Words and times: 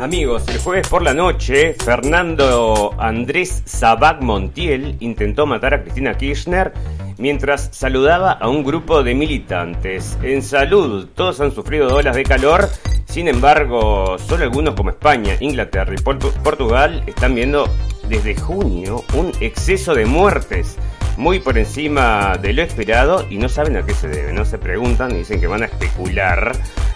Amigos, 0.00 0.42
el 0.48 0.58
jueves 0.58 0.88
por 0.88 1.02
la 1.02 1.14
noche, 1.14 1.74
Fernando 1.74 2.94
Andrés 2.98 3.62
Sabac 3.64 4.20
Montiel 4.20 4.96
intentó 5.00 5.46
matar 5.46 5.74
a 5.74 5.82
Cristina 5.82 6.16
Kirchner 6.16 6.72
mientras 7.16 7.70
saludaba 7.72 8.32
a 8.32 8.48
un 8.48 8.64
grupo 8.64 9.02
de 9.04 9.14
militantes. 9.14 10.18
En 10.22 10.42
salud, 10.42 11.08
todos 11.14 11.40
han 11.40 11.52
sufrido 11.52 11.94
olas 11.94 12.16
de 12.16 12.24
calor, 12.24 12.68
sin 13.06 13.28
embargo, 13.28 14.18
solo 14.18 14.42
algunos 14.44 14.74
como 14.74 14.90
España, 14.90 15.36
Inglaterra 15.40 15.94
y 15.94 16.02
Portugal 16.02 17.04
están 17.06 17.36
viendo 17.36 17.68
desde 18.08 18.34
junio 18.34 19.04
un 19.14 19.32
exceso 19.40 19.94
de 19.94 20.06
muertes 20.06 20.76
muy 21.16 21.38
por 21.38 21.56
encima 21.56 22.36
de 22.40 22.52
lo 22.52 22.62
esperado 22.62 23.24
y 23.30 23.38
no 23.38 23.48
saben 23.48 23.76
a 23.76 23.86
qué 23.86 23.94
se 23.94 24.08
debe, 24.08 24.32
no 24.32 24.44
se 24.44 24.58
preguntan 24.58 25.12
y 25.12 25.18
dicen 25.18 25.40
que 25.40 25.46
van 25.46 25.62
a 25.62 25.66
especular. 25.66 26.52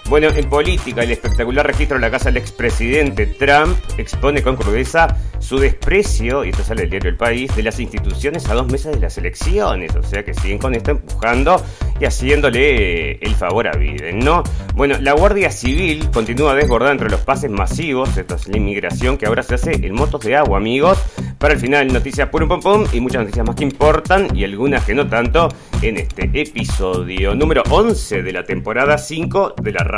Bueno, 0.09 0.29
en 0.29 0.48
política, 0.48 1.02
el 1.02 1.11
espectacular 1.11 1.67
registro 1.67 1.98
de 1.98 2.00
la 2.00 2.11
casa 2.11 2.30
del 2.30 2.39
expresidente 2.39 3.26
Trump 3.26 3.76
expone 3.98 4.43
con 4.43 4.57
crudeza 4.57 5.14
su 5.39 5.58
desprecio, 5.58 6.46
y 6.46 6.48
esto 6.48 6.64
sale 6.64 6.82
del 6.82 6.90
diario 6.90 7.11
El 7.11 7.17
País, 7.17 7.54
de 7.54 7.62
las 7.62 7.79
instituciones 7.79 8.48
a 8.48 8.54
dos 8.54 8.72
meses 8.72 8.94
de 8.94 9.00
las 9.00 9.18
elecciones. 9.18 9.94
O 9.96 10.03
sea 10.03 10.25
que 10.25 10.32
siguen 10.32 10.58
con 10.58 10.75
esto 10.75 10.93
empujando 10.93 11.62
y 12.00 12.07
haciéndole 12.07 13.18
el 13.18 13.34
favor 13.34 13.68
a 13.68 13.72
Biden, 13.72 14.21
¿no? 14.21 14.43
Bueno, 14.75 14.96
la 14.98 15.12
Guardia 15.12 15.50
Civil 15.50 16.09
continúa 16.11 16.54
desbordada 16.54 16.93
entre 16.93 17.11
los 17.11 17.20
pases 17.20 17.50
masivos, 17.50 18.17
esto 18.17 18.36
es 18.36 18.48
la 18.48 18.56
inmigración 18.56 19.18
que 19.18 19.26
ahora 19.26 19.43
se 19.43 19.56
hace 19.56 19.72
en 19.72 19.95
motos 19.95 20.22
de 20.22 20.36
agua, 20.36 20.56
amigos. 20.56 20.98
Para 21.39 21.54
el 21.54 21.61
final, 21.61 21.93
noticias 21.93 22.29
pum 22.31 22.48
pum 22.48 22.61
pum 22.61 22.84
y 22.93 23.00
muchas 23.00 23.20
noticias 23.22 23.46
más 23.46 23.56
que 23.56 23.64
importan 23.64 24.34
y 24.34 24.45
algunas 24.45 24.84
que 24.84 24.95
no 24.95 25.06
tanto 25.06 25.48
en 25.82 25.98
este 25.98 26.31
episodio 26.32 27.34
número 27.34 27.62
11 27.70 28.22
de 28.22 28.32
la 28.32 28.43
temporada 28.43 28.98
5 28.98 29.54
de 29.62 29.72
la 29.72 29.84
radio 29.84 29.97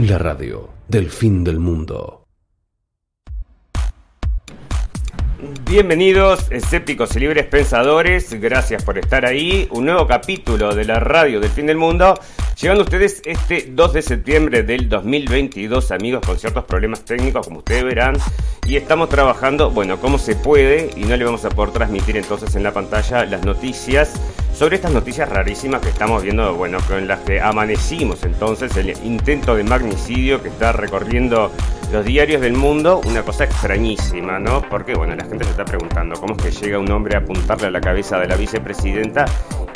La 0.00 0.18
radio 0.18 0.68
del 0.88 1.08
fin 1.08 1.42
del 1.42 1.58
mundo. 1.58 2.26
Bienvenidos, 5.64 6.52
escépticos 6.52 7.16
y 7.16 7.20
libres 7.20 7.46
pensadores, 7.46 8.38
gracias 8.38 8.84
por 8.84 8.98
estar 8.98 9.24
ahí. 9.24 9.66
Un 9.70 9.86
nuevo 9.86 10.06
capítulo 10.06 10.74
de 10.74 10.84
la 10.84 11.00
radio 11.00 11.40
del 11.40 11.48
fin 11.48 11.64
del 11.64 11.78
mundo. 11.78 12.12
Llegando 12.60 12.84
ustedes 12.84 13.22
este 13.24 13.70
2 13.70 13.92
de 13.94 14.02
septiembre 14.02 14.62
del 14.64 14.90
2022, 14.90 15.90
amigos, 15.90 16.26
con 16.26 16.38
ciertos 16.38 16.64
problemas 16.64 17.02
técnicos, 17.02 17.46
como 17.46 17.60
ustedes 17.60 17.84
verán. 17.84 18.18
Y 18.66 18.76
estamos 18.76 19.08
trabajando, 19.08 19.70
bueno, 19.70 19.98
como 19.98 20.18
se 20.18 20.36
puede, 20.36 20.90
y 20.94 21.04
no 21.04 21.16
le 21.16 21.24
vamos 21.24 21.46
a 21.46 21.48
poder 21.48 21.72
transmitir 21.72 22.18
entonces 22.18 22.54
en 22.54 22.64
la 22.64 22.72
pantalla 22.74 23.24
las 23.24 23.46
noticias 23.46 24.20
sobre 24.56 24.76
estas 24.76 24.92
noticias 24.92 25.28
rarísimas 25.28 25.82
que 25.82 25.90
estamos 25.90 26.22
viendo, 26.22 26.54
bueno, 26.54 26.78
con 26.88 27.06
las 27.06 27.20
que 27.20 27.42
amanecimos 27.42 28.24
entonces, 28.24 28.74
el 28.78 28.88
intento 29.04 29.54
de 29.54 29.64
magnicidio 29.64 30.42
que 30.42 30.48
está 30.48 30.72
recorriendo 30.72 31.52
los 31.92 32.06
diarios 32.06 32.40
del 32.40 32.54
mundo, 32.54 33.02
una 33.04 33.22
cosa 33.22 33.44
extrañísima, 33.44 34.38
¿no? 34.38 34.62
Porque, 34.62 34.94
bueno, 34.94 35.14
la 35.14 35.26
gente 35.26 35.44
se 35.44 35.50
está 35.50 35.66
preguntando 35.66 36.18
cómo 36.18 36.34
es 36.36 36.42
que 36.42 36.50
llega 36.64 36.78
un 36.78 36.90
hombre 36.90 37.16
a 37.16 37.18
apuntarle 37.18 37.66
a 37.66 37.70
la 37.70 37.82
cabeza 37.82 38.18
de 38.18 38.28
la 38.28 38.36
vicepresidenta 38.36 39.26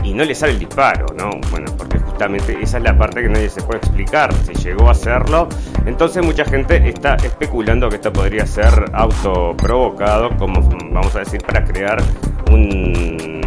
y 0.03 0.15
no 0.15 0.25
le 0.25 0.35
sale 0.35 0.53
el 0.53 0.59
disparo, 0.59 1.07
¿no? 1.15 1.31
Bueno, 1.51 1.67
porque 1.77 1.99
justamente 1.99 2.57
esa 2.63 2.79
es 2.79 2.83
la 2.83 2.97
parte 2.97 3.21
que 3.21 3.29
nadie 3.29 3.51
se 3.51 3.61
puede 3.61 3.81
explicar, 3.81 4.33
si 4.47 4.55
llegó 4.55 4.89
a 4.89 4.93
hacerlo. 4.93 5.47
Entonces 5.85 6.25
mucha 6.25 6.47
gente 6.47 6.89
está 6.89 7.17
especulando 7.17 7.91
que 7.91 7.97
esto 7.97 8.13
podría 8.15 8.47
ser 8.47 8.87
autoprovocado, 8.95 10.31
como 10.39 10.67
vamos 10.91 11.15
a 11.17 11.19
decir, 11.19 11.43
para 11.43 11.65
crear 11.65 12.03
un 12.51 13.40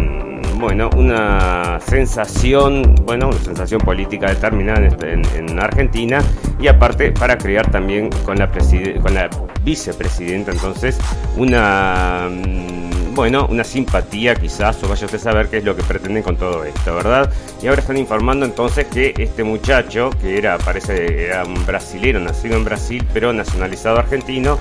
bueno, 0.64 0.90
una 0.96 1.80
sensación, 1.86 2.96
bueno, 3.06 3.28
una 3.28 3.40
sensación 3.40 3.82
política 3.82 4.30
determinada 4.30 4.88
en, 5.02 5.22
en, 5.36 5.60
Argentina 5.60 6.22
y 6.60 6.68
aparte 6.68 7.12
para 7.12 7.38
crear 7.38 7.70
también 7.70 8.10
con 8.26 8.38
la, 8.38 8.50
con 8.50 9.14
la 9.14 9.30
vicepresidenta 9.64 10.52
entonces 10.52 10.98
una 11.38 12.30
mm, 12.32 13.14
bueno, 13.14 13.46
una 13.50 13.64
simpatía 13.64 14.36
quizás, 14.36 14.82
o 14.84 14.88
vaya 14.88 15.06
usted 15.06 15.20
a 15.20 15.22
saber 15.22 15.48
qué 15.48 15.58
es 15.58 15.64
lo 15.64 15.76
que 15.76 15.84
pretenden 15.84 16.24
con 16.24 16.36
todo 16.36 16.64
esto, 16.64 16.96
¿verdad? 16.96 17.32
Y 17.62 17.68
ahora 17.68 17.82
están 17.82 17.98
informando 17.98 18.46
entonces 18.46 18.88
que 18.88 19.14
este 19.18 19.44
muchacho, 19.44 20.10
que 20.20 20.38
era, 20.38 20.58
parece, 20.58 21.26
era 21.26 21.44
un 21.44 21.64
brasilero, 21.66 22.20
nacido 22.20 22.56
en 22.56 22.66
Brasil, 22.66 23.06
pero 23.14 23.32
nacionalizado 23.32 24.00
argentino, 24.00 24.58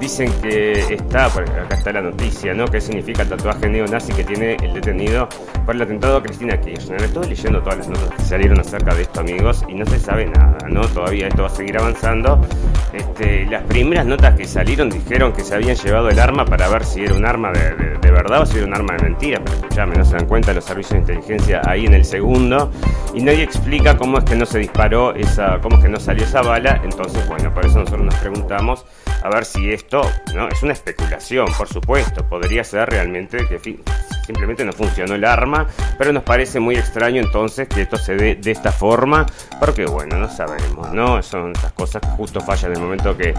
Dicen 0.00 0.32
que 0.40 0.94
está, 0.94 1.26
acá 1.26 1.74
está 1.74 1.92
la 1.92 2.00
noticia, 2.00 2.54
¿no? 2.54 2.64
¿Qué 2.64 2.80
significa 2.80 3.20
el 3.20 3.28
tatuaje 3.28 3.68
neonazi 3.68 4.14
que 4.14 4.24
tiene 4.24 4.56
el 4.62 4.72
detenido 4.72 5.28
por 5.66 5.74
el 5.74 5.82
atentado 5.82 6.16
a 6.16 6.22
Cristina 6.22 6.58
Kirchner? 6.58 7.02
Estoy 7.02 7.28
leyendo 7.28 7.60
todas 7.60 7.78
las 7.78 7.88
notas 7.88 8.10
que 8.16 8.22
salieron 8.22 8.58
acerca 8.58 8.94
de 8.94 9.02
esto, 9.02 9.20
amigos, 9.20 9.62
y 9.68 9.74
no 9.74 9.84
se 9.84 9.98
sabe 9.98 10.24
nada, 10.24 10.56
¿no? 10.70 10.80
Todavía 10.88 11.28
esto 11.28 11.42
va 11.42 11.48
a 11.48 11.54
seguir 11.54 11.76
avanzando. 11.76 12.40
Este, 12.94 13.44
las 13.46 13.62
primeras 13.64 14.06
notas 14.06 14.34
que 14.36 14.46
salieron 14.46 14.88
dijeron 14.88 15.34
que 15.34 15.44
se 15.44 15.54
habían 15.54 15.76
llevado 15.76 16.08
el 16.08 16.18
arma 16.18 16.46
para 16.46 16.68
ver 16.68 16.84
si 16.84 17.04
era 17.04 17.14
un 17.14 17.26
arma 17.26 17.52
de, 17.52 18.10
verdad 18.10 18.42
o 18.42 18.46
si 18.46 18.56
era 18.56 18.66
un 18.66 18.74
arma 18.74 18.96
de 18.96 19.04
mentira, 19.04 19.40
pero 19.44 19.56
escuchame, 19.58 19.96
no 19.96 20.04
se 20.04 20.16
dan 20.16 20.26
cuenta 20.26 20.52
los 20.52 20.64
servicios 20.64 20.94
de 20.94 20.98
inteligencia 20.98 21.62
ahí 21.64 21.86
en 21.86 21.94
el 21.94 22.04
segundo, 22.04 22.72
y 23.14 23.22
nadie 23.22 23.44
explica 23.44 23.96
cómo 23.96 24.18
es 24.18 24.24
que 24.24 24.34
no 24.34 24.46
se 24.46 24.58
disparó 24.58 25.14
esa, 25.14 25.60
cómo 25.60 25.76
es 25.76 25.84
que 25.84 25.88
no 25.88 26.00
salió 26.00 26.24
esa 26.24 26.42
bala, 26.42 26.80
entonces, 26.82 27.26
bueno, 27.28 27.54
por 27.54 27.64
eso 27.64 27.78
nosotros 27.78 28.02
nos 28.02 28.14
preguntamos 28.16 28.84
a 29.22 29.28
ver 29.28 29.44
si 29.44 29.70
esto 29.70 29.89
no 30.34 30.48
es 30.48 30.62
una 30.62 30.72
especulación, 30.72 31.46
por 31.56 31.68
supuesto. 31.68 32.24
Podría 32.24 32.62
ser 32.62 32.88
realmente 32.88 33.38
que 33.48 33.58
simplemente 34.24 34.64
no 34.64 34.72
funcionó 34.72 35.14
el 35.14 35.24
arma, 35.24 35.66
pero 35.98 36.12
nos 36.12 36.22
parece 36.22 36.60
muy 36.60 36.76
extraño 36.76 37.20
entonces 37.20 37.68
que 37.68 37.82
esto 37.82 37.96
se 37.96 38.14
dé 38.14 38.36
de 38.36 38.50
esta 38.52 38.70
forma, 38.70 39.26
porque 39.58 39.86
bueno, 39.86 40.16
no 40.18 40.28
sabemos, 40.30 40.92
¿no? 40.92 41.20
Son 41.22 41.52
esas 41.52 41.72
cosas 41.72 42.02
que 42.02 42.08
justo 42.08 42.40
fallan 42.40 42.72
en 42.72 42.76
el 42.76 42.82
momento 42.84 43.16
que, 43.16 43.34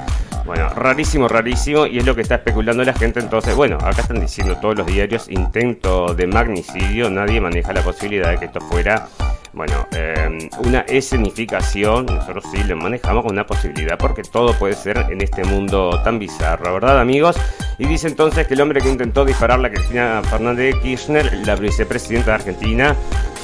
bueno, 0.45 0.69
rarísimo, 0.69 1.27
rarísimo, 1.27 1.85
y 1.85 1.99
es 1.99 2.05
lo 2.05 2.15
que 2.15 2.21
está 2.21 2.35
especulando 2.35 2.83
la 2.83 2.93
gente. 2.93 3.21
Entonces, 3.21 3.55
bueno, 3.55 3.77
acá 3.77 4.01
están 4.01 4.19
diciendo 4.19 4.57
todos 4.57 4.75
los 4.75 4.87
diarios 4.87 5.29
intento 5.29 6.13
de 6.13 6.27
magnicidio, 6.27 7.09
nadie 7.09 7.39
maneja 7.39 7.71
la 7.71 7.81
posibilidad 7.81 8.29
de 8.29 8.37
que 8.37 8.45
esto 8.45 8.59
fuera 8.59 9.07
bueno, 9.53 9.87
em, 9.91 10.49
una 10.65 10.81
escenificación, 10.81 12.05
nosotros 12.05 12.45
sí 12.51 12.63
lo 12.63 12.77
manejamos 12.77 13.23
con 13.23 13.33
una 13.33 13.45
posibilidad, 13.45 13.97
porque 13.97 14.23
todo 14.23 14.53
puede 14.53 14.75
ser 14.75 15.05
en 15.09 15.21
este 15.21 15.43
mundo 15.43 15.99
tan 16.03 16.19
bizarro, 16.19 16.73
¿verdad, 16.73 16.99
amigos? 16.99 17.35
Y 17.77 17.85
dice 17.85 18.07
entonces 18.07 18.47
que 18.47 18.53
el 18.53 18.61
hombre 18.61 18.81
que 18.81 18.89
intentó 18.89 19.25
disparar 19.25 19.63
a 19.63 19.69
Cristina 19.69 20.21
Fernández 20.23 20.75
de 20.75 20.81
Kirchner, 20.81 21.33
la 21.45 21.55
vicepresidenta 21.55 22.27
de 22.27 22.35
Argentina, 22.35 22.95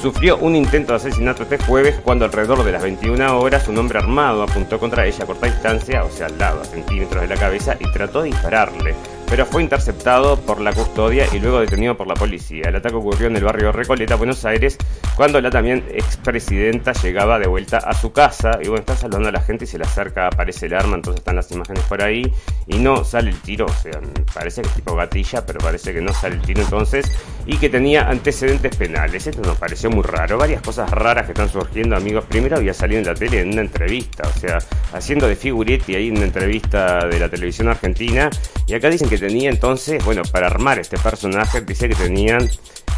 sufrió 0.02 0.38
un 0.38 0.56
intento 0.56 0.94
de 0.94 0.98
asesinato 0.98 1.44
este 1.44 1.58
jueves 1.58 2.00
cuando 2.04 2.26
alrededor 2.26 2.64
de 2.64 2.72
las 2.72 2.84
21 2.84 3.40
horas 3.40 3.68
un 3.68 3.78
hombre 3.78 4.00
armado 4.00 4.44
apuntó 4.44 4.80
contra 4.80 5.06
ella 5.06 5.24
a 5.24 5.28
corta 5.28 5.48
distancia, 5.48 6.04
o 6.04 6.10
sea, 6.10 6.28
al 6.28 6.38
lado, 6.38 6.62
a 6.62 6.66
centímetros 6.66 7.22
de 7.22 7.28
la 7.28 7.36
cabeza, 7.36 7.76
y 7.80 7.92
trató 7.92 8.22
de 8.22 8.30
dispararle 8.30 8.96
pero 9.30 9.46
fue 9.46 9.62
interceptado 9.62 10.38
por 10.38 10.62
la 10.62 10.74
custodia 10.74 11.26
y 11.34 11.40
luego 11.40 11.60
detenido 11.60 11.98
por 11.98 12.08
la 12.08 12.14
policía. 12.14 12.70
El 12.70 12.78
ataque 12.78 12.96
ocurrió 12.96 13.28
en 13.28 13.36
el 13.36 13.44
barrio 13.44 13.72
Recoleta, 13.72 14.16
Buenos 14.16 14.46
Aires, 14.46 14.78
cuando 15.16 15.42
la 15.42 15.50
también 15.50 15.84
expresidenta 15.92 16.94
llegaba 16.94 17.38
de 17.40 17.48
vuelta 17.48 17.78
a 17.78 17.94
su 17.94 18.12
casa 18.12 18.60
y 18.62 18.68
bueno, 18.68 18.80
está 18.80 18.96
saludando 18.96 19.30
a 19.30 19.32
la 19.32 19.42
gente 19.42 19.66
y 19.66 19.68
se 19.68 19.78
le 19.78 19.84
acerca, 19.84 20.28
aparece 20.28 20.68
el 20.68 20.74
arma, 20.74 20.96
entonces 20.96 21.20
están 21.20 21.36
las 21.36 21.52
imágenes 21.52 21.84
por 21.84 22.02
ahí 22.02 22.32
y 22.68 22.78
no 22.80 23.04
sale 23.04 23.32
el 23.32 23.42
tiro, 23.42 23.66
o 23.66 23.82
sea, 23.82 24.00
parece 24.34 24.62
que 24.62 24.70
es 24.70 24.76
tipo 24.76 24.96
gatilla, 24.96 25.46
pero 25.46 25.60
parece 25.60 25.94
que 25.94 26.02
no 26.02 26.14
sale 26.14 26.36
el 26.36 26.42
tiro 26.42 26.62
entonces 26.62 27.12
y 27.46 27.58
que 27.58 27.70
tenía 27.70 28.10
antecedentes 28.10 28.76
penales. 28.76 29.28
Esto 29.28 29.42
nos 29.42 29.58
pareció 29.58 29.90
muy 29.90 30.04
raro, 30.04 30.38
varias 30.38 30.62
cosas 30.62 30.90
raras 30.90 31.26
que 31.26 31.34
están 31.34 31.50
surgiendo, 31.50 31.96
amigos. 31.96 32.26
Primero 32.26 32.58
había 32.58 32.74
salido 32.74 33.00
en 33.00 33.08
la 33.08 33.14
tele 33.14 33.42
en 33.42 33.54
una 33.54 33.62
entrevista, 33.62 34.24
o 34.28 34.40
sea, 34.40 34.60
haciendo 34.94 35.28
de 35.28 35.36
figuretti 35.36 35.96
ahí 35.96 36.08
en 36.08 36.18
una 36.18 36.26
entrevista 36.26 37.06
de 37.08 37.20
la 37.20 37.30
televisión 37.30 37.68
argentina 37.68 38.30
y 38.68 38.74
acá 38.74 38.90
dicen 38.90 39.10
que 39.10 39.17
tenía 39.18 39.50
entonces, 39.50 40.04
bueno, 40.04 40.24
para 40.32 40.48
armar 40.48 40.80
este 40.80 40.98
personaje, 40.98 41.62
dice 41.62 41.90
que 41.90 41.96
tenían 41.96 42.50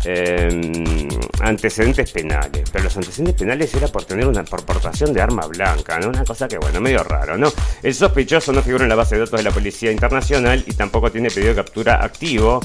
em, 0.06 1.08
antecedentes 1.42 2.12
penales. 2.12 2.70
Pero 2.72 2.86
los 2.86 2.98
antecedentes 2.98 3.36
penales 3.36 3.74
era 3.74 3.88
por 3.88 4.06
tener 4.06 4.28
una 4.28 4.44
portación 4.44 5.14
de 5.14 5.22
arma 5.22 5.46
blanca, 5.48 6.00
¿no? 6.00 6.10
Una 6.10 6.24
cosa 6.24 6.48
que, 6.48 6.58
bueno, 6.58 6.82
medio 6.82 7.04
raro, 7.04 7.38
¿no? 7.38 7.52
El 7.84 7.94
sospechoso 7.94 8.52
no 8.54 8.62
figura 8.62 8.84
en 8.84 8.90
la 8.90 8.96
base 8.96 9.16
de 9.16 9.22
datos 9.22 9.40
de 9.40 9.44
la 9.44 9.52
Policía 9.52 9.92
Internacional 9.92 10.64
y 10.66 10.74
tampoco 10.74 11.12
tiene 11.12 11.30
pedido 11.30 11.50
de 11.50 11.56
captura 11.56 12.04
activo 12.04 12.60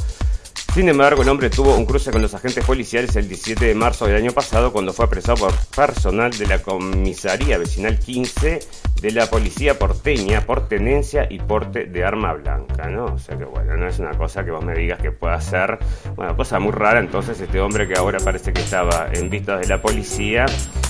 Sin 0.75 0.89
embargo, 0.89 1.23
el 1.23 1.29
hombre 1.29 1.51
tuvo 1.51 1.77
un 1.77 1.87
cruce 1.87 2.11
con 2.11 2.21
los 2.21 2.35
agentes 2.35 2.65
policiales 2.65 3.15
el 3.15 3.29
17 3.29 3.65
de 3.65 3.77
marzo 3.77 4.07
del 4.07 4.17
año 4.17 4.33
pasado 4.33 4.73
cuando 4.73 4.93
fue 4.93 5.05
apresado 5.05 5.37
por 5.39 5.55
personal 5.77 6.33
de 6.33 6.49
la 6.49 6.63
comisaría 6.63 7.59
vecinal 7.59 7.97
15 7.97 8.59
de 9.01 9.11
la 9.13 9.31
policía 9.31 9.79
porteña 9.79 10.41
por 10.41 10.67
tenencia 10.67 11.29
y 11.31 11.39
porte 11.39 11.85
de 11.85 12.05
arma 12.05 12.33
blanca, 12.33 12.89
¿no? 12.89 13.05
O 13.05 13.19
sea 13.19 13.39
que 13.39 13.45
bueno, 13.45 13.77
no 13.77 13.87
es 13.87 14.01
una 14.01 14.19
cosa 14.19 14.45
que 14.45 14.51
vos 14.51 14.65
me 14.65 14.75
digas 14.75 15.01
que 15.01 15.13
pueda 15.13 15.41
ser, 15.41 15.79
bueno, 16.17 16.37
cosa 16.37 16.59
muy 16.59 16.73
rara 16.73 16.99
entonces 16.99 17.41
este 17.41 17.61
hombre 17.61 17.87
que 17.87 17.97
ahora 17.97 18.19
parece 18.19 18.53
que 18.53 18.63
estaba 18.63 19.11
en 19.13 19.31
vistas 19.31 19.61
de 19.61 19.69
la 19.69 19.81
policía 19.81 20.47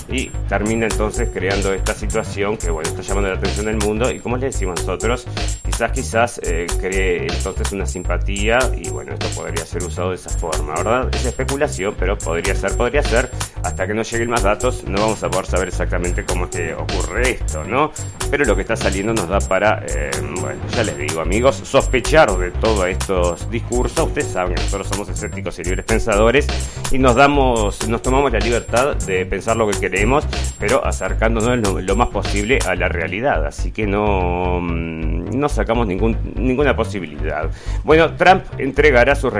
y 0.07 0.29
termina 0.47 0.85
entonces 0.85 1.29
creando 1.33 1.73
esta 1.73 1.93
situación 1.93 2.57
que 2.57 2.71
bueno, 2.71 2.89
está 2.89 3.01
llamando 3.01 3.29
la 3.29 3.35
atención 3.35 3.65
del 3.65 3.77
mundo 3.77 4.09
y 4.11 4.19
como 4.19 4.37
le 4.37 4.47
decimos 4.47 4.79
nosotros, 4.79 5.27
quizás 5.63 5.91
quizás 5.91 6.41
eh, 6.43 6.67
cree 6.79 7.27
entonces 7.27 7.71
una 7.71 7.85
simpatía 7.85 8.59
y 8.77 8.89
bueno, 8.89 9.13
esto 9.13 9.27
podría 9.35 9.65
ser 9.65 9.74
usado 9.83 10.09
de 10.09 10.15
esa 10.15 10.29
forma, 10.29 10.73
¿verdad? 10.75 11.09
Es 11.13 11.25
especulación, 11.25 11.95
pero 11.97 12.17
podría 12.17 12.55
ser, 12.55 12.75
podría 12.77 13.03
ser, 13.03 13.29
hasta 13.63 13.87
que 13.87 13.93
no 13.93 14.03
lleguen 14.03 14.29
más 14.29 14.43
datos 14.43 14.83
no 14.87 15.01
vamos 15.01 15.23
a 15.23 15.29
poder 15.29 15.45
saber 15.45 15.67
exactamente 15.69 16.23
cómo 16.25 16.45
es 16.45 16.73
ocurre 16.77 17.31
esto, 17.31 17.63
¿no? 17.63 17.91
Pero 18.29 18.45
lo 18.45 18.55
que 18.55 18.61
está 18.61 18.75
saliendo 18.75 19.13
nos 19.13 19.27
da 19.27 19.39
para, 19.39 19.83
eh, 19.87 20.11
bueno, 20.39 20.59
ya 20.71 20.83
les 20.83 20.97
digo 20.97 21.21
amigos, 21.21 21.55
sospechar 21.63 22.31
de 22.37 22.51
todos 22.51 22.85
estos 22.87 23.49
discursos, 23.49 24.07
ustedes 24.07 24.27
saben 24.27 24.55
que 24.55 24.63
nosotros 24.63 24.87
somos 24.87 25.09
escépticos 25.09 25.59
y 25.59 25.63
libres 25.63 25.85
pensadores 25.85 26.47
y 26.91 26.97
nos 26.97 27.15
damos, 27.15 27.87
nos 27.87 28.01
tomamos 28.01 28.31
la 28.31 28.39
libertad 28.39 28.95
de 28.95 29.25
pensar 29.25 29.57
lo 29.57 29.69
que 29.69 29.79
queremos, 29.79 30.25
pero 30.59 30.85
acercándonos 30.85 31.83
lo, 31.83 31.95
más 31.95 32.09
posible 32.09 32.59
a 32.67 32.75
la 32.75 32.89
realidad, 32.89 33.45
así 33.45 33.71
que 33.71 33.87
no, 33.87 34.59
mm, 34.61 35.37
no 35.37 35.49
sacamos 35.49 35.87
ninguna 35.87 36.75
posibilidad. 36.75 37.49
Bueno, 37.83 38.15
Trump 38.15 38.43
entregará 38.57 39.15
sus 39.15 39.31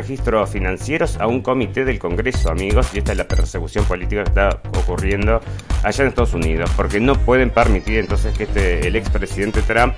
financieros 0.47 1.17
a 1.17 1.27
un 1.27 1.41
comité 1.41 1.85
del 1.85 1.99
Congreso, 1.99 2.49
amigos, 2.49 2.89
y 2.93 2.97
esta 2.99 3.11
es 3.11 3.17
la 3.17 3.27
persecución 3.27 3.85
política 3.85 4.23
que 4.23 4.29
está 4.29 4.61
ocurriendo 4.79 5.39
allá 5.83 6.03
en 6.03 6.09
Estados 6.09 6.33
Unidos, 6.33 6.69
porque 6.75 6.99
no 6.99 7.15
pueden 7.15 7.51
permitir 7.51 7.99
entonces 7.99 8.35
que 8.35 8.43
este, 8.43 8.87
el 8.87 8.95
expresidente 8.95 9.61
Trump 9.61 9.93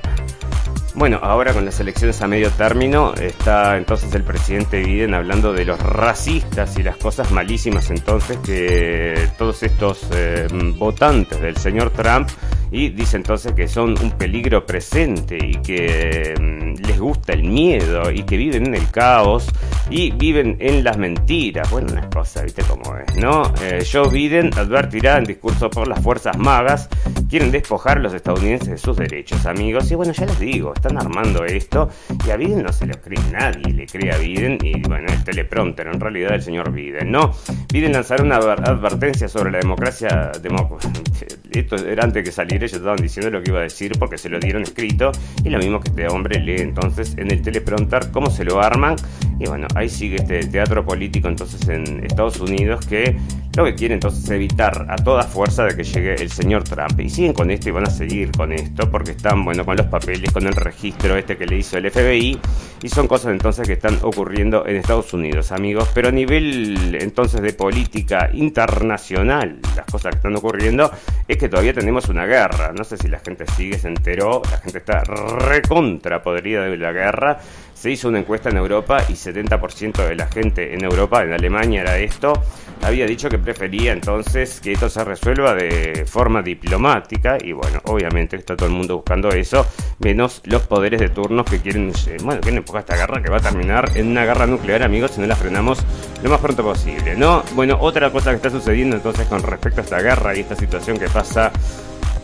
bueno, 0.97 1.19
ahora 1.21 1.53
con 1.53 1.63
las 1.63 1.79
elecciones 1.79 2.19
a 2.23 2.27
medio 2.27 2.49
término 2.49 3.13
está 3.13 3.77
entonces 3.77 4.11
el 4.15 4.23
presidente 4.23 4.81
Biden 4.81 5.13
hablando 5.13 5.53
de 5.53 5.63
los 5.63 5.79
racistas 5.79 6.75
y 6.79 6.81
las 6.81 6.97
cosas 6.97 7.31
malísimas 7.31 7.91
entonces 7.91 8.37
que 8.37 9.29
todos 9.37 9.61
estos 9.61 10.07
eh, 10.11 10.47
votantes 10.75 11.39
del 11.39 11.55
señor 11.55 11.91
Trump 11.91 12.27
y 12.71 12.89
dice 12.89 13.17
entonces 13.17 13.53
que 13.53 13.67
son 13.67 13.95
un 14.01 14.11
peligro 14.11 14.65
presente 14.65 15.37
y 15.41 15.53
que 15.61 16.33
mm, 16.39 16.85
les 16.85 16.99
gusta 16.99 17.33
el 17.33 17.43
miedo 17.43 18.11
y 18.11 18.23
que 18.23 18.37
viven 18.37 18.67
en 18.67 18.75
el 18.75 18.89
caos 18.91 19.47
y 19.89 20.11
viven 20.11 20.57
en 20.59 20.83
las 20.83 20.97
mentiras. 20.97 21.69
Bueno, 21.71 21.89
una 21.91 22.09
cosa, 22.09 22.43
viste 22.43 22.63
cómo 22.63 22.97
es, 22.97 23.15
¿no? 23.15 23.53
Eh, 23.61 23.85
Joe 23.89 24.09
Biden 24.09 24.51
advertirá 24.57 25.17
en 25.17 25.23
discurso 25.23 25.69
por 25.69 25.87
las 25.87 26.01
fuerzas 26.01 26.37
magas, 26.37 26.89
quieren 27.29 27.51
despojar 27.51 27.97
a 27.97 28.01
los 28.01 28.13
estadounidenses 28.13 28.69
de 28.69 28.77
sus 28.77 28.97
derechos, 28.97 29.45
amigos. 29.45 29.89
Y 29.91 29.95
bueno, 29.95 30.13
ya 30.13 30.25
les 30.25 30.39
digo, 30.39 30.73
están 30.73 30.97
armando 30.97 31.45
esto 31.45 31.89
y 32.25 32.31
a 32.31 32.37
Biden 32.37 32.63
no 32.63 32.73
se 32.73 32.85
lo 32.85 32.95
cree 32.95 33.19
nadie, 33.31 33.73
le 33.73 33.85
cree 33.85 34.11
a 34.11 34.17
Biden 34.17 34.57
y 34.61 34.81
bueno, 34.87 35.07
el 35.11 35.23
teleprompter 35.23 35.87
en 35.87 35.99
realidad 35.99 36.35
el 36.35 36.41
señor 36.41 36.71
Biden, 36.71 37.11
¿no? 37.11 37.33
Biden 37.71 37.93
lanzará 37.93 38.23
una 38.23 38.37
advertencia 38.37 39.27
sobre 39.27 39.51
la 39.51 39.59
democracia, 39.59 40.31
esto 41.51 41.75
era 41.75 42.03
antes 42.03 42.23
que 42.23 42.31
saliera, 42.31 42.56
ellos 42.65 42.77
estaban 42.77 42.97
diciendo 42.97 43.29
lo 43.31 43.41
que 43.41 43.51
iba 43.51 43.59
a 43.59 43.63
decir 43.63 43.93
porque 43.99 44.17
se 44.17 44.29
lo 44.29 44.39
dieron 44.39 44.63
escrito 44.63 45.11
y 45.43 45.49
lo 45.49 45.59
mismo 45.59 45.79
que 45.79 45.89
este 45.89 46.07
hombre 46.07 46.39
lee 46.39 46.61
entonces 46.61 47.15
en 47.17 47.31
el 47.31 47.41
teleprompter 47.41 48.11
cómo 48.11 48.29
se 48.29 48.43
lo 48.43 48.61
arman 48.61 48.95
y 49.39 49.45
bueno, 49.47 49.67
ahí 49.75 49.89
sigue 49.89 50.17
este 50.17 50.39
teatro 50.47 50.85
político 50.85 51.27
entonces 51.27 51.67
en 51.69 52.03
Estados 52.03 52.39
Unidos 52.39 52.85
que 52.85 53.17
lo 53.57 53.65
que 53.65 53.73
quiere 53.73 53.95
entonces 53.95 54.23
es 54.23 54.29
evitar 54.29 54.85
a 54.87 54.97
toda 54.97 55.23
fuerza 55.23 55.65
de 55.65 55.75
que 55.75 55.83
llegue 55.83 56.13
el 56.13 56.29
señor 56.29 56.63
Trump. 56.63 56.99
Y 56.99 57.09
siguen 57.09 57.33
con 57.33 57.49
esto 57.49 57.69
y 57.69 57.71
van 57.71 57.87
a 57.87 57.89
seguir 57.89 58.31
con 58.31 58.53
esto 58.53 58.91
porque 58.91 59.11
están, 59.11 59.43
bueno, 59.43 59.65
con 59.65 59.75
los 59.75 59.87
papeles, 59.87 60.31
con 60.31 60.45
el 60.45 60.53
registro 60.53 61.17
este 61.17 61.37
que 61.37 61.47
le 61.47 61.57
hizo 61.57 61.75
el 61.79 61.89
FBI 61.89 62.39
y 62.83 62.89
son 62.89 63.07
cosas 63.07 63.31
entonces 63.31 63.65
que 63.65 63.73
están 63.73 63.97
ocurriendo 64.03 64.63
en 64.67 64.75
Estados 64.75 65.11
Unidos, 65.11 65.51
amigos. 65.51 65.89
Pero 65.95 66.09
a 66.09 66.11
nivel 66.11 66.99
entonces 67.01 67.41
de 67.41 67.51
política 67.53 68.29
internacional, 68.31 69.59
las 69.75 69.87
cosas 69.87 70.11
que 70.11 70.17
están 70.17 70.35
ocurriendo 70.35 70.91
es 71.27 71.37
que 71.37 71.49
todavía 71.49 71.73
tenemos 71.73 72.09
una 72.09 72.27
guerra. 72.27 72.46
No 72.75 72.83
sé 72.83 72.97
si 72.97 73.07
la 73.07 73.19
gente 73.19 73.45
sigue, 73.55 73.77
se 73.77 73.87
enteró, 73.87 74.41
la 74.49 74.57
gente 74.57 74.79
está 74.79 75.03
recontra 75.03 76.21
podrida 76.21 76.63
de 76.63 76.77
la 76.77 76.91
guerra. 76.91 77.39
Se 77.73 77.91
hizo 77.91 78.07
una 78.07 78.19
encuesta 78.19 78.49
en 78.49 78.57
Europa 78.57 79.03
y 79.07 79.13
70% 79.13 80.07
de 80.07 80.15
la 80.15 80.27
gente 80.27 80.73
en 80.73 80.83
Europa, 80.83 81.23
en 81.23 81.33
Alemania 81.33 81.81
era 81.81 81.99
esto, 81.99 82.33
había 82.83 83.05
dicho 83.05 83.29
que 83.29 83.37
prefería 83.37 83.91
entonces 83.91 84.59
que 84.61 84.71
esto 84.71 84.89
se 84.89 85.03
resuelva 85.03 85.53
de 85.53 86.05
forma 86.07 86.41
diplomática 86.41 87.37
y 87.43 87.51
bueno, 87.51 87.81
obviamente 87.85 88.35
está 88.35 88.55
todo 88.55 88.67
el 88.67 88.75
mundo 88.75 88.95
buscando 88.95 89.29
eso, 89.29 89.65
menos 89.99 90.41
los 90.45 90.63
poderes 90.63 90.99
de 90.99 91.09
turnos 91.09 91.45
que 91.45 91.59
quieren, 91.59 91.91
eh, 92.07 92.17
bueno, 92.23 92.41
quieren 92.41 92.59
empujar 92.59 92.81
esta 92.81 92.95
guerra 92.95 93.21
que 93.21 93.29
va 93.29 93.37
a 93.37 93.41
terminar 93.41 93.91
en 93.95 94.07
una 94.07 94.25
guerra 94.25 94.47
nuclear, 94.47 94.83
amigos, 94.83 95.11
si 95.11 95.21
no 95.21 95.27
la 95.27 95.35
frenamos 95.35 95.79
lo 96.23 96.29
más 96.29 96.39
pronto 96.39 96.63
posible, 96.63 97.15
¿no? 97.15 97.43
Bueno, 97.53 97.77
otra 97.79 98.11
cosa 98.11 98.29
que 98.31 98.37
está 98.37 98.49
sucediendo 98.49 98.95
entonces 98.95 99.27
con 99.27 99.41
respecto 99.43 99.81
a 99.81 99.83
esta 99.83 100.01
guerra 100.01 100.35
y 100.35 100.41
esta 100.41 100.55
situación 100.55 100.97
que 100.97 101.09
pasa 101.09 101.51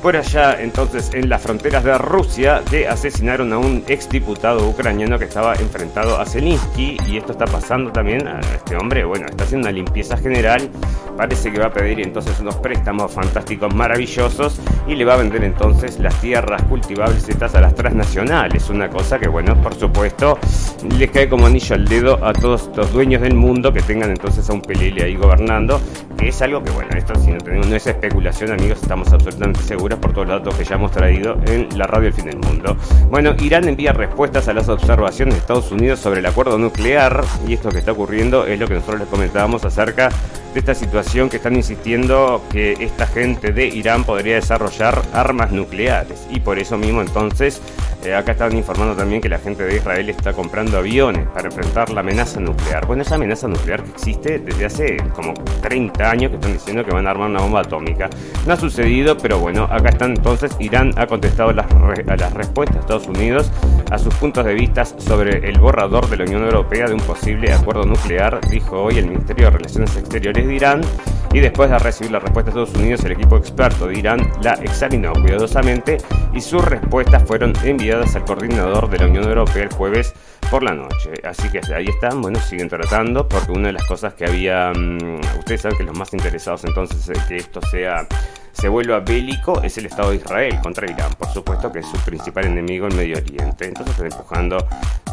por 0.03 0.17
allá, 0.17 0.57
entonces, 0.59 1.11
en 1.13 1.29
las 1.29 1.41
fronteras 1.41 1.85
de 1.85 1.97
Rusia, 1.97 2.61
que 2.69 2.89
asesinaron 2.89 3.53
a 3.53 3.57
un 3.57 3.85
exdiputado 3.87 4.67
ucraniano 4.67 5.17
que 5.17 5.23
estaba 5.23 5.55
enfrentado 5.55 6.19
a 6.19 6.25
Zelensky. 6.25 6.97
Y 7.07 7.15
esto 7.15 7.31
está 7.31 7.45
pasando 7.45 7.89
también 7.89 8.27
a 8.27 8.41
este 8.41 8.75
hombre. 8.75 9.05
Bueno, 9.05 9.27
está 9.27 9.45
haciendo 9.45 9.69
una 9.69 9.71
limpieza 9.73 10.17
general. 10.17 10.69
Parece 11.15 11.53
que 11.53 11.59
va 11.59 11.67
a 11.67 11.71
pedir 11.71 12.01
entonces 12.01 12.37
unos 12.41 12.55
préstamos 12.57 13.13
fantásticos, 13.13 13.73
maravillosos. 13.73 14.59
Y 14.89 14.95
le 14.95 15.05
va 15.05 15.13
a 15.13 15.17
vender 15.17 15.41
entonces 15.45 15.97
las 15.99 16.19
tierras 16.19 16.61
cultivables 16.63 17.29
estas 17.29 17.55
a 17.55 17.61
las 17.61 17.73
transnacionales. 17.73 18.69
Una 18.69 18.89
cosa 18.89 19.17
que, 19.17 19.29
bueno, 19.29 19.55
por 19.61 19.73
supuesto, 19.73 20.37
les 20.99 21.11
cae 21.11 21.29
como 21.29 21.45
anillo 21.45 21.75
al 21.75 21.85
dedo 21.85 22.25
a 22.25 22.33
todos 22.33 22.69
los 22.75 22.91
dueños 22.91 23.21
del 23.21 23.35
mundo 23.35 23.71
que 23.71 23.81
tengan 23.81 24.09
entonces 24.09 24.49
a 24.49 24.53
un 24.53 24.61
pelele 24.61 25.03
ahí 25.03 25.15
gobernando. 25.15 25.79
Que 26.17 26.27
es 26.27 26.41
algo 26.41 26.61
que, 26.61 26.71
bueno, 26.71 26.89
esto 26.97 27.15
si 27.15 27.31
no, 27.31 27.37
tenemos, 27.37 27.67
no 27.67 27.75
es 27.77 27.87
especulación, 27.87 28.51
amigos, 28.51 28.81
estamos 28.81 29.11
absolutamente 29.13 29.61
seguros 29.61 29.92
por 29.97 30.13
todos 30.13 30.27
los 30.27 30.39
datos 30.39 30.55
que 30.55 30.65
ya 30.65 30.75
hemos 30.75 30.91
traído 30.91 31.37
en 31.45 31.69
la 31.77 31.87
radio 31.87 32.07
El 32.07 32.13
Fin 32.13 32.25
del 32.25 32.37
Mundo. 32.37 32.75
Bueno, 33.09 33.35
Irán 33.39 33.67
envía 33.67 33.93
respuestas 33.93 34.47
a 34.47 34.53
las 34.53 34.69
observaciones 34.69 35.35
de 35.35 35.39
Estados 35.39 35.71
Unidos 35.71 35.99
sobre 35.99 36.19
el 36.19 36.25
acuerdo 36.25 36.57
nuclear 36.57 37.23
y 37.47 37.53
esto 37.53 37.69
que 37.69 37.79
está 37.79 37.91
ocurriendo 37.91 38.45
es 38.45 38.59
lo 38.59 38.67
que 38.67 38.75
nosotros 38.75 39.01
les 39.01 39.09
comentábamos 39.09 39.65
acerca 39.65 40.09
de 40.53 40.59
esta 40.59 40.75
situación 40.75 41.29
que 41.29 41.37
están 41.37 41.55
insistiendo 41.55 42.43
que 42.51 42.73
esta 42.79 43.07
gente 43.07 43.51
de 43.51 43.67
Irán 43.67 44.03
podría 44.03 44.35
desarrollar 44.35 45.01
armas 45.13 45.51
nucleares 45.51 46.27
y 46.29 46.39
por 46.41 46.59
eso 46.59 46.77
mismo 46.77 47.01
entonces 47.01 47.59
eh, 48.05 48.13
acá 48.13 48.33
están 48.33 48.55
informando 48.55 48.95
también 48.95 49.21
que 49.21 49.29
la 49.29 49.39
gente 49.39 49.63
de 49.63 49.77
Israel 49.77 50.09
está 50.09 50.33
comprando 50.33 50.77
aviones 50.77 51.25
para 51.29 51.47
enfrentar 51.47 51.89
la 51.89 52.01
amenaza 52.01 52.39
nuclear. 52.41 52.85
Bueno, 52.85 53.01
esa 53.01 53.15
amenaza 53.15 53.47
nuclear 53.47 53.81
que 53.81 53.91
existe 53.91 54.39
desde 54.39 54.65
hace 54.65 54.97
como 55.15 55.33
30 55.61 56.11
años 56.11 56.29
que 56.29 56.35
están 56.35 56.51
diciendo 56.51 56.83
que 56.83 56.91
van 56.91 57.07
a 57.07 57.11
armar 57.11 57.29
una 57.29 57.39
bomba 57.39 57.61
atómica. 57.61 58.09
No 58.45 58.53
ha 58.53 58.57
sucedido, 58.57 59.17
pero 59.17 59.39
bueno, 59.39 59.69
acá 59.71 59.82
están 59.89 60.11
entonces. 60.11 60.55
Irán 60.59 60.91
ha 60.97 61.07
contestado 61.07 61.51
las 61.51 61.67
a 62.07 62.15
las 62.15 62.33
respuestas 62.33 62.75
de 62.75 62.81
Estados 62.81 63.07
Unidos 63.07 63.51
a 63.91 63.97
sus 63.97 64.13
puntos 64.15 64.45
de 64.45 64.53
vista 64.53 64.85
sobre 64.85 65.49
el 65.49 65.59
borrador 65.59 66.09
de 66.09 66.17
la 66.17 66.23
Unión 66.23 66.43
Europea 66.43 66.87
de 66.87 66.93
un 66.93 67.01
posible 67.01 67.51
acuerdo 67.51 67.83
nuclear, 67.83 68.39
dijo 68.49 68.83
hoy 68.83 68.97
el 68.97 69.07
Ministerio 69.07 69.45
de 69.45 69.57
Relaciones 69.57 69.95
Exteriores 69.95 70.47
de 70.47 70.55
Irán. 70.55 70.81
Y 71.33 71.39
después 71.39 71.69
de 71.69 71.79
recibir 71.79 72.11
la 72.11 72.19
respuesta 72.19 72.51
de 72.51 72.61
Estados 72.61 72.79
Unidos, 72.79 73.03
el 73.05 73.13
equipo 73.13 73.37
experto 73.37 73.87
de 73.87 73.97
Irán 73.97 74.31
la 74.41 74.53
examinó 74.53 75.13
cuidadosamente 75.13 75.97
y 76.31 76.41
sus 76.41 76.63
respuestas 76.63 77.23
fueron 77.23 77.53
enviadas 77.63 78.15
al 78.15 78.25
coordinador 78.25 78.89
de 78.89 78.99
la 78.99 79.07
Unión 79.07 79.23
Europea 79.23 79.63
el 79.63 79.73
jueves 79.73 80.13
por 80.45 80.63
la 80.63 80.73
noche. 80.73 81.11
Así 81.23 81.49
que 81.49 81.61
ahí 81.73 81.87
están, 81.87 82.21
bueno, 82.21 82.39
siguen 82.39 82.69
tratando, 82.69 83.27
porque 83.27 83.51
una 83.51 83.67
de 83.67 83.73
las 83.73 83.85
cosas 83.85 84.13
que 84.13 84.25
había, 84.25 84.71
mm, 84.73 85.19
ustedes 85.39 85.61
saben 85.61 85.77
que 85.77 85.83
los 85.83 85.97
más 85.97 86.13
interesados 86.13 86.63
entonces 86.65 87.07
es 87.09 87.23
que 87.25 87.37
esto 87.37 87.61
sea 87.61 88.07
se 88.53 88.69
vuelva 88.69 88.99
bélico 88.99 89.61
es 89.63 89.77
el 89.77 89.87
Estado 89.87 90.11
de 90.11 90.17
Israel 90.17 90.59
contra 90.61 90.89
Irán, 90.89 91.11
por 91.17 91.27
supuesto 91.29 91.71
que 91.71 91.79
es 91.79 91.87
su 91.87 91.97
principal 91.97 92.45
enemigo 92.45 92.87
en 92.87 92.95
Medio 92.95 93.17
Oriente. 93.17 93.65
Entonces 93.65 93.93
están 93.93 94.11
empujando 94.11 94.57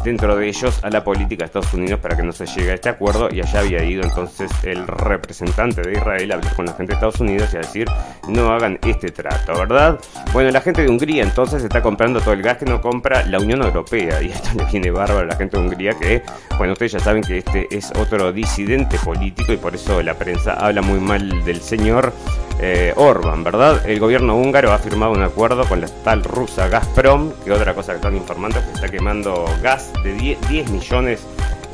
dentro 0.03 0.35
de 0.35 0.47
ellos 0.47 0.79
a 0.83 0.89
la 0.89 1.03
política 1.03 1.43
de 1.43 1.45
Estados 1.47 1.73
Unidos 1.73 1.99
para 1.99 2.15
que 2.15 2.23
no 2.23 2.31
se 2.31 2.45
llegue 2.45 2.71
a 2.71 2.73
este 2.75 2.89
acuerdo 2.89 3.29
y 3.31 3.41
allá 3.41 3.59
había 3.59 3.83
ido 3.83 4.03
entonces 4.03 4.51
el 4.63 4.87
representante 4.87 5.81
de 5.81 5.93
Israel 5.93 6.31
a 6.31 6.35
hablar 6.35 6.55
con 6.55 6.65
la 6.65 6.73
gente 6.73 6.91
de 6.91 6.93
Estados 6.93 7.19
Unidos 7.19 7.49
y 7.53 7.57
a 7.57 7.59
decir 7.59 7.87
no 8.27 8.51
hagan 8.51 8.79
este 8.83 9.11
trato, 9.11 9.53
¿verdad? 9.53 9.99
Bueno, 10.33 10.51
la 10.51 10.61
gente 10.61 10.83
de 10.83 10.89
Hungría 10.89 11.23
entonces 11.23 11.63
está 11.63 11.81
comprando 11.81 12.21
todo 12.21 12.33
el 12.33 12.41
gas 12.41 12.57
que 12.57 12.65
no 12.65 12.79
compra 12.79 13.25
la 13.25 13.39
Unión 13.39 13.61
Europea 13.63 14.21
y 14.21 14.29
esto 14.29 14.49
le 14.55 14.65
viene 14.65 14.91
bárbaro 14.91 15.20
la 15.25 15.35
gente 15.35 15.57
de 15.57 15.63
Hungría 15.63 15.93
que, 15.93 16.21
bueno, 16.57 16.73
ustedes 16.73 16.93
ya 16.93 16.99
saben 16.99 17.23
que 17.23 17.39
este 17.39 17.67
es 17.69 17.91
otro 17.99 18.31
disidente 18.31 18.97
político 18.99 19.53
y 19.53 19.57
por 19.57 19.75
eso 19.75 20.01
la 20.01 20.13
prensa 20.15 20.53
habla 20.53 20.81
muy 20.81 20.99
mal 20.99 21.43
del 21.45 21.61
señor 21.61 22.13
eh, 22.59 22.93
Orban, 22.95 23.43
¿verdad? 23.43 23.87
El 23.89 23.99
gobierno 23.99 24.35
húngaro 24.35 24.71
ha 24.71 24.77
firmado 24.77 25.11
un 25.13 25.23
acuerdo 25.23 25.65
con 25.65 25.81
la 25.81 25.87
tal 26.03 26.23
rusa 26.23 26.67
Gazprom, 26.67 27.31
que 27.43 27.51
otra 27.51 27.73
cosa 27.73 27.93
que 27.93 27.97
están 27.97 28.15
informando 28.15 28.59
es 28.59 28.65
que 28.65 28.71
está 28.73 28.87
quemando 28.89 29.45
gas 29.63 29.91
de 30.03 30.13
10, 30.13 30.69
millones 30.69 31.25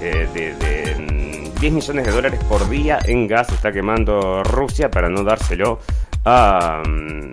eh, 0.02 0.28
de 0.34 0.54
10 1.60 1.74
millones 1.74 2.06
de 2.06 2.12
dólares 2.12 2.40
por 2.48 2.70
día 2.70 3.00
en 3.06 3.28
gas 3.28 3.52
está 3.52 3.72
quemando 3.72 4.44
Rusia 4.44 4.92
para 4.92 5.10
no 5.10 5.24
dárselo 5.24 5.80
a, 6.28 6.84
mm, 6.86 7.30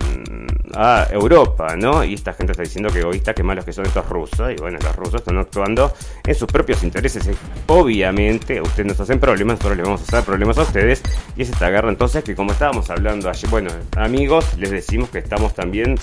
a 0.73 1.07
Europa, 1.11 1.75
¿no? 1.75 2.03
Y 2.03 2.13
esta 2.13 2.33
gente 2.33 2.53
está 2.53 2.63
diciendo 2.63 2.89
que 2.89 2.99
egoísta, 2.99 3.33
que 3.33 3.43
malos 3.43 3.65
que 3.65 3.73
son 3.73 3.85
estos 3.85 4.07
rusos. 4.07 4.51
Y 4.51 4.55
bueno, 4.55 4.77
los 4.81 4.95
rusos 4.95 5.15
están 5.15 5.37
actuando 5.37 5.93
en 6.25 6.35
sus 6.35 6.47
propios 6.47 6.81
intereses. 6.83 7.29
Obviamente, 7.67 8.61
ustedes 8.61 8.87
nos 8.87 8.99
hacen 8.99 9.19
problemas, 9.19 9.57
nosotros 9.57 9.77
les 9.77 9.85
vamos 9.85 10.01
a 10.01 10.03
hacer 10.03 10.23
problemas 10.23 10.57
a 10.57 10.61
ustedes. 10.61 11.01
Y 11.35 11.41
es 11.41 11.49
esta 11.49 11.69
guerra 11.69 11.89
entonces 11.89 12.23
que 12.23 12.35
como 12.35 12.53
estábamos 12.53 12.89
hablando 12.89 13.29
ayer, 13.29 13.49
bueno, 13.49 13.69
amigos, 13.97 14.57
les 14.57 14.71
decimos 14.71 15.09
que 15.09 15.19
estamos 15.19 15.53
también 15.53 15.95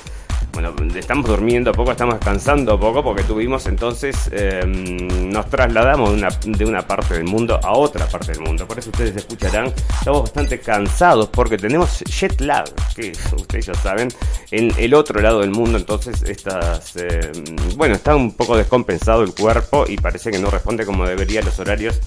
bueno, 0.53 0.75
estamos 0.95 1.27
durmiendo 1.27 1.73
poco, 1.73 1.93
estamos 1.93 2.15
descansando 2.15 2.79
poco 2.79 3.03
porque 3.03 3.23
tuvimos 3.23 3.67
entonces, 3.67 4.31
em, 4.33 5.31
nos 5.31 5.49
trasladamos 5.49 6.11
de 6.11 6.17
una, 6.17 6.29
de 6.29 6.65
una, 6.65 6.87
parte 6.87 7.15
del 7.15 7.25
mundo 7.25 7.59
a 7.63 7.73
otra 7.73 8.07
parte 8.07 8.33
del 8.33 8.41
mundo. 8.43 8.67
Por 8.67 8.79
eso 8.79 8.91
ustedes 8.91 9.17
escucharán, 9.17 9.73
estamos 9.99 10.23
bastante 10.23 10.61
cansados 10.61 11.29
porque 11.29 11.57
tenemos 11.57 12.01
jet 12.05 12.41
lag, 12.41 12.65
que 12.95 13.13
ustedes 13.35 13.67
ya 13.67 13.75
saben, 13.75 14.09
en 14.51 14.73
el 14.77 14.95
otro 14.95 15.21
lado 15.21 15.41
del 15.41 15.51
mundo. 15.51 15.79
Entonces, 15.79 16.23
estas, 16.23 16.97
em, 16.97 17.77
bueno, 17.77 17.95
está 17.95 18.15
un 18.15 18.33
poco 18.33 18.57
descompensado 18.57 19.23
el 19.23 19.35
cuerpo 19.35 19.85
y 19.89 19.97
parece 19.97 20.31
que 20.31 20.39
no 20.39 20.51
responde 20.51 20.85
como 20.85 21.07
debería 21.07 21.43
los 21.43 21.59
horarios 21.59 22.01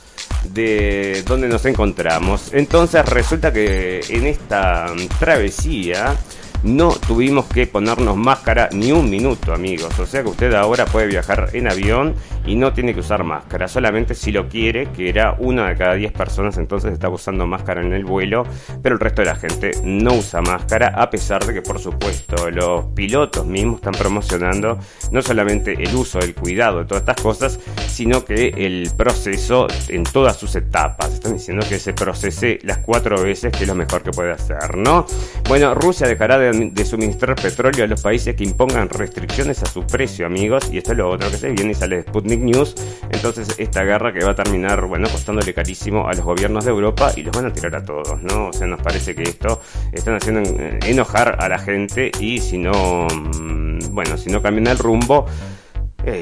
de 0.54 1.24
donde 1.26 1.48
nos 1.48 1.66
encontramos. 1.66 2.54
Entonces 2.54 3.06
resulta 3.06 3.52
que 3.52 4.02
en 4.10 4.28
esta 4.28 4.94
travesía 5.20 6.16
no 6.64 6.90
tuvimos 6.90 7.46
que 7.46 7.68
ponernos 7.68 8.16
máscara 8.18 8.70
ni 8.72 8.92
un 8.92 9.10
minuto, 9.10 9.54
amigos. 9.54 9.98
O 10.00 10.06
sea 10.06 10.24
que 10.24 10.30
usted 10.30 10.54
ahora 10.54 10.86
puede 10.86 11.08
viajar 11.08 11.50
en 11.54 11.70
avión 11.70 12.16
y 12.46 12.56
no 12.56 12.74
tiene 12.74 12.94
que 12.94 13.00
usar 13.00 13.24
máscara. 13.24 13.68
Solamente 13.68 14.16
si 14.16 14.32
lo 14.32 14.48
quiere, 14.48 14.88
que 14.92 15.10
era 15.10 15.36
una 15.40 15.68
de 15.68 15.76
cada 15.76 15.96
diez 15.96 16.12
personas 16.12 16.58
entonces 16.58 16.94
está 16.94 17.10
usando 17.10 17.46
máscara 17.46 17.82
en 17.82 17.94
el 17.94 18.06
vuelo. 18.06 18.46
Pero 18.82 18.96
el 18.96 19.02
resto 19.02 19.22
de 19.22 19.28
la 19.28 19.36
gente 19.36 19.72
no 19.84 20.14
usa 20.14 20.42
máscara, 20.42 20.94
a 20.96 21.10
pesar 21.10 21.46
de 21.46 21.54
que, 21.54 21.62
por 21.62 21.80
supuesto, 21.80 22.50
los 22.52 22.86
pilotos 22.94 23.46
mismos 23.46 23.78
están 23.78 23.94
promocionando 23.94 24.80
no 25.12 25.22
solamente 25.22 25.74
el 25.74 25.96
uso, 25.96 26.20
el 26.20 26.36
cuidado 26.36 26.80
de 26.80 26.86
todas 26.86 27.02
estas 27.02 27.22
cosas, 27.22 27.60
sino 27.88 28.26
que 28.26 28.54
el 28.56 28.92
proceso 28.98 29.68
en 29.90 30.04
todas 30.04 30.38
sus 30.38 30.56
etapas. 30.56 31.14
Están 31.14 31.34
diciendo 31.34 31.66
que 31.68 31.80
se 31.80 31.94
procese 31.94 32.60
las 32.64 32.80
cuatro 32.80 33.22
veces, 33.22 33.52
que 33.52 33.64
es 33.64 33.68
lo 33.68 33.76
mejor 33.76 34.04
que 34.04 34.12
puede 34.12 34.32
hacer, 34.32 34.78
¿no? 34.78 35.06
Bueno, 35.48 35.74
Rusia 35.74 36.08
dejará 36.08 36.38
de 36.38 36.45
de 36.52 36.86
suministrar 36.86 37.36
petróleo 37.36 37.86
a 37.86 37.88
los 37.88 38.02
países 38.02 38.36
que 38.36 38.44
impongan 38.44 38.90
restricciones 38.90 39.62
a 39.64 39.66
su 39.66 39.86
precio, 39.86 40.26
amigos. 40.26 40.70
Y 40.72 40.78
esto 40.78 40.92
es 40.92 40.98
lo 40.98 41.10
otro 41.10 41.30
que 41.30 41.38
se 41.38 41.52
viene 41.52 41.72
y 41.72 41.76
sale 41.76 41.98
de 41.98 42.02
Sputnik 42.04 42.40
News. 42.40 42.76
Entonces, 43.10 43.56
esta 43.58 43.84
guerra 43.84 44.14
que 44.14 44.24
va 44.24 44.32
a 44.32 44.36
terminar, 44.36 44.86
bueno, 44.86 45.08
costándole 45.10 45.54
carísimo 45.54 46.08
a 46.08 46.14
los 46.14 46.24
gobiernos 46.24 46.66
de 46.66 46.72
Europa 46.72 47.12
y 47.16 47.24
los 47.24 47.36
van 47.36 47.46
a 47.46 47.54
tirar 47.54 47.76
a 47.76 47.84
todos, 47.84 48.22
¿no? 48.24 48.50
O 48.50 48.54
sea, 48.54 48.68
nos 48.68 48.82
parece 48.82 49.16
que 49.16 49.24
esto 49.24 49.62
están 49.92 50.16
haciendo 50.16 50.42
enojar 50.86 51.38
a 51.40 51.50
la 51.50 51.60
gente 51.60 52.12
y 52.20 52.40
si 52.40 52.58
no, 52.58 53.08
mm, 53.08 53.80
bueno, 53.92 54.18
si 54.18 54.30
no 54.30 54.42
cambian 54.42 54.68
el 54.68 54.78
rumbo 54.78 55.26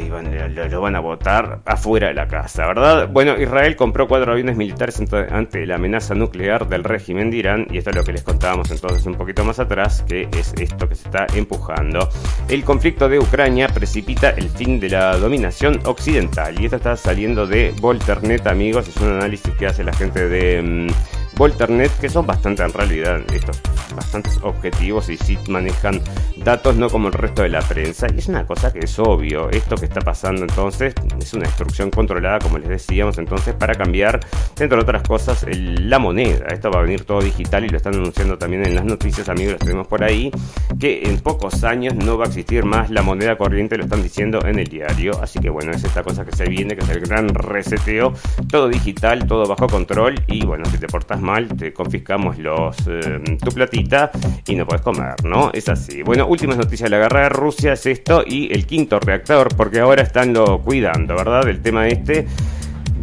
bueno, 0.09 0.29
lo, 0.47 0.81
van 0.81 0.95
a 0.95 0.99
votar 0.99 1.59
afuera 1.65 2.07
de 2.07 2.13
la 2.13 2.27
casa, 2.27 2.67
¿verdad? 2.67 3.09
Bueno, 3.09 3.39
Israel 3.39 3.75
compró 3.75 4.07
cuatro 4.07 4.31
aviones 4.31 4.55
militares 4.55 5.01
ante 5.29 5.65
la 5.65 5.75
amenaza 5.75 6.15
nuclear 6.15 6.67
del 6.69 6.83
régimen 6.83 7.29
de 7.29 7.37
Irán, 7.37 7.67
y 7.69 7.77
esto 7.77 7.89
es 7.89 7.95
lo 7.97 8.03
que 8.03 8.13
les 8.13 8.23
contábamos 8.23 8.71
entonces 8.71 9.05
un 9.05 9.15
poquito 9.15 9.43
más 9.43 9.59
atrás, 9.59 10.03
que 10.07 10.29
es 10.37 10.53
esto 10.53 10.87
que 10.87 10.95
se 10.95 11.05
está 11.05 11.27
empujando. 11.35 12.07
El 12.47 12.63
conflicto 12.63 13.09
de 13.09 13.19
Ucrania 13.19 13.67
precipita 13.67 14.29
el 14.29 14.49
fin 14.49 14.79
de 14.79 14.89
la 14.89 15.17
dominación 15.17 15.79
occidental, 15.85 16.59
y 16.59 16.65
esto 16.65 16.77
está 16.77 16.95
saliendo 16.95 17.45
de 17.45 17.73
Volternet, 17.81 18.47
amigos, 18.47 18.87
es 18.87 18.97
un 18.97 19.09
análisis 19.09 19.53
que 19.55 19.67
hace 19.67 19.83
la 19.83 19.93
gente 19.93 20.29
de... 20.29 20.61
Mm, 20.61 21.22
Volternet, 21.35 21.91
que 21.99 22.09
son 22.09 22.25
bastante 22.25 22.63
en 22.63 22.73
realidad 22.73 23.21
estos 23.33 23.59
bastantes 23.95 24.39
objetivos 24.41 25.09
y 25.09 25.17
sí 25.17 25.37
manejan 25.47 26.01
datos 26.37 26.75
no 26.75 26.89
como 26.89 27.07
el 27.07 27.13
resto 27.13 27.41
de 27.41 27.49
la 27.49 27.61
prensa. 27.61 28.07
Y 28.13 28.19
es 28.19 28.27
una 28.27 28.45
cosa 28.45 28.71
que 28.71 28.79
es 28.79 28.99
obvio. 28.99 29.49
Esto 29.49 29.75
que 29.75 29.85
está 29.85 30.01
pasando 30.01 30.41
entonces 30.41 30.93
es 31.19 31.33
una 31.33 31.45
destrucción 31.45 31.89
controlada, 31.89 32.39
como 32.39 32.57
les 32.57 32.69
decíamos 32.69 33.17
entonces, 33.17 33.53
para 33.55 33.75
cambiar, 33.75 34.19
entre 34.59 34.79
otras 34.79 35.03
cosas, 35.03 35.45
la 35.49 35.99
moneda. 35.99 36.47
Esto 36.47 36.71
va 36.71 36.79
a 36.79 36.83
venir 36.83 37.05
todo 37.05 37.21
digital 37.21 37.65
y 37.65 37.69
lo 37.69 37.77
están 37.77 37.95
anunciando 37.95 38.37
también 38.37 38.65
en 38.65 38.75
las 38.75 38.85
noticias, 38.85 39.29
amigos, 39.29 39.53
los 39.53 39.61
tenemos 39.61 39.87
por 39.87 40.03
ahí, 40.03 40.31
que 40.79 41.03
en 41.03 41.19
pocos 41.19 41.63
años 41.63 41.95
no 41.95 42.17
va 42.17 42.25
a 42.25 42.27
existir 42.27 42.65
más 42.65 42.89
la 42.89 43.01
moneda 43.01 43.37
corriente, 43.37 43.77
lo 43.77 43.83
están 43.83 44.03
diciendo 44.03 44.39
en 44.45 44.59
el 44.59 44.67
diario. 44.67 45.19
Así 45.21 45.39
que 45.39 45.49
bueno, 45.49 45.71
es 45.71 45.83
esta 45.83 46.03
cosa 46.03 46.25
que 46.25 46.35
se 46.35 46.45
viene, 46.45 46.75
que 46.75 46.83
es 46.83 46.89
el 46.89 46.99
gran 46.99 47.29
reseteo, 47.29 48.13
todo 48.49 48.67
digital, 48.67 49.27
todo 49.27 49.47
bajo 49.47 49.67
control 49.67 50.21
y 50.27 50.45
bueno, 50.45 50.65
si 50.65 50.77
te 50.77 50.87
portas 50.87 51.21
mal, 51.23 51.47
te 51.47 51.73
confiscamos 51.73 52.37
los 52.37 52.75
eh, 52.87 53.19
tu 53.43 53.51
platita 53.51 54.11
y 54.47 54.55
no 54.55 54.67
puedes 54.67 54.81
comer, 54.81 55.15
¿no? 55.23 55.51
Es 55.53 55.69
así. 55.69 56.03
Bueno, 56.03 56.27
últimas 56.27 56.57
noticias 56.57 56.89
de 56.89 56.97
la 56.97 57.03
guerra 57.03 57.21
de 57.21 57.29
Rusia 57.29 57.73
es 57.73 57.85
esto 57.85 58.23
y 58.25 58.53
el 58.53 58.65
quinto 58.65 58.99
reactor, 58.99 59.55
porque 59.55 59.79
ahora 59.79 60.03
están 60.03 60.33
lo 60.33 60.59
cuidando, 60.61 61.15
¿verdad? 61.15 61.47
El 61.47 61.61
tema 61.61 61.87
este 61.87 62.27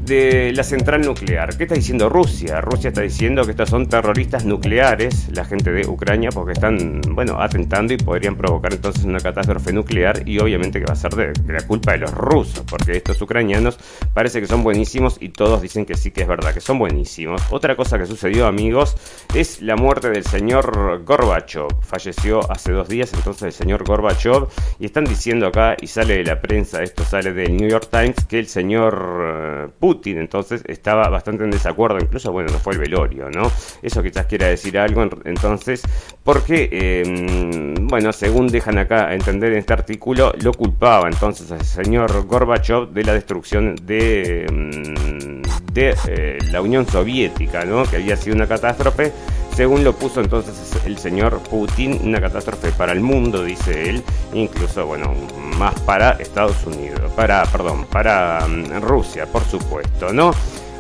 de 0.05 0.53
la 0.55 0.65
central 0.65 1.03
nuclear. 1.03 1.57
¿Qué 1.57 1.65
está 1.65 1.75
diciendo 1.75 2.09
Rusia? 2.09 2.61
Rusia 2.61 2.89
está 2.89 3.03
diciendo 3.03 3.45
que 3.45 3.53
estos 3.53 3.69
son 3.71 3.89
terroristas 3.89 4.45
nucleares, 4.45 5.29
la 5.33 5.45
gente 5.45 5.73
de 5.73 5.87
Ucrania, 5.87 6.31
porque 6.31 6.53
están, 6.53 7.01
bueno, 7.11 7.41
atentando 7.41 7.93
y 7.93 7.97
podrían 7.97 8.37
provocar 8.37 8.73
entonces 8.73 9.05
una 9.05 9.21
catástrofe 9.21 9.73
nuclear 9.73 10.29
y 10.29 10.39
obviamente 10.39 10.81
que 10.81 10.87
va 10.87 10.95
a 10.95 10.97
ser 10.97 11.15
de, 11.15 11.53
la 11.53 11.67
culpa 11.67 11.93
de 11.93 11.99
los 11.99 12.13
rusos, 12.13 12.65
porque 12.69 12.97
estos 12.97 13.21
ucranianos 13.23 13.79
parece 14.15 14.41
que 14.41 14.47
son 14.47 14.63
buenísimos 14.63 15.17
y 15.21 15.31
todos 15.31 15.63
dicen 15.63 15.87
que 15.87 15.97
sí 15.97 16.11
que 16.11 16.23
es 16.23 16.29
verdad, 16.29 16.55
que 16.55 16.61
son 16.61 16.79
buenísimos. 16.79 17.43
Otra 17.51 17.77
cosa 17.77 17.99
que 17.99 18.07
sucedió, 18.07 18.47
amigos, 18.47 18.97
es 19.35 19.63
la 19.63 19.77
muerte 19.77 20.11
del 20.11 20.25
señor 20.25 21.05
Gorbachev. 21.05 21.69
Falleció 21.83 22.51
hace 22.51 22.73
dos 22.73 22.89
días 22.89 23.13
entonces 23.13 23.43
el 23.43 23.53
señor 23.53 23.85
Gorbachev 23.85 24.49
y 24.79 24.87
están 24.87 25.05
diciendo 25.05 25.47
acá, 25.47 25.77
y 25.81 25.87
sale 25.87 26.17
de 26.17 26.25
la 26.25 26.41
prensa, 26.41 26.83
esto 26.83 27.05
sale 27.05 27.33
del 27.33 27.57
New 27.57 27.69
York 27.69 27.89
Times, 27.91 28.25
que 28.27 28.39
el 28.39 28.47
señor 28.47 28.95
eh, 29.23 29.69
Putin 30.01 30.19
entonces 30.19 30.63
estaba 30.67 31.09
bastante 31.11 31.45
en 31.45 31.51
desacuerdo, 31.51 31.99
incluso, 32.01 32.33
bueno, 32.33 32.51
no 32.51 32.59
fue 32.59 32.73
el 32.73 32.79
velorio, 32.79 33.29
¿no? 33.31 33.51
Eso 33.83 34.03
quizás 34.03 34.25
quiera 34.25 34.47
decir 34.47 34.79
algo, 34.79 35.07
entonces, 35.25 35.83
porque, 36.25 36.71
em, 36.73 37.87
bueno, 37.87 38.13
según 38.13 38.49
dejan 38.49 38.79
acá 38.79 39.13
entender 39.13 39.53
en 39.53 39.59
este 39.59 39.75
artículo, 39.75 40.33
lo 40.41 40.55
culpaba 40.55 41.07
entonces 41.07 41.53
al 41.53 41.65
señor 41.65 42.27
Gorbachev 42.27 42.89
de 42.93 43.05
la 43.05 43.13
destrucción 43.13 43.77
de, 43.83 44.47
em, 44.47 45.43
de 45.73 45.95
eh, 46.09 46.39
la 46.51 46.63
Unión 46.63 46.87
Soviética, 46.87 47.65
¿no? 47.65 47.85
Que 47.85 47.97
había 47.97 48.17
sido 48.17 48.37
una 48.37 48.47
catástrofe 48.47 49.13
según 49.61 49.85
lo 49.85 49.93
puso 49.93 50.23
entonces 50.23 50.75
el 50.87 50.97
señor 50.97 51.39
Putin, 51.41 52.01
una 52.03 52.19
catástrofe 52.19 52.73
para 52.73 52.93
el 52.93 53.01
mundo, 53.01 53.45
dice 53.45 53.91
él, 53.91 54.03
incluso, 54.33 54.87
bueno, 54.87 55.13
más 55.59 55.79
para 55.81 56.13
Estados 56.13 56.65
Unidos, 56.65 57.13
para, 57.15 57.45
perdón, 57.45 57.85
para 57.93 58.49
mm, 58.49 58.81
Rusia, 58.81 59.27
por 59.27 59.45
supuesto, 59.45 60.15
¿no? 60.15 60.31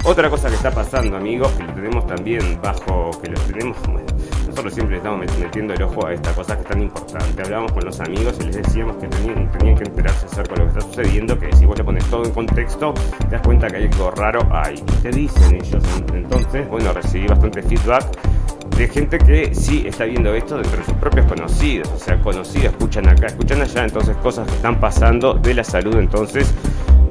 Otra 0.05 0.31
cosa 0.31 0.49
que 0.49 0.55
está 0.55 0.71
pasando, 0.71 1.19
amigos, 1.19 1.53
que 1.59 1.65
lo 1.65 1.75
tenemos 1.75 2.07
también 2.07 2.59
bajo, 2.63 3.11
que 3.23 3.29
lo 3.29 3.39
tenemos, 3.41 3.77
nosotros 4.49 4.73
siempre 4.73 4.97
estamos 4.97 5.27
metiendo 5.39 5.75
el 5.75 5.83
ojo 5.83 6.07
a 6.07 6.15
esta 6.15 6.33
cosa 6.33 6.57
que 6.57 6.63
es 6.63 6.69
tan 6.69 6.81
importante. 6.81 7.43
Hablábamos 7.43 7.73
con 7.73 7.85
los 7.85 8.01
amigos 8.01 8.35
y 8.41 8.45
les 8.45 8.57
decíamos 8.57 8.97
que 8.97 9.09
tenían, 9.09 9.53
tenían 9.53 9.77
que 9.77 9.85
enterarse 9.85 10.25
acerca 10.25 10.55
de 10.55 10.61
lo 10.61 10.73
que 10.73 10.79
está 10.79 10.91
sucediendo, 10.91 11.39
que 11.39 11.53
si 11.55 11.67
vos 11.67 11.77
le 11.77 11.85
pones 11.85 12.05
todo 12.07 12.25
en 12.25 12.33
contexto, 12.33 12.95
te 12.95 13.29
das 13.29 13.43
cuenta 13.43 13.69
que 13.69 13.77
hay 13.77 13.85
algo 13.93 14.11
raro 14.11 14.41
ahí. 14.51 14.83
¿Qué 15.03 15.11
dicen 15.11 15.55
ellos? 15.55 15.85
Entonces, 16.15 16.67
bueno, 16.67 16.95
recibí 16.95 17.27
bastante 17.27 17.63
feedback 17.63 18.07
de 18.81 18.89
gente 18.89 19.19
que 19.19 19.55
sí 19.55 19.85
está 19.87 20.05
viendo 20.05 20.35
esto 20.35 20.57
dentro 20.57 20.79
de 20.79 20.85
sus 20.87 20.95
propios 20.95 21.27
conocidos, 21.27 21.87
o 21.95 21.99
sea, 21.99 22.19
conocidos 22.23 22.73
escuchan 22.73 23.07
acá, 23.09 23.27
escuchan 23.27 23.61
allá, 23.61 23.85
entonces 23.85 24.17
cosas 24.23 24.49
que 24.49 24.55
están 24.55 24.81
pasando 24.81 25.35
de 25.35 25.53
la 25.53 25.65
salud, 25.65 25.97
entonces 25.97 26.51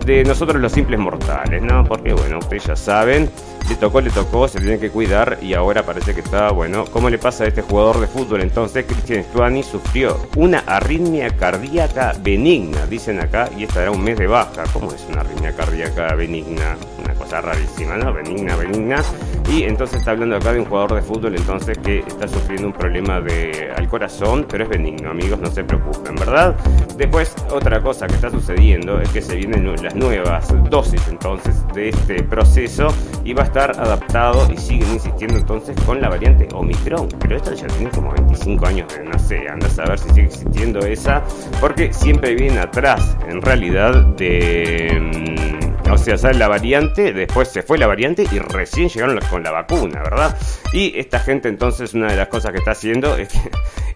de 0.03 0.23
nosotros 0.23 0.59
los 0.59 0.71
simples 0.71 0.99
mortales, 0.99 1.61
¿no? 1.61 1.83
Porque 1.83 2.11
bueno, 2.13 2.39
ustedes 2.39 2.65
ya 2.65 2.75
saben, 2.75 3.29
le 3.69 3.75
tocó, 3.75 4.01
le 4.01 4.09
tocó, 4.09 4.47
se 4.47 4.59
tiene 4.59 4.79
que 4.79 4.89
cuidar 4.89 5.37
y 5.41 5.53
ahora 5.53 5.85
parece 5.85 6.15
que 6.15 6.21
está, 6.21 6.51
bueno, 6.51 6.85
¿cómo 6.91 7.07
le 7.09 7.19
pasa 7.19 7.43
a 7.43 7.47
este 7.47 7.61
jugador 7.61 7.99
de 7.99 8.07
fútbol? 8.07 8.41
Entonces, 8.41 8.85
Cristian 8.85 9.23
Stuani 9.23 9.61
sufrió 9.61 10.19
una 10.35 10.59
arritmia 10.65 11.29
cardíaca 11.37 12.15
benigna, 12.19 12.87
dicen 12.87 13.19
acá, 13.19 13.47
y 13.55 13.63
estará 13.63 13.91
un 13.91 14.03
mes 14.03 14.17
de 14.17 14.25
baja. 14.25 14.63
¿Cómo 14.73 14.91
es 14.91 15.05
una 15.07 15.21
arritmia 15.21 15.55
cardíaca 15.55 16.15
benigna? 16.15 16.77
Una 17.03 17.13
cosa 17.13 17.41
rarísima, 17.41 17.95
¿no? 17.97 18.11
Benigna, 18.11 18.55
benigna. 18.55 19.03
Y 19.51 19.63
entonces 19.63 19.99
está 19.99 20.11
hablando 20.11 20.35
acá 20.35 20.53
de 20.53 20.59
un 20.59 20.65
jugador 20.65 20.95
de 20.95 21.01
fútbol, 21.01 21.35
entonces 21.35 21.77
que 21.77 21.99
está 21.99 22.27
sufriendo 22.27 22.67
un 22.67 22.73
problema 22.73 23.21
de, 23.21 23.71
al 23.75 23.87
corazón, 23.87 24.47
pero 24.49 24.63
es 24.63 24.69
benigno, 24.69 25.11
amigos, 25.11 25.39
no 25.39 25.49
se 25.49 25.63
preocupen, 25.63 26.15
¿verdad? 26.15 26.55
Después, 26.97 27.35
otra 27.51 27.81
cosa 27.81 28.07
que 28.07 28.15
está 28.15 28.31
sucediendo 28.31 28.99
es 28.99 29.09
que 29.09 29.21
se 29.21 29.35
vienen 29.35 29.75
las 29.81 29.95
nuevas 29.95 30.47
dosis 30.69 31.01
entonces 31.07 31.65
de 31.73 31.89
este 31.89 32.23
proceso 32.23 32.89
va 33.33 33.43
a 33.43 33.45
estar 33.45 33.71
adaptado 33.71 34.51
y 34.51 34.57
siguen 34.57 34.93
insistiendo 34.93 35.37
entonces 35.37 35.75
con 35.85 36.01
la 36.01 36.09
variante 36.09 36.47
Omicron. 36.53 37.07
Pero 37.19 37.35
esto 37.35 37.53
ya 37.53 37.67
tiene 37.67 37.89
como 37.91 38.11
25 38.11 38.65
años 38.65 38.93
de, 38.95 39.03
no 39.03 39.19
sé, 39.19 39.47
anda 39.47 39.67
a 39.67 39.69
saber 39.69 39.99
si 39.99 40.09
sigue 40.09 40.23
existiendo 40.23 40.79
esa, 40.79 41.23
porque 41.59 41.93
siempre 41.93 42.35
viene 42.35 42.59
atrás 42.59 43.17
en 43.27 43.41
realidad 43.41 43.93
de... 44.17 45.58
O 45.91 45.97
sea, 45.97 46.17
sale 46.17 46.37
la 46.37 46.47
variante, 46.47 47.13
después 47.13 47.47
se 47.47 47.63
fue 47.63 47.77
la 47.77 47.87
variante 47.87 48.25
y 48.31 48.39
recién 48.39 48.89
llegaron 48.89 49.19
con 49.29 49.43
la 49.43 49.51
vacuna, 49.51 50.01
¿verdad? 50.03 50.37
Y 50.71 50.97
esta 50.99 51.19
gente 51.19 51.49
entonces 51.49 51.93
una 51.93 52.07
de 52.07 52.15
las 52.15 52.27
cosas 52.27 52.51
que 52.51 52.59
está 52.59 52.71
haciendo 52.71 53.17
es 53.17 53.29
que 53.29 53.39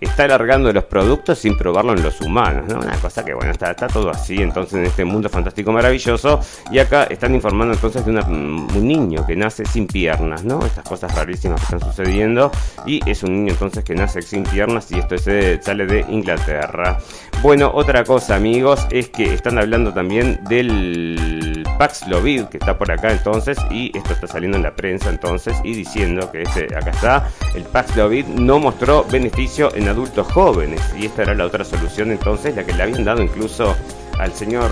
está 0.02 0.26
alargando 0.26 0.72
los 0.74 0.84
productos 0.86 1.40
sin 1.40 1.58
probarlo 1.58 1.94
en 1.94 2.04
los 2.04 2.20
humanos, 2.22 2.66
¿no? 2.68 2.80
Una 2.80 2.96
cosa 2.98 3.24
que 3.24 3.34
bueno, 3.34 3.52
está, 3.52 3.74
todo 3.76 4.10
así 4.10 4.42
entonces 4.42 4.74
en 4.76 4.86
este 4.86 5.06
mundo 5.06 5.30
fantástico 5.30 5.72
maravilloso. 5.72 6.40
Y 6.72 6.80
acá 6.80 7.04
están 7.06 7.36
informando 7.36 7.74
entonces 7.74 8.06
de 8.06 8.12
mm, 8.12 8.76
un 8.76 8.88
niño 8.88 9.26
que 9.26 9.36
nace 9.36 9.66
sin 9.66 9.88
piernas, 9.88 10.44
¿no? 10.44 10.66
Estas 10.66 10.88
cosas 10.88 11.14
rarísimas 11.16 11.60
que 11.62 11.76
están 11.76 11.92
sucediendo. 11.92 12.52
Y 12.86 13.00
es 13.10 13.24
un 13.24 13.34
niño 13.34 13.54
entonces 13.54 13.84
que 13.84 13.96
nace 13.96 14.22
sin 14.22 14.44
piernas 14.44 14.92
y 14.92 15.00
esto 15.00 15.16
sale 15.18 15.86
de 15.86 16.06
Inglaterra. 16.10 16.98
Bueno, 17.42 17.72
otra 17.74 18.04
cosa 18.04 18.36
amigos 18.36 18.88
es 18.90 19.10
que 19.10 19.34
están 19.34 19.58
hablando 19.58 19.94
también 19.94 20.40
del 20.50 21.64
Paxlovid 21.84 22.46
que 22.46 22.60
está 22.60 22.78
por 22.78 22.90
acá 22.90 23.12
entonces 23.12 23.58
y 23.70 23.92
esto 23.98 24.14
está 24.14 24.26
saliendo 24.26 24.56
en 24.56 24.64
la 24.64 24.74
prensa 24.74 25.10
entonces 25.10 25.58
y 25.66 25.74
diciendo 25.74 26.32
que 26.32 26.44
este 26.44 26.74
acá 26.74 26.92
está 26.92 27.30
el 27.56 27.64
Paxlovid 27.64 28.26
no 28.28 28.58
mostró 28.58 29.04
beneficio 29.04 29.70
en 29.76 29.90
adultos 29.90 30.32
jóvenes 30.32 30.82
y 30.98 31.08
esta 31.08 31.24
era 31.24 31.34
la 31.34 31.46
otra 31.46 31.66
solución 31.66 32.12
entonces 32.12 32.56
la 32.56 32.64
que 32.64 32.72
le 32.72 32.84
habían 32.84 33.04
dado 33.04 33.22
incluso 33.22 33.76
al 34.18 34.32
señor 34.32 34.72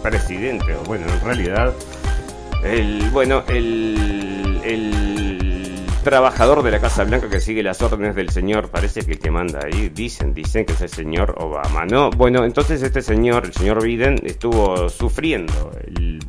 presidente 0.00 0.76
o 0.76 0.84
bueno 0.84 1.06
en 1.12 1.20
realidad 1.26 1.72
el 2.62 3.10
bueno 3.10 3.42
el, 3.48 4.60
el 4.62 5.18
trabajador 6.08 6.62
de 6.62 6.70
la 6.70 6.80
Casa 6.80 7.04
Blanca 7.04 7.28
que 7.28 7.38
sigue 7.38 7.62
las 7.62 7.82
órdenes 7.82 8.14
del 8.14 8.30
señor, 8.30 8.70
parece 8.70 9.04
que 9.04 9.12
el 9.12 9.18
que 9.18 9.30
manda 9.30 9.60
ahí, 9.64 9.90
dicen, 9.90 10.32
dicen 10.32 10.64
que 10.64 10.72
es 10.72 10.80
el 10.80 10.88
señor 10.88 11.34
Obama, 11.36 11.84
¿no? 11.84 12.08
Bueno, 12.08 12.46
entonces 12.46 12.82
este 12.82 13.02
señor, 13.02 13.44
el 13.44 13.52
señor 13.52 13.82
Biden, 13.82 14.18
estuvo 14.24 14.88
sufriendo, 14.88 15.70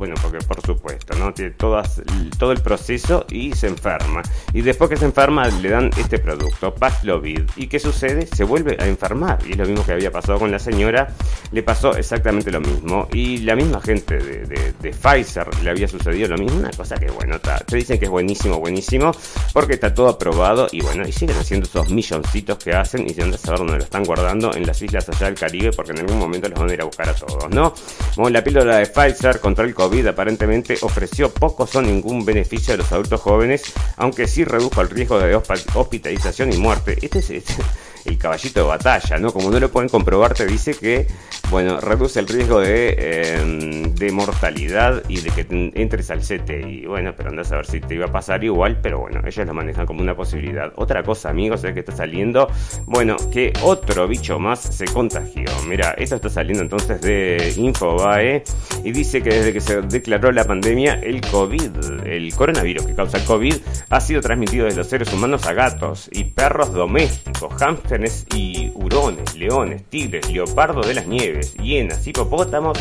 bueno, 0.00 0.14
porque 0.22 0.38
por 0.38 0.62
supuesto, 0.62 1.14
¿no? 1.18 1.34
Tiene 1.34 1.50
todas, 1.50 2.00
todo 2.38 2.52
el 2.52 2.62
proceso 2.62 3.26
y 3.28 3.52
se 3.52 3.66
enferma. 3.66 4.22
Y 4.54 4.62
después 4.62 4.88
que 4.88 4.96
se 4.96 5.04
enferma 5.04 5.46
le 5.48 5.68
dan 5.68 5.90
este 5.98 6.18
producto, 6.18 6.74
Paxlovid. 6.74 7.42
¿Y 7.56 7.66
qué 7.66 7.78
sucede? 7.78 8.26
Se 8.26 8.44
vuelve 8.44 8.78
a 8.80 8.86
enfermar. 8.86 9.40
Y 9.46 9.50
es 9.52 9.58
lo 9.58 9.66
mismo 9.66 9.84
que 9.84 9.92
había 9.92 10.10
pasado 10.10 10.38
con 10.38 10.50
la 10.50 10.58
señora, 10.58 11.08
le 11.52 11.62
pasó 11.62 11.94
exactamente 11.94 12.50
lo 12.50 12.62
mismo. 12.62 13.08
Y 13.12 13.40
la 13.42 13.54
misma 13.54 13.78
gente 13.82 14.16
de, 14.16 14.90
Pfizer 14.90 15.46
le 15.62 15.68
había 15.68 15.86
sucedido 15.86 16.28
lo 16.28 16.38
mismo, 16.38 16.60
una 16.60 16.70
cosa 16.70 16.96
que, 16.96 17.10
bueno, 17.10 17.38
te 17.38 17.76
dicen 17.76 17.98
que 17.98 18.06
es 18.06 18.10
buenísimo, 18.10 18.58
buenísimo 18.58 19.12
porque 19.52 19.74
está 19.74 19.92
todo 19.92 20.08
aprobado 20.08 20.66
y 20.72 20.80
bueno, 20.80 21.06
y 21.06 21.12
siguen 21.12 21.36
haciendo 21.36 21.66
esos 21.66 21.90
milloncitos 21.90 22.56
que 22.56 22.72
hacen 22.72 23.06
y 23.06 23.10
se 23.10 23.20
saber 23.36 23.58
dónde 23.58 23.76
lo 23.76 23.84
están 23.84 24.04
guardando 24.04 24.54
en 24.54 24.66
las 24.66 24.80
islas 24.80 25.08
allá 25.10 25.26
del 25.26 25.34
Caribe 25.34 25.72
porque 25.72 25.92
en 25.92 25.98
algún 26.00 26.18
momento 26.18 26.48
los 26.48 26.58
van 26.58 26.70
a 26.70 26.72
ir 26.72 26.80
a 26.80 26.84
buscar 26.84 27.08
a 27.10 27.14
todos, 27.14 27.50
¿no? 27.50 27.74
Bueno, 28.16 28.30
la 28.30 28.42
píldora 28.42 28.78
de 28.78 28.86
Pfizer 28.86 29.40
contra 29.40 29.64
el 29.64 29.74
COVID 29.74 29.89
aparentemente 30.08 30.78
ofreció 30.82 31.30
pocos 31.30 31.74
o 31.76 31.82
ningún 31.82 32.24
beneficio 32.24 32.74
a 32.74 32.76
los 32.76 32.90
adultos 32.92 33.20
jóvenes, 33.20 33.62
aunque 33.96 34.26
sí 34.26 34.44
redujo 34.44 34.80
el 34.80 34.90
riesgo 34.90 35.18
de 35.18 35.34
hospitalización 35.34 36.52
y 36.52 36.56
muerte. 36.56 36.98
Este 37.02 37.18
es, 37.18 37.30
este, 37.30 37.54
el 38.04 38.18
caballito 38.18 38.60
de 38.60 38.66
batalla, 38.66 39.18
¿no? 39.18 39.32
Como 39.32 39.50
no 39.50 39.60
lo 39.60 39.70
pueden 39.70 39.88
comprobar, 39.88 40.34
te 40.34 40.46
dice 40.46 40.74
que, 40.74 41.06
bueno, 41.50 41.80
reduce 41.80 42.20
el 42.20 42.28
riesgo 42.28 42.60
de, 42.60 42.90
em, 42.98 43.94
de 43.94 44.12
mortalidad 44.12 45.02
y 45.08 45.20
de 45.20 45.30
que 45.30 45.72
entres 45.74 46.10
al 46.10 46.22
CT. 46.22 46.50
Y 46.68 46.86
bueno, 46.86 47.14
pero 47.16 47.30
andas 47.30 47.52
a 47.52 47.56
ver 47.56 47.66
si 47.66 47.80
te 47.80 47.94
iba 47.94 48.06
a 48.06 48.12
pasar 48.12 48.42
igual, 48.44 48.78
pero 48.82 49.00
bueno, 49.00 49.20
ellos 49.26 49.46
lo 49.46 49.54
manejan 49.54 49.86
como 49.86 50.00
una 50.00 50.16
posibilidad. 50.16 50.72
Otra 50.76 51.02
cosa, 51.02 51.30
amigos, 51.30 51.62
es 51.64 51.74
que 51.74 51.80
está 51.80 51.94
saliendo, 51.94 52.48
bueno, 52.86 53.16
que 53.32 53.52
otro 53.62 54.08
bicho 54.08 54.38
más 54.38 54.60
se 54.60 54.86
contagió. 54.86 55.44
Mira, 55.68 55.94
esto 55.98 56.16
está 56.16 56.28
saliendo 56.28 56.62
entonces 56.62 57.00
de 57.00 57.52
Infobae 57.56 58.42
y 58.84 58.92
dice 58.92 59.22
que 59.22 59.30
desde 59.30 59.52
que 59.52 59.60
se 59.60 59.82
declaró 59.82 60.32
la 60.32 60.44
pandemia, 60.44 60.94
el 60.94 61.20
COVID, 61.20 62.06
el 62.06 62.34
coronavirus 62.34 62.86
que 62.86 62.94
causa 62.94 63.18
el 63.18 63.24
COVID, 63.24 63.54
ha 63.90 64.00
sido 64.00 64.20
transmitido 64.20 64.66
de 64.66 64.74
los 64.74 64.86
seres 64.86 65.12
humanos 65.12 65.46
a 65.46 65.52
gatos 65.52 66.08
y 66.12 66.24
perros 66.24 66.72
domésticos, 66.72 67.52
hamsters 67.54 67.89
y 68.36 68.70
hurones, 68.74 69.34
leones, 69.34 69.82
tigres, 69.84 70.30
leopardos 70.30 70.86
de 70.86 70.94
las 70.94 71.08
nieves, 71.08 71.54
hienas, 71.54 72.06
hipopótamos, 72.06 72.78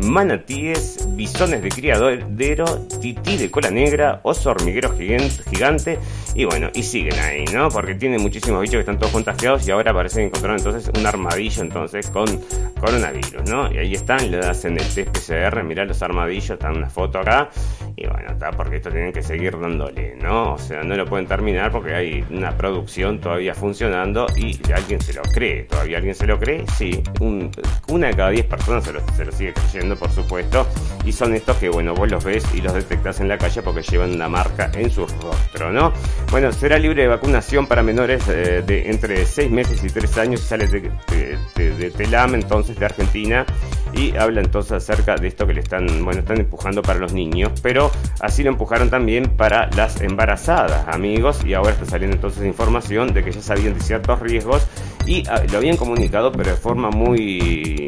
manatíes, 0.00 1.06
bisones 1.14 1.62
de 1.62 1.68
criadero, 1.68 2.64
tití 3.00 3.36
de 3.36 3.50
cola 3.52 3.70
negra, 3.70 4.20
oso 4.24 4.50
hormiguero 4.50 4.96
gigante, 4.96 6.00
y 6.34 6.44
bueno, 6.44 6.70
y 6.74 6.82
siguen 6.82 7.18
ahí, 7.20 7.44
¿no? 7.52 7.68
Porque 7.68 7.94
tienen 7.94 8.20
muchísimos 8.20 8.60
bichos 8.60 8.74
que 8.74 8.80
están 8.80 8.98
todos 8.98 9.12
contagiados 9.12 9.66
y 9.68 9.70
ahora 9.70 9.94
parecen 9.94 10.24
encontrar 10.24 10.58
entonces 10.58 10.90
un 10.98 11.06
armadillo 11.06 11.62
entonces 11.62 12.10
con 12.10 12.26
coronavirus, 12.80 13.48
¿no? 13.48 13.72
Y 13.72 13.78
ahí 13.78 13.94
están, 13.94 14.28
le 14.30 14.38
hacen 14.40 14.76
el 14.76 14.88
test 14.88 15.10
PCR, 15.10 15.62
mirá 15.62 15.84
los 15.84 16.02
armadillos, 16.02 16.50
están 16.50 16.76
una 16.78 16.90
foto 16.90 17.20
acá, 17.20 17.50
y 18.00 18.06
bueno, 18.06 18.30
está 18.30 18.52
porque 18.52 18.76
esto 18.76 18.90
tienen 18.90 19.12
que 19.12 19.22
seguir 19.22 19.58
dándole, 19.58 20.14
¿no? 20.22 20.54
O 20.54 20.58
sea, 20.58 20.84
no 20.84 20.94
lo 20.94 21.04
pueden 21.04 21.26
terminar 21.26 21.72
porque 21.72 21.94
hay 21.94 22.24
una 22.30 22.56
producción 22.56 23.20
todavía 23.20 23.54
funcionando 23.54 24.26
y 24.36 24.58
alguien 24.72 25.00
se 25.00 25.14
lo 25.14 25.22
cree, 25.22 25.64
todavía 25.64 25.96
alguien 25.96 26.14
se 26.14 26.26
lo 26.26 26.38
cree, 26.38 26.64
sí, 26.76 27.02
una 27.88 28.08
de 28.08 28.14
cada 28.14 28.30
diez 28.30 28.46
personas 28.46 28.84
se 28.84 28.92
lo, 28.92 29.00
se 29.16 29.24
lo 29.24 29.32
sigue 29.32 29.52
creyendo 29.52 29.96
por 29.96 30.10
supuesto, 30.10 30.64
y 31.08 31.12
son 31.12 31.34
estos 31.34 31.56
que, 31.56 31.70
bueno, 31.70 31.94
vos 31.94 32.10
los 32.10 32.22
ves 32.22 32.44
y 32.54 32.60
los 32.60 32.74
detectas 32.74 33.20
en 33.20 33.28
la 33.28 33.38
calle 33.38 33.62
porque 33.62 33.80
llevan 33.80 34.12
una 34.12 34.28
marca 34.28 34.70
en 34.74 34.90
su 34.90 35.06
rostro, 35.06 35.72
¿no? 35.72 35.90
Bueno, 36.30 36.52
será 36.52 36.78
libre 36.78 37.02
de 37.02 37.08
vacunación 37.08 37.66
para 37.66 37.82
menores 37.82 38.28
eh, 38.28 38.62
de 38.66 38.90
entre 38.90 39.24
6 39.24 39.50
meses 39.50 39.82
y 39.82 39.88
3 39.88 40.18
años, 40.18 40.40
sale 40.40 40.66
de, 40.66 40.90
de, 41.56 41.90
Telam, 41.92 42.34
entonces, 42.34 42.78
de 42.78 42.84
Argentina, 42.84 43.46
y 43.94 44.14
habla 44.16 44.42
entonces 44.42 44.72
acerca 44.72 45.14
de 45.16 45.28
esto 45.28 45.46
que 45.46 45.54
le 45.54 45.60
están, 45.60 46.04
bueno, 46.04 46.20
están 46.20 46.40
empujando 46.40 46.82
para 46.82 46.98
los 46.98 47.14
niños, 47.14 47.52
pero 47.62 47.90
así 48.20 48.42
lo 48.42 48.50
empujaron 48.50 48.90
también 48.90 49.30
para 49.30 49.70
las 49.70 50.02
embarazadas, 50.02 50.86
amigos, 50.88 51.42
y 51.42 51.54
ahora 51.54 51.70
está 51.70 51.86
saliendo 51.86 52.16
entonces 52.16 52.44
información 52.44 53.14
de 53.14 53.24
que 53.24 53.32
ya 53.32 53.40
sabían 53.40 53.72
de 53.72 53.80
ciertos 53.80 54.20
riesgos 54.20 54.66
y 55.08 55.22
lo 55.50 55.56
habían 55.56 55.78
comunicado, 55.78 56.30
pero 56.30 56.50
de 56.50 56.56
forma 56.56 56.90
muy 56.90 57.86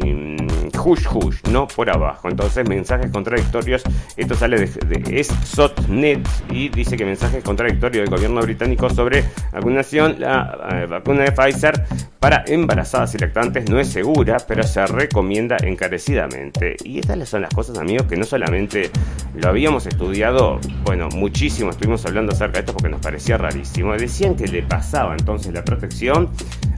hush 0.83 1.05
hush, 1.13 1.37
no 1.51 1.67
por 1.67 1.89
abajo. 1.89 2.29
Entonces, 2.29 2.67
mensajes 2.67 3.11
contradictorios. 3.11 3.83
Esto 4.17 4.35
sale 4.35 4.57
de, 4.57 4.65
de 4.65 5.23
SOTNET 5.23 6.27
y 6.51 6.69
dice 6.69 6.97
que 6.97 7.05
mensajes 7.05 7.43
contradictorios 7.43 8.03
del 8.03 8.15
gobierno 8.15 8.41
británico 8.41 8.89
sobre 8.89 9.23
vacunación. 9.51 10.15
La 10.19 10.57
eh, 10.71 10.85
vacuna 10.87 11.23
de 11.23 11.31
Pfizer 11.31 11.85
para 12.19 12.43
embarazadas 12.47 13.13
y 13.13 13.19
lactantes 13.19 13.69
no 13.69 13.79
es 13.79 13.89
segura, 13.89 14.37
pero 14.47 14.63
se 14.63 14.85
recomienda 14.87 15.57
encarecidamente. 15.61 16.75
Y 16.83 16.99
estas 16.99 17.29
son 17.29 17.43
las 17.43 17.53
cosas, 17.53 17.77
amigos, 17.77 18.07
que 18.07 18.17
no 18.17 18.25
solamente 18.25 18.89
lo 19.35 19.49
habíamos 19.49 19.85
estudiado, 19.85 20.59
bueno, 20.83 21.07
muchísimo, 21.09 21.69
estuvimos 21.69 22.03
hablando 22.05 22.31
acerca 22.31 22.53
de 22.53 22.59
esto 22.61 22.73
porque 22.73 22.89
nos 22.89 23.01
parecía 23.01 23.37
rarísimo. 23.37 23.93
Decían 23.93 24.35
que 24.35 24.47
le 24.47 24.63
pasaba 24.63 25.13
entonces 25.13 25.53
la 25.53 25.63
protección 25.63 26.29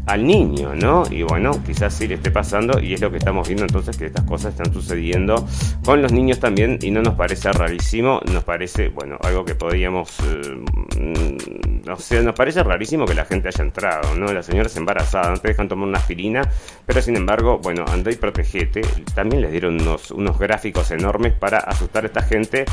al 0.06 0.26
niño, 0.26 0.33
¿no? 0.34 1.04
Y 1.12 1.22
bueno, 1.22 1.64
quizás 1.64 1.94
sí 1.94 2.08
le 2.08 2.16
esté 2.16 2.32
pasando 2.32 2.80
y 2.80 2.94
es 2.94 3.02
lo 3.02 3.12
que 3.12 3.18
estamos 3.18 3.48
viendo 3.48 3.66
entonces 3.66 3.96
que 3.96 4.08
estas 4.08 4.26
cosas 4.26 4.54
están 4.54 4.74
sucediendo 4.74 5.46
con 5.86 6.02
los 6.02 6.12
niños 6.12 6.40
también 6.40 6.80
y 6.82 6.90
no 6.90 7.04
nos 7.04 7.14
parece 7.14 7.52
rarísimo, 7.52 8.20
nos 8.32 8.44
parece, 8.44 8.90
bueno, 8.90 9.18
algo 9.22 9.46
que 9.46 9.54
podríamos, 9.54 10.10
eh, 10.22 11.86
o 11.88 11.96
sea, 11.98 12.22
nos 12.24 12.34
parece 12.34 12.64
rarísimo 12.64 13.06
que 13.06 13.14
la 13.14 13.26
gente 13.26 13.50
haya 13.50 13.64
entrado, 13.64 14.16
¿no? 14.16 14.32
Las 14.34 14.48
señoras 14.48 14.76
embarazadas 14.76 15.30
no 15.30 15.38
te 15.38 15.50
dejan 15.50 15.68
tomar 15.68 15.88
una 15.88 16.00
aspirina, 16.00 16.42
pero 16.86 17.02
sin 17.02 17.16
embargo, 17.16 17.60
bueno, 17.60 17.86
anda 17.88 18.12
y 18.12 18.16
protegete, 18.16 18.82
también 19.14 19.44
les 19.44 19.52
dieron 19.52 19.80
unos, 19.82 20.10
unos 20.10 20.40
gráficos 20.40 20.90
enormes 20.92 21.34
para 21.34 21.60
asustar 21.60 22.06
a 22.06 22.08
esta 22.08 22.24
gente 22.24 22.66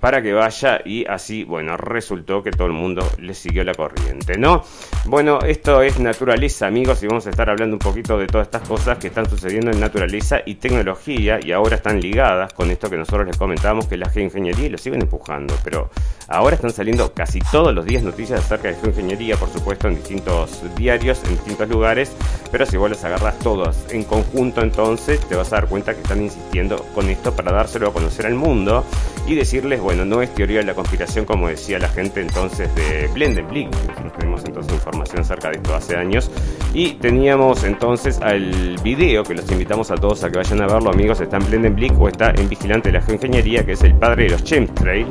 para 0.00 0.22
que 0.22 0.32
vaya 0.32 0.80
y 0.84 1.04
así, 1.06 1.44
bueno, 1.44 1.76
resultó 1.76 2.42
que 2.42 2.50
todo 2.50 2.66
el 2.66 2.72
mundo 2.72 3.08
le 3.18 3.34
siguió 3.34 3.64
la 3.64 3.74
corriente, 3.74 4.38
¿no? 4.38 4.64
Bueno, 5.04 5.40
esto 5.40 5.82
es 5.82 5.98
naturaleza, 5.98 6.66
amigos, 6.66 7.02
y 7.02 7.06
vamos 7.06 7.26
a 7.26 7.30
estar 7.30 7.50
hablando 7.50 7.76
un 7.76 7.80
poquito 7.80 8.18
de 8.18 8.26
todas 8.26 8.46
estas 8.46 8.68
cosas 8.68 8.98
que 8.98 9.08
están 9.08 9.28
sucediendo 9.28 9.70
en 9.70 9.80
naturaleza 9.80 10.40
y 10.44 10.56
tecnología 10.56 11.40
y 11.42 11.52
ahora 11.52 11.76
están 11.76 12.00
ligadas 12.00 12.52
con 12.52 12.70
esto 12.70 12.88
que 12.90 12.96
nosotros 12.96 13.26
les 13.26 13.36
comentamos, 13.36 13.86
que 13.86 13.96
la 13.96 14.08
geoingeniería 14.08 14.66
y 14.66 14.70
lo 14.70 14.78
siguen 14.78 15.02
empujando, 15.02 15.54
pero 15.64 15.90
ahora 16.28 16.56
están 16.56 16.72
saliendo 16.72 17.12
casi 17.12 17.40
todos 17.50 17.74
los 17.74 17.84
días 17.84 18.02
noticias 18.02 18.40
acerca 18.40 18.68
de 18.68 18.74
geoingeniería, 18.74 19.36
por 19.36 19.48
supuesto, 19.48 19.88
en 19.88 19.96
distintos 19.96 20.62
diarios, 20.76 21.22
en 21.24 21.30
distintos 21.30 21.68
lugares, 21.68 22.12
pero 22.52 22.66
si 22.66 22.76
vos 22.76 22.90
les 22.90 23.02
agarras 23.04 23.38
todos 23.40 23.76
en 23.90 24.04
conjunto, 24.04 24.62
entonces 24.62 25.20
te 25.20 25.34
vas 25.34 25.52
a 25.52 25.56
dar 25.56 25.68
cuenta 25.68 25.94
que 25.94 26.02
están 26.02 26.22
insistiendo 26.22 26.84
con 26.94 27.08
esto 27.08 27.34
para 27.34 27.52
dárselo 27.52 27.88
a 27.88 27.92
conocer 27.92 28.26
al 28.26 28.34
mundo 28.34 28.84
y 29.26 29.34
decirles, 29.34 29.80
bueno, 29.88 30.04
no 30.04 30.20
es 30.20 30.34
teoría 30.34 30.58
de 30.58 30.66
la 30.66 30.74
conspiración 30.74 31.24
como 31.24 31.48
decía 31.48 31.78
la 31.78 31.88
gente 31.88 32.20
entonces 32.20 32.68
de 32.74 33.08
Blendenblick. 33.14 33.70
Nosotros 33.70 34.12
tenemos 34.18 34.44
entonces 34.44 34.74
información 34.74 35.20
acerca 35.22 35.48
de 35.48 35.56
esto 35.56 35.74
hace 35.74 35.96
años. 35.96 36.30
Y 36.74 36.92
teníamos 36.96 37.64
entonces 37.64 38.20
al 38.20 38.76
video 38.84 39.24
que 39.24 39.32
los 39.34 39.50
invitamos 39.50 39.90
a 39.90 39.94
todos 39.94 40.22
a 40.24 40.30
que 40.30 40.36
vayan 40.36 40.60
a 40.60 40.66
verlo, 40.66 40.90
amigos. 40.90 41.22
Está 41.22 41.38
en 41.38 41.46
Blendenblick 41.46 41.98
o 41.98 42.06
está 42.06 42.32
en 42.32 42.50
Vigilante 42.50 42.90
de 42.90 42.98
la 42.98 43.00
Geoingeniería, 43.00 43.64
que 43.64 43.72
es 43.72 43.82
el 43.82 43.94
padre 43.94 44.24
de 44.24 44.30
los 44.32 44.44
chemtrail 44.44 45.06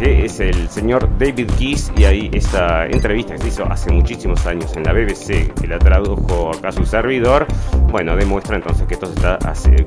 que 0.00 0.24
es 0.24 0.40
el 0.40 0.68
señor 0.70 1.06
David 1.18 1.50
Keys 1.58 1.92
y 1.94 2.04
ahí 2.04 2.30
esta 2.32 2.86
entrevista 2.86 3.34
que 3.34 3.42
se 3.42 3.48
hizo 3.48 3.70
hace 3.70 3.92
muchísimos 3.92 4.46
años 4.46 4.74
en 4.74 4.84
la 4.84 4.94
BBC, 4.94 5.52
que 5.52 5.66
la 5.68 5.78
tradujo 5.78 6.52
acá 6.52 6.72
su 6.72 6.86
servidor, 6.86 7.46
bueno, 7.90 8.16
demuestra 8.16 8.56
entonces 8.56 8.86
que 8.86 8.94
esto 8.94 9.06
se 9.06 9.14
está 9.14 9.38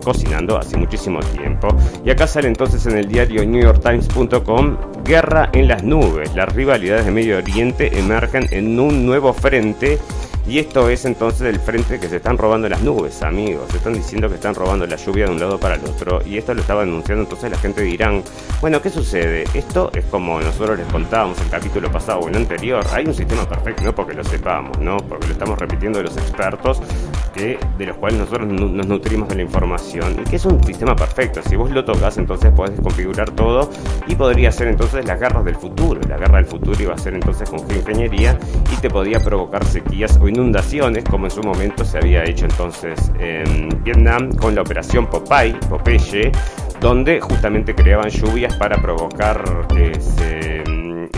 cocinando 0.03 0.55
hace 0.55 0.77
muchísimo 0.77 1.19
tiempo. 1.19 1.69
Y 2.05 2.11
acá 2.11 2.27
sale 2.27 2.47
entonces 2.47 2.85
en 2.85 2.95
el 2.95 3.07
diario 3.07 3.43
NewYorkTimes.com, 3.43 4.77
guerra 5.03 5.49
en 5.51 5.67
las 5.67 5.83
nubes, 5.83 6.35
las 6.35 6.53
rivalidades 6.53 7.05
de 7.05 7.11
Medio 7.11 7.39
Oriente 7.39 7.97
emergen 7.97 8.47
en 8.51 8.79
un 8.79 9.07
nuevo 9.07 9.33
frente 9.33 9.97
y 10.45 10.59
esto 10.59 10.89
es 10.89 11.05
entonces 11.05 11.41
el 11.41 11.59
frente 11.59 11.99
que 11.99 12.09
se 12.09 12.17
están 12.17 12.37
robando 12.37 12.67
las 12.67 12.81
nubes, 12.81 13.21
amigos. 13.21 13.69
Se 13.71 13.77
están 13.77 13.93
diciendo 13.93 14.27
que 14.27 14.35
están 14.35 14.53
robando 14.53 14.85
la 14.85 14.97
lluvia 14.97 15.25
de 15.25 15.31
un 15.31 15.39
lado 15.39 15.57
para 15.57 15.75
el 15.75 15.85
otro. 15.85 16.21
Y 16.25 16.37
esto 16.37 16.53
lo 16.53 16.61
estaba 16.61 16.81
denunciando, 16.81 17.23
entonces 17.23 17.49
la 17.49 17.57
gente 17.57 17.81
dirán, 17.81 18.21
bueno, 18.59 18.81
¿qué 18.81 18.89
sucede? 18.89 19.45
Esto 19.53 19.89
es 19.93 20.03
como 20.05 20.41
nosotros 20.41 20.77
les 20.77 20.87
contábamos 20.87 21.39
el 21.39 21.49
capítulo 21.49 21.89
pasado 21.91 22.19
o 22.19 22.27
el 22.27 22.35
anterior. 22.35 22.85
Hay 22.91 23.05
un 23.05 23.13
sistema 23.13 23.47
perfecto, 23.47 23.83
no 23.83 23.95
porque 23.95 24.13
lo 24.13 24.23
sepamos, 24.23 24.77
¿no? 24.79 24.97
Porque 24.97 25.27
lo 25.27 25.33
estamos 25.33 25.57
repitiendo 25.57 25.99
de 25.99 26.05
los 26.05 26.17
expertos 26.17 26.81
de 27.33 27.85
los 27.85 27.97
cuales 27.97 28.19
nosotros 28.19 28.47
nos 28.47 28.87
nutrimos 28.87 29.27
de 29.29 29.35
la 29.35 29.41
información. 29.41 30.17
Y 30.21 30.29
que 30.29 30.35
es 30.35 30.45
un 30.45 30.63
sistema 30.63 30.95
perfecto. 30.95 31.41
Si 31.47 31.55
vos 31.55 31.71
lo 31.71 31.83
tocas, 31.83 32.17
entonces 32.17 32.51
podés 32.51 32.79
configurar 32.79 33.31
todo 33.31 33.69
y 34.07 34.15
podría 34.15 34.51
ser 34.51 34.67
entonces 34.67 35.05
las 35.05 35.19
garras 35.19 35.43
del 35.43 35.55
futuro. 35.55 35.99
La 36.07 36.17
guerra 36.17 36.37
del 36.37 36.45
futuro 36.45 36.81
iba 36.81 36.93
a 36.93 36.97
ser 36.97 37.15
entonces 37.15 37.49
con 37.49 37.59
ingeniería 37.59 38.37
y 38.71 38.75
te 38.77 38.89
podía 38.89 39.19
provocar 39.19 39.65
sequías 39.65 40.17
o 40.21 40.27
inundaciones, 40.27 41.03
como 41.03 41.25
en 41.25 41.31
su 41.31 41.41
momento 41.41 41.83
se 41.83 41.97
había 41.97 42.23
hecho 42.23 42.45
entonces 42.45 43.11
en 43.19 43.69
Vietnam 43.83 44.31
con 44.33 44.55
la 44.55 44.61
operación 44.61 45.07
Popeye, 45.07 45.55
Popeye, 45.69 46.31
donde 46.79 47.19
justamente 47.19 47.73
creaban 47.73 48.09
lluvias 48.09 48.55
para 48.57 48.81
provocar 48.81 49.67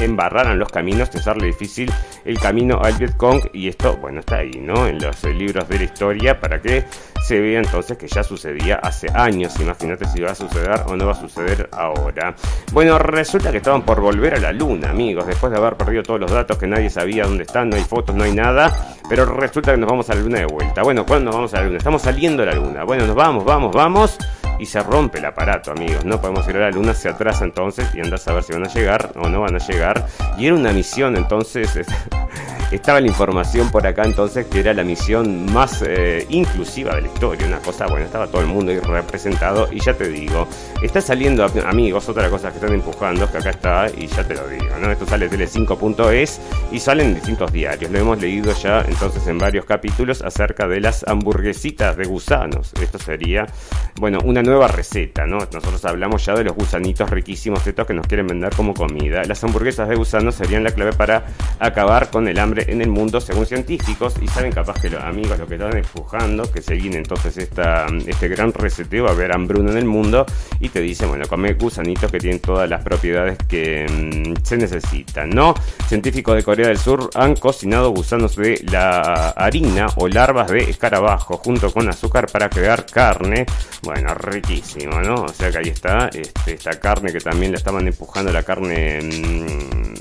embarraran 0.06 0.58
los 0.58 0.70
caminos, 0.70 1.10
hacerle 1.16 1.48
difícil 1.48 1.92
el 2.24 2.40
camino 2.40 2.80
al 2.82 2.94
Vietcong 2.94 3.50
y 3.54 3.68
esto, 3.68 3.98
bueno, 3.98 4.20
está 4.20 4.38
ahí, 4.38 4.52
¿no? 4.60 4.88
En 4.88 5.00
los 5.00 5.24
libros 5.24 5.68
de 5.68 5.78
la 5.80 5.84
historia 5.84 6.40
para 6.40 6.62
que 6.62 6.86
se 7.26 7.40
vea 7.40 7.60
entonces 7.60 7.98
que 7.98 8.08
ya 8.08 8.24
sucedía 8.24 8.76
hace 8.76 9.08
años, 9.14 9.60
imagínate 9.60 10.06
si 10.06 10.22
va 10.22 10.32
a 10.32 10.36
suceder 10.36 10.82
o 10.86 10.96
no 10.96 11.08
va 11.08 11.14
a 11.14 11.16
suceder 11.16 11.70
ahora. 11.72 12.36
Bueno, 12.72 13.00
resulta 13.00 13.52
que 13.52 13.58
estaban 13.58 13.82
por 13.84 14.00
volver 14.00 14.36
a 14.36 14.40
la 14.40 14.52
luna, 14.52 14.92
amigos, 14.92 15.26
después 15.26 15.52
de 15.52 15.58
haber 15.58 15.76
perdido 15.76 16.04
todos 16.04 16.20
los 16.20 16.32
datos 16.32 16.58
que 16.58 16.68
nadie 16.68 16.90
sabía 16.90 17.26
dónde 17.26 17.44
están, 17.44 17.70
no 17.70 17.76
hay 17.76 17.84
fotos, 17.84 18.16
no 18.16 18.24
hay 18.24 18.34
nada, 18.34 18.96
pero 19.10 19.26
resulta 19.26 19.72
que 19.72 19.78
nos 19.78 19.90
vamos 19.90 20.10
a 20.10 20.16
la 20.16 20.22
luna 20.22 20.40
de 20.40 20.46
vuelta. 20.46 20.84
Bueno, 20.84 21.06
¿cuándo 21.06 21.26
nos 21.26 21.36
vamos 21.36 21.54
a 21.54 21.58
la 21.58 21.66
luna? 21.66 21.78
Estamos 21.78 22.02
saliendo 22.02 22.44
a 22.44 22.46
la 22.46 22.54
luna. 22.54 22.84
Bueno, 22.84 23.08
nos 23.08 23.16
vamos, 23.16 23.44
vamos, 23.44 23.74
vamos 23.74 24.18
y 24.60 24.66
se 24.66 24.82
rompe 24.82 25.20
el 25.20 25.26
aparato, 25.26 25.72
amigos. 25.72 26.06
No 26.06 26.20
podemos 26.20 26.48
ir 26.48 26.58
a 26.58 26.60
la 26.62 26.72
luna, 26.72 26.94
se 26.94 27.10
atrasa 27.10 27.44
entonces 27.44 27.88
y 27.94 28.02
anda 28.02 28.16
a 28.16 28.20
saber 28.20 28.44
si 28.44 28.54
van 28.54 28.66
a 28.66 28.70
llegar 28.74 29.12
o 29.16 29.30
no 29.30 29.42
van 29.42 29.56
a 29.56 29.60
llegar. 29.60 30.06
Y 30.38 30.48
era 30.48 30.56
una 30.56 30.72
misión, 30.72 31.16
entonces 31.16 31.80
estaba 32.72 33.00
la 33.00 33.08
información 33.08 33.70
por 33.70 33.86
acá 33.86 34.04
entonces 34.04 34.48
que 34.48 34.60
era 34.60 34.74
la 34.74 34.84
misión 34.84 35.52
más 35.54 35.84
eh, 35.86 36.26
inclusiva 36.30 36.96
de 36.96 37.02
la 37.02 37.08
historia. 37.08 37.48
Una 37.48 37.60
cosa, 37.60 37.88
bueno, 37.88 38.06
estaba 38.06 38.28
todo 38.28 38.42
el 38.42 38.48
mundo 38.48 38.72
ahí 38.72 38.80
representado 38.80 39.72
y 39.72 39.80
ya 39.80 39.94
te 39.94 40.10
digo, 40.10 40.48
está 40.82 41.02
saliendo, 41.02 41.46
amigos, 41.66 42.10
otra 42.10 42.30
cosa 42.30 42.50
que 42.50 42.56
están 42.56 42.74
empujando, 42.74 43.30
que 43.32 43.38
acá 43.38 43.50
está 43.52 43.88
y 43.96 44.08
ya 44.08 44.24
te 44.28 44.36
lo 44.36 44.48
digo, 44.48 44.76
¿no? 44.80 44.92
Esto 44.92 45.06
sale 45.06 45.30
de 45.30 45.38
tele5.es 45.38 46.42
y 46.72 46.80
salen 46.80 47.08
en 47.08 47.16
distintos 47.16 47.52
diarios. 47.52 47.92
Lo 47.92 48.00
hemos 48.00 48.22
leído 48.22 48.54
ya 48.54 48.82
entonces 48.82 49.26
en 49.28 49.38
varios 49.38 49.66
capítulos 49.66 50.22
acerca 50.22 50.68
de 50.68 50.82
las 50.82 51.08
hamburguesitas 51.08 51.96
de 51.98 52.06
gusanos. 52.06 52.74
Esto 52.82 53.00
sería, 53.00 53.46
bueno, 54.00 54.20
una 54.24 54.42
nueva 54.46 54.68
receta, 54.68 55.26
¿no? 55.26 55.40
Nosotros 55.40 55.84
hablamos 55.86 56.26
ya 56.26 56.34
de 56.36 56.44
los 56.44 56.56
gusanitos 56.56 57.10
riquísimos 57.10 57.66
estos 57.66 57.86
que 57.86 57.94
nos 57.94 58.08
quieren 58.08 58.28
vender 58.28 58.56
como 58.56 58.74
comida. 58.74 59.24
Las 59.26 59.44
hamburguesas 59.44 59.90
de 59.90 59.96
gusanos 59.96 60.36
serían 60.36 60.64
la 60.64 60.72
clave 60.72 60.94
para 60.94 61.26
acabar 61.60 62.10
con 62.10 62.28
el 62.28 62.40
hambre 62.40 62.66
en 62.68 62.82
el 62.82 62.90
mundo, 62.90 63.20
según 63.20 63.46
científicos. 63.46 64.16
Y 64.22 64.28
saben 64.28 64.52
capaz 64.52 64.80
que 64.82 64.90
los 64.90 65.04
amigos 65.04 65.38
lo 65.38 65.48
que 65.48 65.56
están 65.56 65.76
empujando, 65.76 66.50
que 66.52 66.62
se 66.62 66.76
viene 66.76 66.98
entonces 66.98 67.38
esta, 67.38 67.88
este 68.06 68.28
gran 68.28 68.54
reseteo, 68.54 69.08
a 69.08 69.14
ver 69.14 69.34
hambruna 69.34 69.72
en 69.72 69.78
el 69.78 69.86
mundo. 69.86 70.26
Y 70.60 70.70
te 70.70 70.80
dicen, 70.82 71.10
bueno, 71.10 71.26
come 71.28 71.54
gusanitos 71.54 72.12
que 72.12 72.20
tienen 72.20 72.40
todas 72.40 72.70
las 72.70 72.84
propiedades 72.84 73.38
que 73.48 73.86
mm, 73.90 74.44
se 74.44 74.58
necesitan, 74.58 75.30
¿no? 75.30 75.56
Científicos 75.88 76.36
de 76.36 76.44
Corea 76.44 76.68
del 76.68 76.78
Sur 76.78 77.10
han 77.16 77.36
cocinado 77.36 77.90
gusanos 77.90 78.36
de 78.36 78.64
la 78.72 79.30
harina 79.30 79.88
o 79.96 80.08
larvas 80.08 80.50
de 80.50 80.70
escarabajo 80.70 81.38
junto 81.38 81.72
con 81.72 81.90
azúcar 81.90 82.28
para 82.32 82.50
crear 82.50 82.86
carne. 82.86 83.46
Bueno, 83.84 84.14
riquísimo, 84.36 85.00
¿no? 85.02 85.16
O 85.24 85.30
sea 85.30 85.50
que 85.50 85.58
ahí 85.60 85.70
está 85.70 86.10
este, 86.10 86.54
esta 86.54 86.80
carne 86.80 87.12
que 87.12 87.20
también 87.20 87.52
la 87.52 87.58
estaban 87.58 87.88
empujando, 87.88 88.32
la 88.32 88.44
carne... 88.44 89.00
Mmm, 89.02 89.94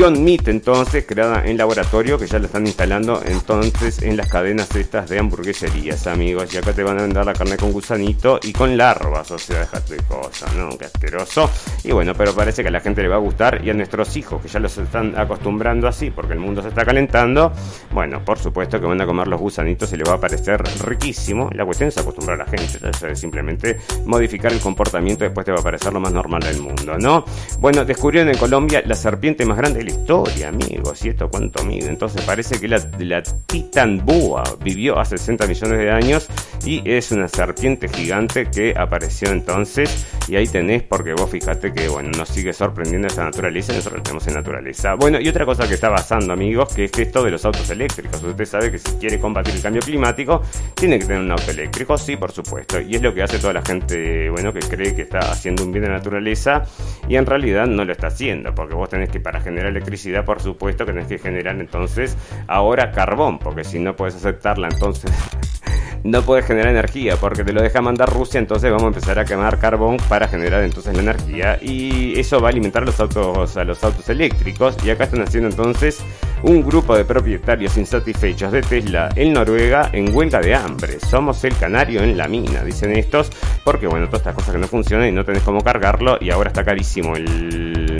Beyond 0.00 0.18
Meat 0.20 0.48
entonces, 0.48 1.04
creada 1.06 1.44
en 1.44 1.58
laboratorio, 1.58 2.18
que 2.18 2.26
ya 2.26 2.38
la 2.38 2.46
están 2.46 2.66
instalando 2.66 3.20
entonces 3.22 4.00
en 4.00 4.16
las 4.16 4.30
cadenas 4.30 4.74
estas 4.74 5.10
de 5.10 5.18
hamburgueserías, 5.18 6.06
amigos. 6.06 6.54
Y 6.54 6.56
acá 6.56 6.72
te 6.72 6.82
van 6.82 6.98
a 6.98 7.02
vender 7.02 7.22
la 7.22 7.34
carne 7.34 7.58
con 7.58 7.70
gusanito 7.70 8.40
y 8.42 8.54
con 8.54 8.78
larvas, 8.78 9.30
o 9.30 9.38
sea, 9.38 9.58
dejate 9.58 9.96
de 9.96 10.02
cosas, 10.04 10.54
¿no? 10.54 10.70
Qué 10.78 10.86
asqueroso. 10.86 11.50
Y 11.84 11.92
bueno, 11.92 12.14
pero 12.16 12.34
parece 12.34 12.62
que 12.62 12.68
a 12.68 12.70
la 12.70 12.80
gente 12.80 13.02
le 13.02 13.08
va 13.08 13.16
a 13.16 13.18
gustar 13.18 13.60
y 13.62 13.68
a 13.68 13.74
nuestros 13.74 14.16
hijos, 14.16 14.40
que 14.40 14.48
ya 14.48 14.58
los 14.58 14.78
están 14.78 15.18
acostumbrando 15.18 15.86
así, 15.86 16.10
porque 16.10 16.32
el 16.32 16.40
mundo 16.40 16.62
se 16.62 16.68
está 16.68 16.82
calentando, 16.86 17.52
bueno, 17.90 18.24
por 18.24 18.38
supuesto 18.38 18.80
que 18.80 18.86
van 18.86 19.02
a 19.02 19.04
comer 19.04 19.28
los 19.28 19.38
gusanitos 19.38 19.92
y 19.92 19.98
les 19.98 20.08
va 20.08 20.14
a 20.14 20.20
parecer 20.20 20.62
riquísimo. 20.82 21.50
La 21.52 21.66
cuestión 21.66 21.90
es 21.90 21.98
acostumbrar 21.98 22.40
a 22.40 22.44
la 22.46 22.50
gente, 22.50 22.80
es 22.88 23.20
simplemente 23.20 23.78
modificar 24.06 24.50
el 24.50 24.60
comportamiento, 24.60 25.24
después 25.24 25.44
te 25.44 25.52
va 25.52 25.60
a 25.60 25.62
parecer 25.62 25.92
lo 25.92 26.00
más 26.00 26.12
normal 26.14 26.40
del 26.40 26.62
mundo, 26.62 26.96
¿no? 26.98 27.22
Bueno, 27.58 27.84
descubrieron 27.84 28.30
en 28.30 28.38
Colombia 28.38 28.82
la 28.86 28.94
serpiente 28.94 29.44
más 29.44 29.58
grande 29.58 29.80
de 29.80 29.89
la 29.90 29.96
historia, 29.96 30.48
amigos. 30.48 31.04
¿Y 31.04 31.08
esto 31.08 31.28
cuánto 31.28 31.64
mide? 31.64 31.88
Entonces 31.88 32.22
parece 32.22 32.60
que 32.60 32.68
la, 32.68 32.78
la 32.98 33.22
Titan 33.22 34.04
Bua 34.04 34.44
vivió 34.62 34.98
hace 34.98 35.18
60 35.18 35.46
millones 35.46 35.78
de 35.78 35.90
años 35.90 36.28
y 36.64 36.82
es 36.88 37.10
una 37.12 37.28
serpiente 37.28 37.88
gigante 37.88 38.50
que 38.50 38.74
apareció 38.76 39.30
entonces. 39.30 40.06
Y 40.28 40.36
ahí 40.36 40.46
tenés, 40.46 40.82
porque 40.82 41.12
vos 41.14 41.28
fíjate 41.28 41.72
que, 41.72 41.88
bueno, 41.88 42.10
nos 42.16 42.28
sigue 42.28 42.52
sorprendiendo 42.52 43.08
esa 43.08 43.24
naturaleza 43.24 43.72
y 43.72 43.76
nosotros 43.76 43.98
lo 43.98 44.02
tenemos 44.02 44.26
en 44.28 44.34
naturaleza. 44.34 44.94
Bueno, 44.94 45.20
y 45.20 45.28
otra 45.28 45.44
cosa 45.44 45.66
que 45.66 45.74
está 45.74 45.90
pasando, 45.90 46.32
amigos, 46.32 46.72
que 46.72 46.84
es 46.84 46.92
esto 46.96 47.24
de 47.24 47.30
los 47.30 47.44
autos 47.44 47.68
eléctricos. 47.70 48.22
Usted 48.22 48.44
sabe 48.44 48.70
que 48.70 48.78
si 48.78 48.92
quiere 48.92 49.18
combatir 49.18 49.54
el 49.54 49.62
cambio 49.62 49.82
climático, 49.82 50.42
tiene 50.74 50.98
que 50.98 51.06
tener 51.06 51.22
un 51.22 51.30
auto 51.32 51.50
eléctrico, 51.50 51.98
sí, 51.98 52.16
por 52.16 52.30
supuesto. 52.30 52.80
Y 52.80 52.94
es 52.94 53.02
lo 53.02 53.12
que 53.12 53.22
hace 53.22 53.38
toda 53.38 53.54
la 53.54 53.62
gente, 53.62 54.30
bueno, 54.30 54.52
que 54.52 54.60
cree 54.60 54.94
que 54.94 55.02
está 55.02 55.18
haciendo 55.18 55.64
un 55.64 55.72
bien 55.72 55.84
de 55.84 55.90
naturaleza 55.90 56.64
y 57.08 57.16
en 57.16 57.26
realidad 57.26 57.66
no 57.66 57.84
lo 57.84 57.92
está 57.92 58.08
haciendo, 58.08 58.54
porque 58.54 58.74
vos 58.74 58.88
tenés 58.88 59.08
que 59.10 59.20
para 59.20 59.40
generar 59.40 59.69
electricidad, 59.70 60.24
por 60.24 60.40
supuesto, 60.40 60.86
que 60.86 60.92
tenés 60.92 61.08
que 61.08 61.18
generar 61.18 61.58
entonces 61.60 62.16
ahora 62.46 62.92
carbón, 62.92 63.38
porque 63.38 63.64
si 63.64 63.78
no 63.78 63.96
puedes 63.96 64.14
aceptarla, 64.14 64.68
entonces 64.68 65.10
no 66.04 66.22
puedes 66.22 66.46
generar 66.46 66.70
energía 66.70 67.16
porque 67.16 67.44
te 67.44 67.52
lo 67.52 67.62
deja 67.62 67.80
mandar 67.80 68.12
Rusia, 68.12 68.38
entonces 68.38 68.70
vamos 68.70 68.84
a 68.84 68.88
empezar 68.88 69.18
a 69.18 69.24
quemar 69.24 69.58
carbón 69.58 69.98
para 70.08 70.28
generar 70.28 70.62
entonces 70.64 70.94
la 70.94 71.02
energía 71.02 71.58
y 71.60 72.18
eso 72.18 72.40
va 72.40 72.48
a 72.48 72.50
alimentar 72.50 72.84
los 72.84 72.98
autos 73.00 73.56
a 73.56 73.64
los 73.64 73.82
autos 73.84 74.08
eléctricos 74.08 74.76
y 74.84 74.90
acá 74.90 75.04
están 75.04 75.22
haciendo 75.22 75.48
entonces 75.50 76.00
un 76.42 76.62
grupo 76.62 76.96
de 76.96 77.04
propietarios 77.04 77.76
insatisfechos 77.76 78.52
de 78.52 78.62
Tesla 78.62 79.10
en 79.14 79.34
Noruega 79.34 79.90
en 79.92 80.14
huelga 80.14 80.40
de 80.40 80.54
hambre. 80.54 80.98
Somos 81.00 81.44
el 81.44 81.56
canario 81.56 82.02
en 82.02 82.16
la 82.16 82.28
mina, 82.28 82.64
dicen 82.64 82.96
estos, 82.96 83.30
porque 83.64 83.86
bueno, 83.86 84.06
todas 84.06 84.20
estas 84.20 84.34
cosas 84.34 84.54
que 84.54 84.60
no 84.60 84.68
funcionan 84.68 85.08
y 85.08 85.12
no 85.12 85.24
tenés 85.24 85.42
cómo 85.42 85.62
cargarlo 85.62 86.16
y 86.20 86.30
ahora 86.30 86.48
está 86.48 86.64
carísimo 86.64 87.16
el 87.16 87.90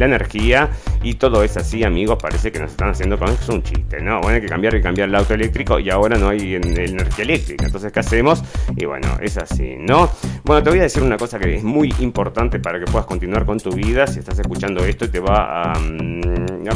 la 0.00 0.06
energía 0.06 0.70
y 1.02 1.14
todo 1.14 1.44
es 1.44 1.56
así, 1.56 1.84
amigos, 1.84 2.18
parece 2.20 2.50
que 2.50 2.58
nos 2.58 2.72
están 2.72 2.88
haciendo 2.88 3.18
con 3.18 3.28
es 3.28 3.48
un 3.48 3.62
chiste, 3.62 4.00
¿no? 4.00 4.20
Bueno, 4.20 4.36
hay 4.36 4.40
que 4.40 4.48
cambiar 4.48 4.74
y 4.74 4.82
cambiar 4.82 5.08
el 5.08 5.14
auto 5.14 5.34
eléctrico 5.34 5.78
y 5.78 5.90
ahora 5.90 6.16
no 6.18 6.28
hay 6.30 6.54
energía 6.54 7.09
eléctrica, 7.18 7.66
entonces 7.66 7.92
¿qué 7.92 8.00
hacemos? 8.00 8.42
Y 8.76 8.84
bueno, 8.84 9.08
es 9.20 9.36
así, 9.38 9.76
¿no? 9.78 10.10
Bueno, 10.44 10.62
te 10.62 10.70
voy 10.70 10.78
a 10.78 10.82
decir 10.82 11.02
una 11.02 11.16
cosa 11.16 11.38
que 11.38 11.56
es 11.56 11.64
muy 11.64 11.92
importante 12.00 12.58
para 12.60 12.78
que 12.78 12.86
puedas 12.86 13.06
continuar 13.06 13.44
con 13.44 13.58
tu 13.58 13.72
vida, 13.72 14.06
si 14.06 14.20
estás 14.20 14.38
escuchando 14.38 14.84
esto 14.84 15.04
y 15.04 15.08
te 15.08 15.20
va 15.20 15.72
a... 15.72 15.78
Mm, 15.78 16.20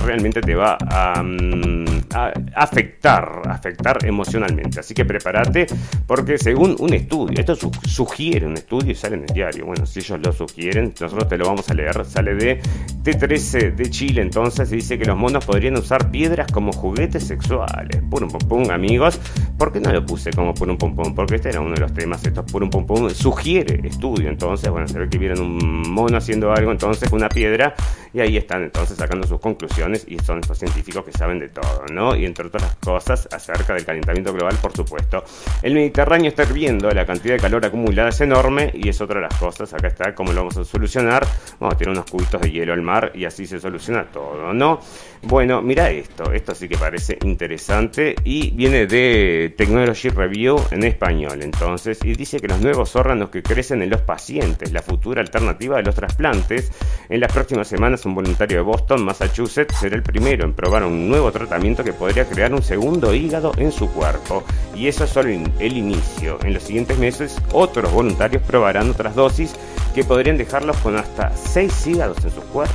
realmente 0.04 0.40
te 0.40 0.54
va 0.54 0.76
mm, 1.22 1.84
a 2.14 2.32
afectar, 2.56 3.42
afectar 3.48 4.04
emocionalmente, 4.04 4.80
así 4.80 4.92
que 4.92 5.04
prepárate 5.04 5.66
porque 6.06 6.36
según 6.36 6.76
un 6.78 6.92
estudio, 6.92 7.38
esto 7.38 7.56
sugiere 7.86 8.46
un 8.46 8.54
estudio 8.54 8.92
y 8.92 8.94
sale 8.94 9.16
en 9.16 9.22
el 9.22 9.34
diario, 9.34 9.66
bueno, 9.66 9.86
si 9.86 10.00
ellos 10.00 10.18
lo 10.22 10.32
sugieren, 10.32 10.92
nosotros 11.00 11.28
te 11.28 11.38
lo 11.38 11.46
vamos 11.46 11.70
a 11.70 11.74
leer, 11.74 12.04
sale 12.04 12.34
de 12.34 12.60
T13 13.04 13.74
de 13.74 13.90
Chile 13.90 14.14
entonces 14.22 14.70
dice 14.70 14.98
que 14.98 15.04
los 15.04 15.16
monos 15.16 15.44
podrían 15.44 15.76
usar 15.76 16.10
piedras 16.10 16.50
como 16.50 16.72
juguetes 16.72 17.24
sexuales. 17.24 18.02
Purum 18.10 18.30
pum 18.30 18.48
pum, 18.48 18.70
amigos. 18.70 19.20
¿Por 19.58 19.72
qué 19.72 19.80
no 19.80 19.92
lo 19.92 20.04
puse 20.04 20.23
como 20.32 20.54
purum 20.54 20.76
pum 20.76 20.94
pum? 20.94 21.14
Porque 21.14 21.36
este 21.36 21.50
era 21.50 21.60
uno 21.60 21.74
de 21.74 21.80
los 21.80 21.92
temas. 21.92 22.24
Estos 22.24 22.50
purum 22.50 22.70
pum 22.70 22.86
pum 22.86 23.10
sugiere 23.10 23.80
estudio. 23.86 24.28
Entonces, 24.28 24.70
bueno, 24.70 24.88
se 24.88 24.98
ve 24.98 25.08
que 25.08 25.18
vieron 25.18 25.40
un 25.40 25.90
mono 25.90 26.16
haciendo 26.16 26.52
algo 26.52 26.72
entonces 26.72 27.10
una 27.12 27.28
piedra 27.28 27.74
y 28.14 28.20
ahí 28.20 28.36
están 28.36 28.62
entonces 28.62 28.96
sacando 28.96 29.26
sus 29.26 29.40
conclusiones 29.40 30.04
y 30.08 30.18
son 30.20 30.38
estos 30.38 30.56
científicos 30.58 31.04
que 31.04 31.12
saben 31.12 31.40
de 31.40 31.48
todo, 31.48 31.84
¿no? 31.92 32.14
Y 32.14 32.24
entre 32.24 32.46
otras 32.46 32.76
cosas 32.76 33.28
acerca 33.32 33.74
del 33.74 33.84
calentamiento 33.84 34.32
global, 34.32 34.56
por 34.62 34.72
supuesto. 34.72 35.24
El 35.62 35.74
Mediterráneo 35.74 36.28
está 36.28 36.44
hirviendo, 36.44 36.88
la 36.92 37.04
cantidad 37.04 37.34
de 37.34 37.40
calor 37.40 37.64
acumulada 37.66 38.10
es 38.10 38.20
enorme 38.20 38.70
y 38.72 38.88
es 38.88 39.00
otra 39.00 39.16
de 39.16 39.22
las 39.22 39.34
cosas, 39.36 39.74
acá 39.74 39.88
está 39.88 40.14
cómo 40.14 40.32
lo 40.32 40.40
vamos 40.40 40.56
a 40.56 40.64
solucionar, 40.64 41.26
vamos 41.58 41.74
a 41.74 41.76
tirar 41.76 41.92
unos 41.92 42.08
cubitos 42.08 42.40
de 42.40 42.52
hielo 42.52 42.72
al 42.72 42.82
mar 42.82 43.10
y 43.14 43.24
así 43.24 43.46
se 43.46 43.58
soluciona 43.58 44.04
todo, 44.04 44.52
¿no? 44.54 44.78
Bueno, 45.22 45.60
mira 45.62 45.90
esto, 45.90 46.32
esto 46.32 46.54
sí 46.54 46.68
que 46.68 46.76
parece 46.76 47.18
interesante 47.24 48.14
y 48.24 48.50
viene 48.50 48.86
de 48.86 49.54
Technology 49.56 50.10
Review 50.10 50.60
en 50.70 50.84
español 50.84 51.40
entonces 51.42 51.98
y 52.04 52.12
dice 52.12 52.38
que 52.38 52.46
los 52.46 52.60
nuevos 52.60 52.94
órganos 52.94 53.30
que 53.30 53.42
crecen 53.42 53.82
en 53.82 53.90
los 53.90 54.02
pacientes, 54.02 54.70
la 54.72 54.82
futura 54.82 55.20
alternativa 55.22 55.78
de 55.78 55.82
los 55.82 55.94
trasplantes, 55.94 56.70
en 57.08 57.20
las 57.20 57.32
próximas 57.32 57.66
semanas 57.66 58.03
un 58.06 58.14
voluntario 58.14 58.58
de 58.58 58.62
Boston, 58.62 59.04
Massachusetts, 59.04 59.76
será 59.78 59.96
el 59.96 60.02
primero 60.02 60.44
en 60.44 60.52
probar 60.52 60.84
un 60.84 61.08
nuevo 61.08 61.30
tratamiento 61.32 61.84
que 61.84 61.92
podría 61.92 62.26
crear 62.26 62.52
un 62.52 62.62
segundo 62.62 63.14
hígado 63.14 63.52
en 63.56 63.72
su 63.72 63.90
cuerpo 63.90 64.44
y 64.74 64.88
eso 64.88 65.04
es 65.04 65.10
solo 65.10 65.28
el 65.30 65.76
inicio. 65.76 66.38
En 66.42 66.54
los 66.54 66.62
siguientes 66.62 66.98
meses 66.98 67.36
otros 67.52 67.92
voluntarios 67.92 68.42
probarán 68.42 68.90
otras 68.90 69.14
dosis 69.14 69.54
que 69.94 70.04
podrían 70.04 70.36
dejarlos 70.36 70.76
con 70.78 70.96
hasta 70.96 71.34
6 71.36 71.86
hígados 71.86 72.24
en 72.24 72.30
su 72.30 72.40
cuerpo. 72.42 72.74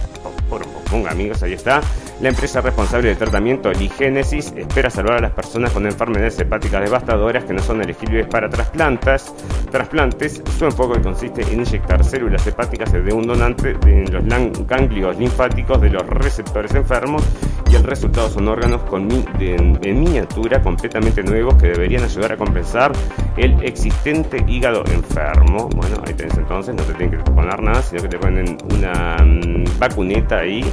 Por, 0.49 0.65
ponga 0.89 1.11
amigos, 1.11 1.43
ahí 1.43 1.53
está. 1.53 1.81
La 2.21 2.27
empresa 2.27 2.59
responsable 2.59 3.07
del 3.07 3.17
tratamiento, 3.17 3.71
Ligénesis, 3.71 4.51
espera 4.57 4.89
salvar 4.89 5.19
a 5.19 5.21
las 5.21 5.31
personas 5.31 5.71
con 5.71 5.85
enfermedades 5.85 6.37
hepáticas 6.37 6.83
devastadoras 6.83 7.45
que 7.45 7.53
no 7.53 7.61
son 7.61 7.81
elegibles 7.81 8.27
para 8.27 8.49
trasplantes. 8.49 9.31
Trasplantes, 9.71 10.43
su 10.57 10.65
enfoque 10.65 11.01
consiste 11.01 11.43
en 11.43 11.61
inyectar 11.61 12.03
células 12.03 12.45
hepáticas 12.45 12.91
de 12.91 13.13
un 13.13 13.25
donante 13.25 13.77
en 13.85 14.11
los 14.11 14.67
ganglios 14.67 15.17
linfáticos 15.17 15.79
de 15.79 15.91
los 15.91 16.05
receptores 16.07 16.75
enfermos 16.75 17.23
y 17.71 17.75
el 17.75 17.83
resultado 17.83 18.29
son 18.29 18.49
órganos 18.49 18.81
con 18.83 19.07
en 19.39 19.79
miniatura 19.99 20.61
completamente 20.61 21.23
nuevos 21.23 21.55
que 21.55 21.67
deberían 21.67 22.03
ayudar 22.03 22.33
a 22.33 22.37
compensar 22.37 22.91
el 23.37 23.63
existente 23.63 24.43
hígado 24.45 24.83
enfermo. 24.91 25.69
Bueno, 25.75 25.97
ahí 26.05 26.13
tenés 26.15 26.37
entonces, 26.37 26.75
no 26.75 26.83
te 26.83 26.93
tienen 26.95 27.23
que 27.23 27.31
poner 27.31 27.61
nada, 27.61 27.81
sino 27.81 28.01
que 28.01 28.09
te 28.09 28.17
ponen 28.17 28.57
una 28.75 29.17
mm, 29.23 29.79
vacuneta 29.79 30.39
ahí 30.39 30.65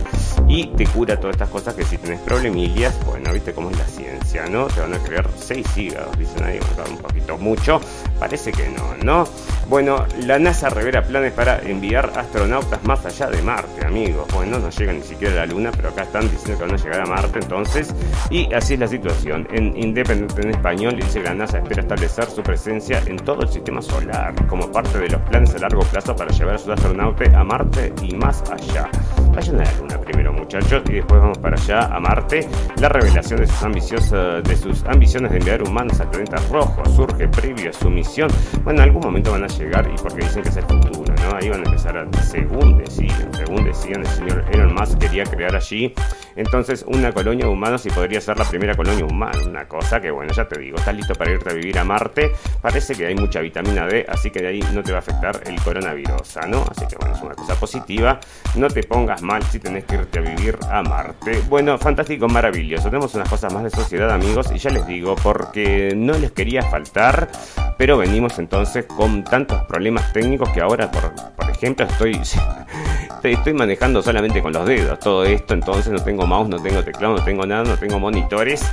y 0.48 0.68
te 0.68 0.86
cura 0.86 1.18
todo 1.20 1.35
estas 1.36 1.50
cosas 1.50 1.74
que 1.74 1.84
si 1.84 1.98
tenés 1.98 2.18
problemillas, 2.20 2.98
bueno, 3.04 3.30
viste 3.30 3.52
cómo 3.52 3.70
es 3.70 3.78
la 3.78 3.84
ciencia, 3.84 4.46
¿no? 4.46 4.68
Te 4.68 4.80
van 4.80 4.94
a 4.94 4.98
crear 4.98 5.28
seis 5.38 5.66
hígados, 5.76 6.18
dicen 6.18 6.42
ahí, 6.42 6.58
un 6.90 6.96
poquito 6.96 7.36
mucho, 7.36 7.78
parece 8.18 8.52
que 8.52 8.66
no, 8.70 8.96
¿no? 9.04 9.28
Bueno, 9.68 10.06
la 10.20 10.38
NASA 10.38 10.70
revela 10.70 11.02
planes 11.02 11.32
para 11.32 11.58
enviar 11.58 12.12
astronautas 12.16 12.82
más 12.84 13.04
allá 13.04 13.28
de 13.28 13.42
Marte, 13.42 13.84
amigos. 13.84 14.26
Bueno, 14.32 14.60
no 14.60 14.70
llegan 14.70 14.98
ni 14.98 15.02
siquiera 15.02 15.34
a 15.34 15.36
la 15.38 15.46
Luna, 15.46 15.72
pero 15.74 15.88
acá 15.88 16.04
están 16.04 16.30
diciendo 16.30 16.56
que 16.56 16.70
van 16.70 16.74
a 16.74 16.82
llegar 16.82 17.00
a 17.00 17.06
Marte 17.06 17.40
entonces. 17.40 17.92
Y 18.30 18.54
así 18.54 18.74
es 18.74 18.80
la 18.80 18.86
situación. 18.86 19.48
En 19.50 19.76
Independiente 19.76 20.40
en 20.40 20.50
español 20.50 20.96
dice 20.96 21.20
que 21.20 21.24
la 21.24 21.34
NASA 21.34 21.58
espera 21.58 21.82
establecer 21.82 22.26
su 22.26 22.42
presencia 22.44 23.02
en 23.06 23.16
todo 23.16 23.42
el 23.42 23.48
sistema 23.48 23.82
solar, 23.82 24.34
como 24.46 24.70
parte 24.70 24.98
de 24.98 25.08
los 25.08 25.20
planes 25.22 25.52
a 25.56 25.58
largo 25.58 25.80
plazo 25.80 26.14
para 26.14 26.30
llevar 26.30 26.54
a 26.54 26.58
sus 26.58 26.68
astronautas 26.68 27.34
a 27.34 27.42
Marte 27.42 27.92
y 28.02 28.14
más 28.14 28.44
allá. 28.48 28.88
Vayan 29.34 29.60
a 29.60 29.64
la 29.64 29.72
Luna 29.72 29.98
primero, 29.98 30.32
muchachos, 30.32 30.82
y 30.88 30.92
después 30.94 31.20
para 31.34 31.56
allá 31.56 31.86
a 31.86 32.00
Marte. 32.00 32.48
La 32.80 32.88
revelación 32.88 33.40
de 33.40 33.46
sus, 33.46 33.62
ambiciosas, 33.62 34.42
de 34.44 34.56
sus 34.56 34.84
ambiciones 34.84 35.30
de 35.32 35.38
enviar 35.38 35.62
humanos 35.62 36.00
al 36.00 36.10
planeta 36.10 36.36
rojo 36.50 36.82
surge 36.94 37.28
previo 37.28 37.70
a 37.70 37.72
su 37.72 37.90
misión. 37.90 38.30
Bueno, 38.64 38.82
en 38.82 38.88
algún 38.88 39.02
momento 39.02 39.32
van 39.32 39.44
a 39.44 39.48
llegar 39.48 39.90
y 39.92 40.00
porque 40.00 40.24
dicen 40.24 40.42
que 40.42 40.48
es 40.48 40.56
el 40.56 40.64
futuro, 40.64 41.14
¿no? 41.22 41.36
Ahí 41.36 41.48
van 41.48 41.60
a 41.60 41.64
empezar 41.64 41.96
a, 41.96 42.06
según 42.22 42.78
decían, 42.78 43.30
según 43.34 43.64
decían, 43.64 44.00
el 44.00 44.06
señor 44.06 44.44
Elon 44.52 44.74
Musk 44.74 44.98
quería 44.98 45.24
crear 45.24 45.54
allí 45.54 45.94
entonces 46.36 46.84
una 46.86 47.12
colonia 47.12 47.46
de 47.46 47.50
humanos 47.50 47.86
y 47.86 47.90
podría 47.90 48.20
ser 48.20 48.38
la 48.38 48.44
primera 48.44 48.74
colonia 48.74 49.04
humana. 49.04 49.38
Una 49.46 49.66
cosa 49.66 50.00
que, 50.00 50.10
bueno, 50.10 50.32
ya 50.32 50.46
te 50.46 50.60
digo, 50.60 50.76
estás 50.76 50.94
listo 50.94 51.14
para 51.14 51.32
irte 51.32 51.50
a 51.50 51.54
vivir 51.54 51.78
a 51.78 51.84
Marte. 51.84 52.32
Parece 52.60 52.94
que 52.94 53.06
hay 53.06 53.14
mucha 53.14 53.40
vitamina 53.40 53.86
D, 53.86 54.06
así 54.08 54.30
que 54.30 54.40
de 54.40 54.48
ahí 54.48 54.60
no 54.74 54.82
te 54.82 54.92
va 54.92 54.98
a 54.98 55.00
afectar 55.00 55.40
el 55.46 55.60
coronavirus, 55.62 56.38
¿no? 56.48 56.64
Así 56.70 56.86
que, 56.86 56.96
bueno, 56.96 57.14
es 57.14 57.22
una 57.22 57.34
cosa 57.34 57.54
positiva. 57.54 58.20
No 58.54 58.68
te 58.68 58.82
pongas 58.82 59.22
mal 59.22 59.42
si 59.44 59.58
tenés 59.58 59.84
que 59.84 59.96
irte 59.96 60.18
a 60.18 60.22
vivir 60.22 60.58
a 60.70 60.82
Marte. 60.82 61.15
Bueno, 61.48 61.76
fantástico, 61.78 62.28
maravilloso. 62.28 62.84
Tenemos 62.84 63.14
unas 63.14 63.28
cosas 63.28 63.52
más 63.52 63.64
de 63.64 63.70
sociedad, 63.70 64.10
amigos, 64.10 64.48
y 64.54 64.58
ya 64.58 64.70
les 64.70 64.86
digo, 64.86 65.16
porque 65.16 65.92
no 65.96 66.12
les 66.14 66.30
quería 66.32 66.62
faltar, 66.62 67.28
pero 67.76 67.98
venimos 67.98 68.38
entonces 68.38 68.84
con 68.84 69.24
tantos 69.24 69.64
problemas 69.64 70.12
técnicos 70.12 70.50
que 70.50 70.60
ahora, 70.60 70.90
por, 70.90 71.12
por 71.34 71.50
ejemplo, 71.50 71.86
estoy 71.86 72.20
estoy 73.32 73.54
manejando 73.54 74.02
solamente 74.02 74.42
con 74.42 74.52
los 74.52 74.66
dedos 74.66 74.98
todo 75.00 75.24
esto, 75.24 75.54
entonces 75.54 75.92
no 75.92 76.02
tengo 76.02 76.26
mouse, 76.26 76.48
no 76.48 76.60
tengo 76.60 76.82
teclado, 76.82 77.16
no 77.16 77.24
tengo 77.24 77.46
nada, 77.46 77.64
no 77.64 77.76
tengo 77.76 77.98
monitores. 77.98 78.64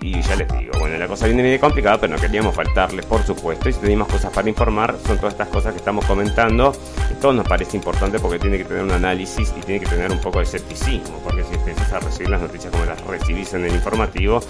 Y, 0.00 0.22
ya 0.22 0.36
les 0.36 0.48
digo, 0.58 0.72
bueno, 0.78 0.96
la 0.96 1.06
cosa 1.06 1.26
viene 1.26 1.42
medio 1.42 1.60
complicada, 1.60 1.98
pero 1.98 2.14
no 2.14 2.20
queríamos 2.20 2.54
faltarles, 2.54 3.04
por 3.04 3.22
supuesto. 3.22 3.68
Y 3.68 3.72
si 3.72 3.80
tenemos 3.80 4.08
cosas 4.08 4.32
para 4.32 4.48
informar, 4.48 4.96
son 5.06 5.18
todas 5.18 5.34
estas 5.34 5.48
cosas 5.48 5.72
que 5.72 5.78
estamos 5.78 6.06
comentando. 6.06 6.72
Todo 7.20 7.34
nos 7.34 7.46
parece 7.46 7.76
importante 7.76 8.18
porque 8.18 8.38
tiene 8.38 8.58
que 8.58 8.64
tener 8.64 8.82
un 8.82 8.90
análisis 8.92 9.52
y 9.56 9.60
tiene 9.60 9.80
que 9.80 9.86
tener 9.86 10.10
un 10.10 10.20
poco 10.20 10.38
de 10.38 10.44
escepticismo. 10.44 11.18
Porque 11.22 11.44
si 11.44 11.54
a 11.92 12.00
recibir 12.00 12.30
las 12.30 12.40
noticias 12.40 12.72
como 12.72 12.84
las 12.84 13.00
recibís 13.06 13.54
en 13.54 13.64
el 13.64 13.74
informativo, 13.74 14.40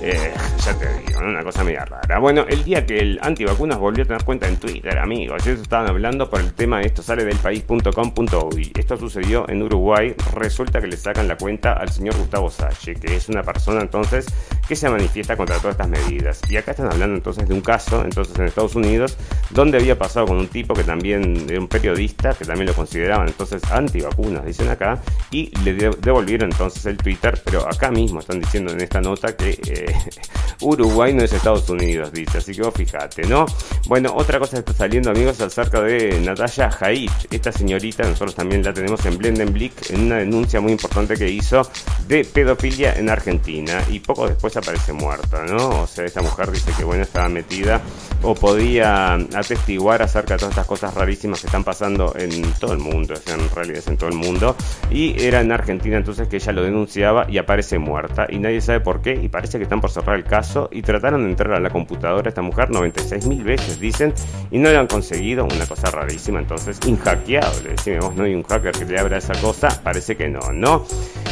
eh, 0.00 0.34
ya 0.64 0.74
te 0.74 0.88
digo, 0.98 1.20
una 1.20 1.42
cosa 1.42 1.62
media 1.64 1.84
rara. 1.84 2.18
Bueno, 2.18 2.44
el 2.48 2.64
día 2.64 2.84
que 2.84 2.98
el 2.98 3.18
antivacunas 3.22 3.78
volvió 3.78 4.04
a 4.04 4.06
tener 4.06 4.24
cuenta 4.24 4.48
en 4.48 4.56
Twitter, 4.56 4.98
amigos, 4.98 5.46
ellos 5.46 5.60
estaban 5.60 5.88
hablando 5.88 6.28
por 6.28 6.40
el 6.40 6.52
tema 6.52 6.80
de 6.80 6.86
esto 6.86 7.02
sale 7.02 7.24
del 7.24 7.36
país.com.uy. 7.36 8.72
Esto 8.76 8.96
sucedió 8.96 9.48
en 9.48 9.62
Uruguay. 9.62 10.14
Resulta 10.34 10.80
que 10.80 10.86
le 10.86 10.96
sacan 10.96 11.28
la 11.28 11.36
cuenta 11.36 11.74
al 11.74 11.88
señor 11.90 12.16
Gustavo 12.16 12.50
Salle, 12.50 12.94
que 12.94 13.16
es 13.16 13.28
una 13.28 13.42
persona 13.42 13.80
entonces 13.80 14.26
que 14.66 14.76
se 14.76 14.88
manifiesta 14.88 15.36
contra 15.36 15.56
todas 15.58 15.72
estas 15.72 15.88
medidas. 15.88 16.40
Y 16.48 16.56
acá 16.56 16.72
están 16.72 16.90
hablando 16.90 17.16
entonces 17.16 17.48
de 17.48 17.54
un 17.54 17.60
caso, 17.60 18.04
entonces 18.04 18.36
en 18.38 18.46
Estados 18.46 18.74
Unidos, 18.74 19.16
donde 19.50 19.78
había 19.78 19.98
pasado 19.98 20.26
con 20.26 20.38
un 20.38 20.48
tipo 20.48 20.74
que 20.74 20.84
también 20.84 21.46
era 21.48 21.60
un 21.60 21.68
periodista, 21.68 22.34
que 22.34 22.44
también 22.44 22.66
lo 22.66 22.74
consideraban 22.74 23.28
entonces 23.28 23.62
antivacunas, 23.70 24.44
dicen 24.44 24.68
acá, 24.68 25.00
y 25.30 25.50
le 25.60 25.74
devolvieron 25.74 26.50
el 26.84 26.96
Twitter, 26.96 27.40
pero 27.44 27.68
acá 27.68 27.90
mismo 27.90 28.20
están 28.20 28.40
diciendo 28.40 28.72
en 28.72 28.80
esta 28.80 29.00
nota 29.00 29.36
que 29.36 29.50
eh, 29.66 29.94
Uruguay 30.60 31.12
no 31.12 31.24
es 31.24 31.32
Estados 31.32 31.68
Unidos, 31.68 32.12
dice, 32.12 32.38
así 32.38 32.54
que 32.54 32.62
vos 32.62 32.74
fijate, 32.74 33.26
¿no? 33.26 33.46
Bueno, 33.86 34.12
otra 34.14 34.38
cosa 34.38 34.58
está 34.58 34.72
saliendo, 34.72 35.10
amigos, 35.10 35.40
acerca 35.40 35.80
de 35.80 36.20
Natalia 36.20 36.70
Haidt, 36.80 37.32
esta 37.32 37.52
señorita, 37.52 38.04
nosotros 38.04 38.34
también 38.34 38.62
la 38.62 38.72
tenemos 38.72 39.04
en 39.06 39.18
Blendenblick, 39.18 39.90
en 39.90 40.02
una 40.02 40.16
denuncia 40.18 40.60
muy 40.60 40.72
importante 40.72 41.16
que 41.16 41.28
hizo 41.28 41.62
de 42.06 42.24
pedofilia 42.24 42.94
en 42.94 43.08
Argentina, 43.08 43.82
y 43.90 44.00
poco 44.00 44.28
después 44.28 44.56
aparece 44.56 44.92
muerta, 44.92 45.44
¿no? 45.44 45.82
O 45.82 45.86
sea, 45.86 46.04
esta 46.04 46.22
mujer 46.22 46.50
dice 46.50 46.72
que, 46.76 46.84
bueno, 46.84 47.02
estaba 47.02 47.28
metida 47.28 47.80
o 48.22 48.34
podía 48.34 49.14
atestiguar 49.14 50.02
acerca 50.02 50.34
de 50.34 50.38
todas 50.38 50.52
estas 50.52 50.66
cosas 50.66 50.94
rarísimas 50.94 51.40
que 51.40 51.46
están 51.46 51.64
pasando 51.64 52.14
en 52.16 52.52
todo 52.54 52.72
el 52.72 52.78
mundo, 52.78 53.14
o 53.14 53.16
sea, 53.16 53.34
en 53.34 53.50
realidad 53.50 53.82
en 53.86 53.96
todo 53.96 54.08
el 54.10 54.16
mundo, 54.16 54.56
y 54.90 55.20
era 55.22 55.40
en 55.40 55.50
Argentina 55.50 55.96
entonces 55.96 56.28
que 56.28 56.38
ella 56.42 56.52
lo 56.52 56.62
denunciaba 56.62 57.26
y 57.28 57.38
aparece 57.38 57.78
muerta, 57.78 58.26
y 58.28 58.38
nadie 58.38 58.60
sabe 58.60 58.80
por 58.80 59.00
qué, 59.00 59.14
y 59.14 59.28
parece 59.28 59.58
que 59.58 59.64
están 59.64 59.80
por 59.80 59.90
cerrar 59.90 60.16
el 60.16 60.24
caso, 60.24 60.68
y 60.72 60.82
trataron 60.82 61.22
de 61.24 61.30
entrar 61.30 61.52
a 61.52 61.60
la 61.60 61.70
computadora 61.70 62.28
esta 62.28 62.42
mujer 62.42 62.70
96 62.70 63.26
mil 63.26 63.44
veces, 63.44 63.78
dicen, 63.78 64.12
y 64.50 64.58
no 64.58 64.70
lo 64.70 64.78
han 64.78 64.86
conseguido, 64.88 65.44
una 65.44 65.66
cosa 65.66 65.90
rarísima, 65.90 66.40
entonces, 66.40 66.78
inhackeable, 66.86 67.70
decimos, 67.70 68.14
no 68.14 68.24
hay 68.24 68.34
un 68.34 68.42
hacker 68.42 68.72
que 68.72 68.84
le 68.84 68.98
abra 68.98 69.18
esa 69.18 69.34
cosa, 69.40 69.68
parece 69.82 70.16
que 70.16 70.28
no, 70.28 70.52
¿no? 70.52 70.84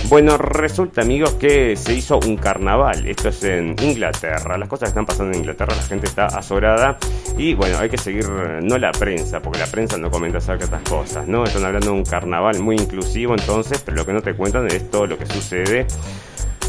Bueno, 0.09 0.39
resulta 0.39 1.03
amigos 1.03 1.35
que 1.35 1.77
se 1.77 1.95
hizo 1.95 2.19
un 2.19 2.37
carnaval, 2.37 3.07
esto 3.07 3.29
es 3.29 3.45
en 3.45 3.77
Inglaterra, 3.83 4.59
las 4.59 4.69
cosas 4.69 4.89
están 4.89 5.07
pasando 5.07 5.33
en 5.33 5.41
Inglaterra, 5.41 5.75
la 5.77 5.83
gente 5.83 6.07
está 6.07 6.27
azorada. 6.27 6.99
Y 7.37 7.55
bueno, 7.55 7.79
hay 7.79 7.89
que 7.89 7.99
seguir, 7.99 8.29
no 8.29 8.77
la 8.77 8.93
prensa, 8.93 9.41
porque 9.41 9.61
la 9.61 9.67
prensa 9.67 9.97
no 9.99 10.11
comenta 10.11 10.39
acerca 10.39 10.67
de 10.67 10.77
estas 10.77 10.83
cosas, 10.83 11.29
¿no? 11.29 11.45
Están 11.45 11.65
hablando 11.65 11.89
de 11.89 11.93
un 11.93 12.05
carnaval 12.05 12.59
muy 12.61 12.77
inclusivo 12.77 13.35
entonces, 13.35 13.83
pero 13.85 13.99
lo 13.99 14.07
que 14.07 14.13
no 14.13 14.21
te 14.21 14.35
cuentan 14.35 14.67
es 14.67 14.91
todo 14.91 15.00
lo 15.07 15.19
que 15.19 15.27
sucede 15.27 15.87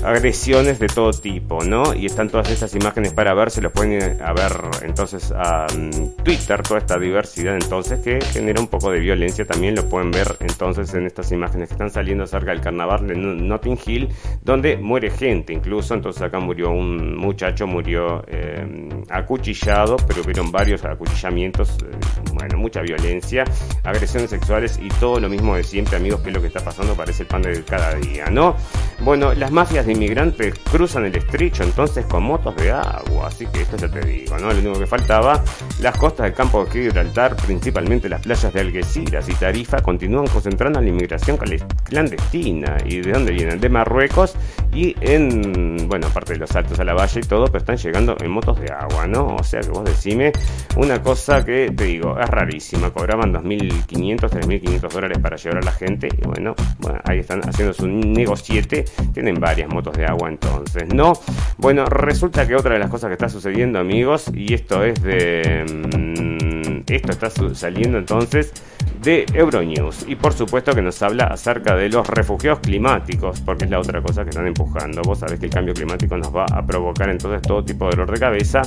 agresiones 0.03 0.79
de 0.79 0.87
todo 0.87 1.11
tipo, 1.11 1.63
¿no? 1.63 1.93
Y 1.93 2.05
están 2.05 2.29
todas 2.29 2.49
estas 2.49 2.73
imágenes 2.75 3.13
para 3.13 3.33
ver, 3.33 3.51
se 3.51 3.61
los 3.61 3.71
pueden 3.71 4.21
a 4.21 4.33
ver 4.33 4.51
entonces 4.83 5.31
a 5.35 5.67
mm, 5.75 6.23
Twitter, 6.23 6.61
toda 6.61 6.79
esta 6.79 6.97
diversidad 6.97 7.55
entonces 7.55 7.99
que 7.99 8.19
genera 8.21 8.59
un 8.59 8.67
poco 8.67 8.91
de 8.91 8.99
violencia, 8.99 9.45
también 9.45 9.75
lo 9.75 9.87
pueden 9.87 10.11
ver 10.11 10.37
entonces 10.39 10.93
en 10.93 11.05
estas 11.05 11.31
imágenes 11.31 11.69
que 11.69 11.75
están 11.75 11.91
saliendo 11.91 12.25
cerca 12.25 12.51
del 12.51 12.61
carnaval 12.61 13.07
de 13.07 13.15
Notting 13.15 13.79
Hill, 13.85 14.09
donde 14.41 14.77
muere 14.77 15.11
gente, 15.11 15.53
incluso 15.53 15.93
entonces 15.93 16.21
acá 16.21 16.39
murió 16.39 16.71
un 16.71 17.15
muchacho, 17.17 17.67
murió 17.67 18.23
eh, 18.27 18.89
acuchillado, 19.09 19.97
pero 20.07 20.21
hubieron 20.21 20.51
varios 20.51 20.83
acuchillamientos, 20.85 21.77
eh, 21.83 21.95
bueno, 22.33 22.57
mucha 22.57 22.81
violencia, 22.81 23.43
agresiones 23.83 24.29
sexuales 24.29 24.79
y 24.81 24.89
todo 24.99 25.19
lo 25.19 25.29
mismo 25.29 25.55
de 25.55 25.63
siempre, 25.63 25.97
amigos, 25.97 26.21
que 26.21 26.29
es 26.29 26.35
lo 26.35 26.41
que 26.41 26.47
está 26.47 26.63
pasando, 26.63 26.95
parece 26.95 27.23
el 27.23 27.27
pan 27.27 27.41
de 27.41 27.63
cada 27.63 27.95
día, 27.95 28.25
¿no? 28.29 28.55
Bueno, 29.03 29.33
las 29.33 29.51
mafias 29.51 29.87
inmigrantes 29.91 30.57
cruzan 30.71 31.05
el 31.05 31.15
estrecho 31.15 31.63
entonces 31.63 32.05
con 32.05 32.23
motos 32.23 32.55
de 32.55 32.71
agua. 32.71 33.27
Así 33.27 33.45
que 33.47 33.61
esto 33.61 33.77
ya 33.77 33.89
te 33.89 34.01
digo, 34.01 34.37
¿no? 34.37 34.51
Lo 34.51 34.59
único 34.59 34.79
que 34.79 34.87
faltaba, 34.87 35.43
las 35.79 35.97
costas 35.97 36.25
del 36.25 36.33
campo 36.33 36.65
de 36.65 36.71
Gibraltar, 36.71 37.35
principalmente 37.35 38.09
las 38.09 38.21
playas 38.21 38.53
de 38.53 38.59
Algeciras 38.59 39.27
y 39.29 39.33
Tarifa, 39.33 39.81
continúan 39.81 40.27
concentrando 40.27 40.81
la 40.81 40.87
inmigración 40.87 41.37
clandestina. 41.37 42.77
¿Y 42.85 43.01
de 43.01 43.11
dónde 43.11 43.31
vienen? 43.31 43.59
De 43.59 43.69
Marruecos 43.69 44.35
y 44.73 44.95
en, 45.01 45.87
bueno, 45.87 46.07
aparte 46.07 46.33
de 46.33 46.39
los 46.39 46.49
saltos 46.49 46.79
a 46.79 46.83
la 46.83 46.93
valle 46.93 47.19
y 47.19 47.27
todo, 47.27 47.45
pero 47.45 47.57
están 47.57 47.77
llegando 47.77 48.15
en 48.19 48.31
motos 48.31 48.59
de 48.59 48.71
agua, 48.71 49.07
¿no? 49.07 49.35
O 49.35 49.43
sea 49.43 49.59
que 49.59 49.69
vos 49.69 49.83
decime 49.83 50.31
una 50.77 51.01
cosa 51.01 51.43
que 51.43 51.71
te 51.75 51.85
digo, 51.85 52.17
es 52.19 52.29
rarísima. 52.29 52.91
Cobraban 52.91 53.33
2.500, 53.33 54.17
3.500 54.29 54.89
dólares 54.89 55.17
para 55.19 55.35
llevar 55.35 55.57
a 55.57 55.65
la 55.65 55.71
gente 55.71 56.07
y 56.07 56.25
bueno, 56.25 56.55
bueno 56.79 56.99
ahí 57.05 57.19
están 57.19 57.41
haciendo 57.47 57.73
su 57.73 57.87
negociete. 57.87 58.85
Tienen 59.13 59.35
varias 59.39 59.69
motos 59.69 59.80
de 59.89 60.05
agua 60.05 60.29
entonces, 60.29 60.93
¿no? 60.93 61.13
Bueno, 61.57 61.85
resulta 61.85 62.47
que 62.47 62.55
otra 62.55 62.73
de 62.73 62.79
las 62.79 62.89
cosas 62.91 63.07
que 63.07 63.13
está 63.13 63.29
sucediendo, 63.29 63.79
amigos, 63.79 64.29
y 64.33 64.53
esto 64.53 64.83
es 64.83 65.01
de... 65.01 65.65
Mm, 65.65 66.83
esto 66.87 67.11
está 67.11 67.29
saliendo 67.29 67.97
entonces 67.97 68.53
de 69.01 69.25
Euronews. 69.33 70.05
Y 70.07 70.15
por 70.15 70.33
supuesto 70.33 70.73
que 70.73 70.81
nos 70.81 71.01
habla 71.01 71.25
acerca 71.25 71.75
de 71.75 71.89
los 71.89 72.07
refugios 72.07 72.59
climáticos, 72.59 73.41
porque 73.41 73.65
es 73.65 73.71
la 73.71 73.79
otra 73.79 74.01
cosa 74.01 74.23
que 74.23 74.29
están 74.29 74.47
empujando. 74.47 75.01
Vos 75.01 75.19
sabés 75.19 75.39
que 75.39 75.45
el 75.45 75.51
cambio 75.51 75.73
climático 75.73 76.17
nos 76.17 76.35
va 76.35 76.45
a 76.51 76.65
provocar 76.65 77.09
entonces 77.09 77.41
todo 77.41 77.63
tipo 77.63 77.85
de 77.85 77.91
dolor 77.91 78.11
de 78.11 78.19
cabeza 78.19 78.61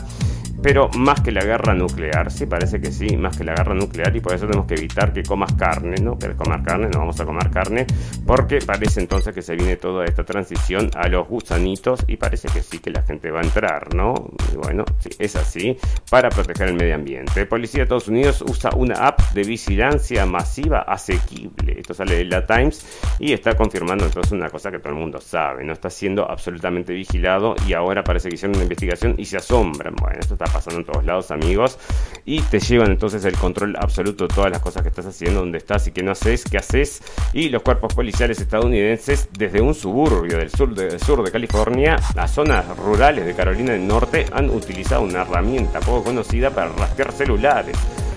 pero 0.63 0.89
más 0.97 1.21
que 1.21 1.33
la 1.33 1.45
guerra 1.45 1.75
nuclear, 1.75 2.31
sí, 2.31 2.47
parece 2.47 2.81
que 2.81 2.91
sí, 2.91 3.17
más 3.17 3.37
que 3.37 3.45
la 3.45 3.55
guerra 3.55 3.75
nuclear 3.75 4.15
y 4.17 4.21
por 4.21 4.35
eso 4.35 4.47
tenemos 4.47 4.67
que 4.67 4.75
evitar 4.75 5.13
que 5.13 5.23
comas 5.23 5.53
carne, 5.55 5.97
¿no? 6.01 6.19
Que 6.19 6.31
comer 6.35 6.63
carne, 6.63 6.89
no 6.93 7.01
vamos 7.01 7.21
a 7.21 7.25
comer 7.25 7.51
carne, 7.51 7.87
porque 8.27 8.59
parece 8.65 9.01
entonces 9.01 9.35
que 9.35 9.43
se 9.43 9.57
viene 9.57 9.77
toda 9.77 10.05
esta 10.05 10.25
transición 10.25 10.91
a 10.95 11.09
los 11.09 11.29
gusanitos 11.29 12.05
y 12.07 12.17
parece 12.17 12.49
que 12.49 12.63
sí 12.63 12.79
que 12.79 12.91
la 12.91 13.03
gente 13.03 13.31
va 13.31 13.41
a 13.41 13.45
entrar, 13.45 13.95
¿no? 13.95 14.15
bueno, 14.63 14.85
sí, 14.99 15.11
es 15.19 15.37
así, 15.37 15.77
para 16.11 16.29
proteger 16.31 16.69
el 16.69 16.75
medio 16.75 16.95
ambiente. 16.95 17.47
Policía 17.47 17.81
de 17.81 17.83
Estados 17.85 18.09
Unidos 18.09 18.43
usa 18.43 18.71
una 18.77 18.95
app 19.07 19.21
de 19.33 19.43
vigilancia 19.43 20.25
masiva 20.27 20.81
asequible, 20.81 21.81
esto 21.81 21.95
sale 21.95 22.17
de 22.17 22.25
la 22.25 22.47
Times 22.47 22.87
y 23.19 23.33
está 23.33 23.57
confirmando 23.57 24.05
entonces 24.05 24.33
una 24.33 24.49
cosa 24.49 24.71
que 24.71 24.79
todo 24.79 24.91
el 24.93 24.99
mundo 24.99 25.21
sabe, 25.21 25.65
¿no? 25.65 25.73
Está 25.73 25.91
siendo 25.91 26.31
absolutamente 26.31 26.93
vigilado 26.93 27.55
y 27.67 27.75
ahora 27.75 28.03
parece 28.03 28.29
que 28.29 28.37
hicieron 28.37 28.57
una 28.57 28.65
investigación 28.65 29.15
y 29.19 29.25
se 29.25 29.37
asombran, 29.37 29.95
bueno, 29.97 30.19
esto 30.21 30.35
está 30.35 30.44
pasando 30.53 30.81
en 30.81 30.87
todos 30.87 31.05
lados, 31.05 31.31
amigos, 31.31 31.79
y 32.25 32.41
te 32.43 32.61
llevan 32.61 32.91
entonces 32.91 33.25
el 33.25 33.37
control 33.37 33.77
absoluto 33.79 34.27
de 34.27 34.35
todas 34.35 34.51
las 34.51 34.61
cosas 34.61 34.83
que 34.83 34.89
estás 34.89 35.07
haciendo, 35.07 35.41
dónde 35.41 35.59
estás 35.59 35.87
y 35.87 35.93
qué 35.93 36.03
no 36.03 36.13
haces, 36.13 36.45
qué 36.45 36.59
haces, 36.59 37.03
y 37.33 37.49
los 37.49 37.63
cuerpos 37.63 37.95
policiales 37.95 38.41
estadounidenses 38.41 39.29
desde 39.37 39.61
un 39.61 39.75
suburbio 39.75 40.39
del 40.39 40.51
sur 40.51 40.75
de, 40.75 40.99
sur 40.99 41.23
de 41.23 41.31
California 41.31 41.97
a 42.17 42.29
zonas 42.29 42.65
rurales 42.77 43.27
de 43.27 43.35
Carolina 43.35 43.73
del 43.73 43.87
Norte 43.87 44.27
han 44.33 44.51
utilizado 44.51 45.03
una 45.03 45.23
herramienta 45.23 45.81
poco 45.81 46.05
conocida 46.05 46.51
para 46.51 46.69
rastrear 46.69 47.13
celulares 47.13 47.77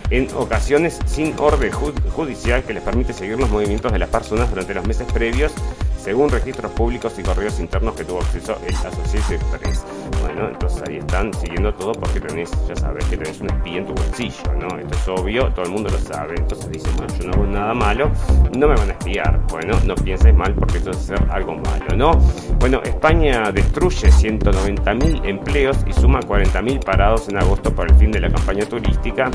en 0.10 0.28
ocasiones 0.36 1.00
sin 1.06 1.34
orden 1.38 1.72
judicial 1.72 2.64
que 2.64 2.74
les 2.74 2.84
permite 2.84 3.14
seguir 3.14 3.38
los 3.40 3.50
movimientos 3.50 3.92
de 3.92 4.00
las 4.00 4.10
personas 4.10 4.50
durante 4.50 4.74
los 4.74 4.88
meses 4.88 5.08
previos 5.12 5.52
según 6.08 6.30
registros 6.30 6.72
públicos 6.72 7.20
y 7.20 7.22
correos 7.22 7.60
internos 7.60 7.94
que 7.94 8.06
tuvo 8.06 8.20
acceso 8.20 8.58
el 8.66 8.74
Associated 8.74 9.42
Press. 9.52 9.84
Bueno, 10.22 10.48
entonces 10.48 10.82
ahí 10.88 11.00
están 11.00 11.34
siguiendo 11.34 11.74
todo 11.74 11.92
porque 11.92 12.22
tenés, 12.22 12.50
ya 12.66 12.78
sabes, 12.78 13.04
que 13.08 13.18
tenés 13.18 13.42
un 13.42 13.50
espía 13.50 13.80
en 13.80 13.88
tu 13.88 13.94
bolsillo, 13.94 14.54
¿no? 14.58 14.80
Esto 14.80 14.96
es 14.96 15.08
obvio, 15.20 15.50
todo 15.50 15.66
el 15.66 15.72
mundo 15.72 15.90
lo 15.90 16.00
sabe. 16.00 16.36
Entonces 16.38 16.72
dicen, 16.72 16.94
bueno, 16.96 17.14
yo 17.20 17.28
no 17.28 17.34
hago 17.34 17.46
nada 17.48 17.74
malo, 17.74 18.10
no 18.58 18.70
me 18.70 18.76
van 18.76 18.90
a 18.90 18.94
espiar. 18.94 19.38
Bueno, 19.50 19.78
no 19.86 19.96
pienses 19.96 20.34
mal 20.34 20.54
porque 20.54 20.78
eso 20.78 20.92
es 20.92 20.98
hacer 20.98 21.30
algo 21.30 21.56
malo, 21.56 21.98
¿no? 21.98 22.12
Bueno, 22.58 22.82
España 22.86 23.52
destruye 23.52 24.08
190.000 24.08 25.26
empleos 25.26 25.76
y 25.86 25.92
suma 25.92 26.22
40.000 26.22 26.86
parados 26.86 27.28
en 27.28 27.38
agosto 27.38 27.76
por 27.76 27.92
el 27.92 27.98
fin 27.98 28.14
de 28.14 28.22
la 28.22 28.30
campaña 28.30 28.66
turística. 28.66 29.30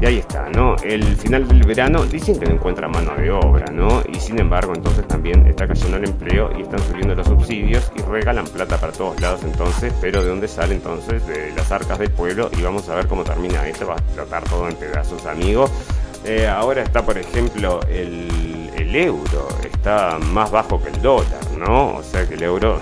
Y 0.00 0.06
ahí 0.06 0.18
está, 0.18 0.48
¿no? 0.50 0.76
El 0.82 1.02
final 1.16 1.46
del 1.46 1.62
verano 1.62 2.04
dicen 2.04 2.38
que 2.38 2.46
no 2.46 2.54
encuentra 2.54 2.88
mano 2.88 3.14
de 3.14 3.30
obra, 3.30 3.66
¿no? 3.72 4.02
Y 4.12 4.16
sin 4.16 4.38
embargo, 4.40 4.72
entonces 4.74 5.06
también 5.06 5.46
está 5.46 5.66
cayendo 5.66 5.96
el 5.96 6.04
empleo 6.04 6.50
y 6.58 6.62
están 6.62 6.80
subiendo 6.80 7.14
los 7.14 7.26
subsidios 7.26 7.90
y 7.96 8.02
regalan 8.02 8.44
plata 8.46 8.76
para 8.76 8.92
todos 8.92 9.20
lados 9.20 9.42
entonces, 9.44 9.92
pero 10.00 10.22
¿de 10.22 10.28
dónde 10.28 10.48
sale 10.48 10.74
entonces? 10.74 11.26
De 11.26 11.52
las 11.52 11.70
arcas 11.70 11.98
del 11.98 12.10
pueblo 12.10 12.50
y 12.58 12.62
vamos 12.62 12.88
a 12.88 12.96
ver 12.96 13.06
cómo 13.06 13.24
termina 13.24 13.66
esto, 13.68 13.86
va 13.86 13.94
a 13.94 13.98
explotar 13.98 14.42
todo 14.44 14.68
en 14.68 14.74
pedazos, 14.74 15.24
amigos. 15.26 15.70
Eh, 16.24 16.46
ahora 16.46 16.82
está, 16.82 17.04
por 17.04 17.16
ejemplo, 17.16 17.80
el, 17.88 18.70
el 18.76 18.96
euro, 18.96 19.48
está 19.62 20.18
más 20.32 20.50
bajo 20.50 20.82
que 20.82 20.88
el 20.88 21.00
dólar, 21.02 21.40
¿no? 21.58 21.96
O 21.96 22.02
sea 22.02 22.26
que 22.26 22.34
el 22.34 22.42
euro 22.42 22.80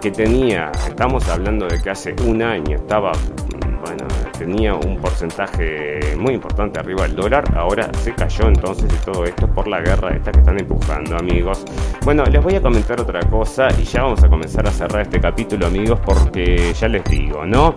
que 0.00 0.10
tenía, 0.10 0.70
estamos 0.86 1.26
hablando 1.28 1.66
de 1.66 1.80
que 1.80 1.88
hace 1.88 2.14
un 2.26 2.42
año 2.42 2.76
estaba 2.76 3.12
bueno, 3.84 4.04
tenía 4.38 4.74
un 4.74 4.96
porcentaje 4.98 6.16
muy 6.16 6.34
importante 6.34 6.80
arriba 6.80 7.02
del 7.02 7.16
dólar, 7.16 7.44
ahora 7.54 7.90
se 8.02 8.14
cayó 8.14 8.48
entonces 8.48 8.90
de 8.90 8.96
todo 9.12 9.24
esto 9.24 9.46
por 9.46 9.68
la 9.68 9.80
guerra 9.80 10.14
esta 10.16 10.32
que 10.32 10.38
están 10.38 10.58
empujando, 10.58 11.16
amigos. 11.16 11.64
Bueno, 12.04 12.24
les 12.24 12.42
voy 12.42 12.54
a 12.54 12.62
comentar 12.62 13.00
otra 13.00 13.20
cosa 13.28 13.68
y 13.78 13.84
ya 13.84 14.02
vamos 14.02 14.22
a 14.22 14.28
comenzar 14.28 14.66
a 14.66 14.70
cerrar 14.70 15.02
este 15.02 15.20
capítulo, 15.20 15.66
amigos, 15.66 16.00
porque 16.04 16.72
ya 16.72 16.88
les 16.88 17.04
digo, 17.04 17.44
¿no? 17.44 17.74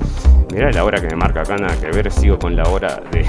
Mirá 0.53 0.71
la 0.71 0.85
hora 0.85 1.01
que 1.01 1.07
me 1.07 1.15
marca 1.17 1.41
acá, 1.41 1.57
nada 1.57 1.75
que 1.79 1.87
ver, 1.87 2.09
sigo 2.11 2.39
con 2.39 2.55
la 2.55 2.63
hora 2.69 3.01
de... 3.11 3.25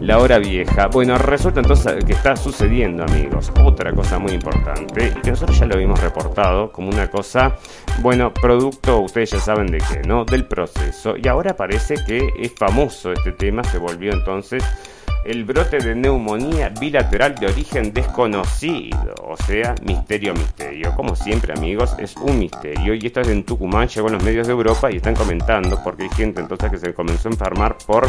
la 0.00 0.18
hora 0.18 0.38
vieja. 0.38 0.86
Bueno, 0.88 1.18
resulta 1.18 1.60
entonces 1.60 2.04
que 2.04 2.12
está 2.12 2.36
sucediendo, 2.36 3.04
amigos, 3.04 3.52
otra 3.62 3.92
cosa 3.92 4.18
muy 4.18 4.32
importante 4.32 5.12
y 5.16 5.20
que 5.20 5.30
nosotros 5.30 5.58
ya 5.58 5.66
lo 5.66 5.74
habíamos 5.74 6.00
reportado 6.00 6.72
como 6.72 6.88
una 6.88 7.10
cosa, 7.10 7.56
bueno, 8.00 8.32
producto, 8.32 9.00
ustedes 9.00 9.30
ya 9.30 9.40
saben 9.40 9.66
de 9.66 9.78
qué, 9.78 10.02
¿no? 10.06 10.24
Del 10.24 10.46
proceso. 10.46 11.14
Y 11.16 11.28
ahora 11.28 11.54
parece 11.54 11.96
que 12.06 12.30
es 12.38 12.52
famoso 12.54 13.12
este 13.12 13.32
tema, 13.32 13.62
se 13.64 13.78
volvió 13.78 14.12
entonces 14.12 14.64
el 15.24 15.44
brote 15.44 15.78
de 15.78 15.94
neumonía 15.94 16.70
bilateral 16.70 17.34
de 17.34 17.46
origen 17.46 17.92
desconocido, 17.92 19.14
o 19.22 19.36
sea, 19.36 19.74
misterio, 19.82 20.34
misterio. 20.34 20.94
Como 20.96 21.14
siempre, 21.14 21.52
amigos, 21.52 21.94
es 21.98 22.16
un 22.16 22.38
misterio. 22.38 22.94
Y 22.94 23.06
esto 23.06 23.20
es 23.20 23.28
en 23.28 23.44
Tucumán, 23.44 23.88
llegó 23.88 24.08
a 24.08 24.12
los 24.12 24.22
medios 24.22 24.46
de 24.46 24.52
Europa 24.52 24.90
y 24.90 24.96
están 24.96 25.14
comentando, 25.14 25.80
porque 25.82 26.04
hay 26.04 26.10
gente 26.10 26.40
entonces 26.40 26.70
que 26.70 26.78
se 26.78 26.94
comenzó 26.94 27.28
a 27.28 27.32
enfermar 27.32 27.76
por 27.86 28.08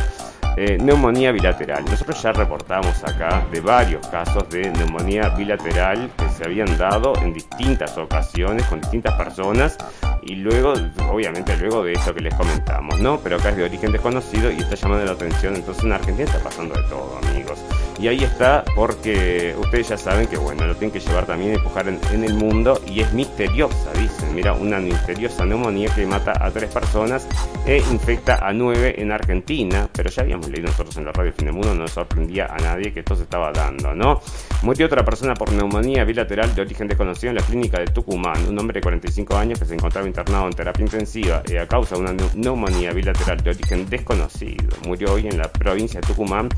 eh, 0.58 0.78
neumonía 0.78 1.32
bilateral. 1.32 1.86
Nosotros 1.86 2.22
ya 2.22 2.34
reportamos 2.34 3.04
acá 3.04 3.46
de 3.52 3.62
varios 3.62 4.06
casos 4.08 4.50
de 4.50 4.70
neumonía 4.70 5.30
bilateral 5.30 6.12
que 6.18 6.30
se 6.30 6.44
habían 6.44 6.78
dado 6.78 7.14
en 7.22 7.34
distintas 7.34 7.98
ocasiones 7.98 8.66
con 8.66 8.82
distintas 8.82 9.16
personas 9.16 9.78
y 10.24 10.36
luego, 10.36 10.74
obviamente, 11.10 11.56
luego 11.58 11.84
de 11.84 11.94
eso 11.94 12.14
que 12.14 12.22
les 12.22 12.34
comentamos, 12.36 13.00
¿no? 13.00 13.20
Pero 13.20 13.38
acá 13.38 13.50
es 13.50 13.58
de 13.58 13.64
origen 13.64 13.92
desconocido 13.92 14.52
y 14.52 14.58
está 14.58 14.76
llamando 14.76 15.06
la 15.06 15.12
atención. 15.14 15.56
Entonces 15.56 15.84
en 15.84 15.94
Argentina 15.94 16.26
está 16.26 16.44
pasando 16.44 16.76
de 16.76 16.84
todo, 16.90 17.01
amigos. 17.24 17.60
Y 18.02 18.08
ahí 18.08 18.24
está 18.24 18.66
porque 18.76 19.56
ustedes 19.60 19.90
ya 19.90 19.98
saben 19.98 20.26
que, 20.26 20.36
bueno, 20.36 20.66
lo 20.66 20.76
tienen 20.76 20.92
que 20.92 21.00
llevar 21.00 21.28
también 21.28 21.52
y 21.52 21.56
empujar 21.56 21.88
en, 21.88 22.24
el 22.24 22.34
mundo 22.34 22.82
y 22.88 23.02
es 23.02 23.14
misteriosa, 23.14 23.94
dicen. 23.94 24.34
Mira, 24.34 24.54
una 24.54 24.80
misteriosa 24.80 25.46
neumonía 25.46 25.94
que 25.94 26.08
mata 26.08 26.34
a 26.44 26.50
tres 26.50 26.72
personas 26.72 27.28
e 27.68 27.78
infecta 27.92 28.38
a 28.38 28.54
nueve 28.54 28.96
en 29.00 29.12
Argentina. 29.12 29.88
Pero 29.94 30.10
ya 30.10 30.24
habíamos 30.24 30.50
leído 30.50 30.70
nosotros 30.70 30.98
en 30.98 31.06
la 31.06 31.12
radio 31.12 31.32
Fin 31.32 31.46
del 31.46 31.54
Mundo, 31.54 31.76
no 31.76 31.88
sorprendía 31.88 32.48
a 32.48 32.58
nadie 32.58 32.92
que 32.92 33.02
esto 33.02 33.16
se 33.16 33.24
estaba 33.24 33.52
dando, 33.52 33.94
¿no? 33.94 34.20
Murió 34.64 34.88
otra 34.88 35.06
persona 35.06 35.36
por 35.36 35.52
neumonía 35.52 36.04
bilateral 36.04 36.56
de 36.56 36.62
origen 36.62 36.88
desconocido 36.88 37.30
en 37.30 37.36
la 37.36 37.44
clínica 37.44 37.80
de 37.80 37.86
Tucumán. 37.86 38.48
Un 38.48 38.58
hombre 38.58 38.80
de 38.80 38.82
45 38.82 39.38
años 39.38 39.60
que 39.60 39.66
se 39.66 39.76
encontraba 39.76 40.08
internado 40.08 40.48
en 40.48 40.54
terapia 40.54 40.84
intensiva 40.84 41.44
eh, 41.48 41.60
a 41.60 41.68
causa 41.68 41.96
de 41.96 42.02
una 42.02 42.14
neumonía 42.34 42.94
bilateral 42.94 43.38
de 43.44 43.52
origen 43.52 43.88
desconocido. 43.88 44.76
Murió 44.88 45.14
hoy 45.14 45.28
en 45.28 45.38
la 45.38 45.52
provincia 45.52 46.02
de 46.02 46.08
Tucumán, 46.08 46.50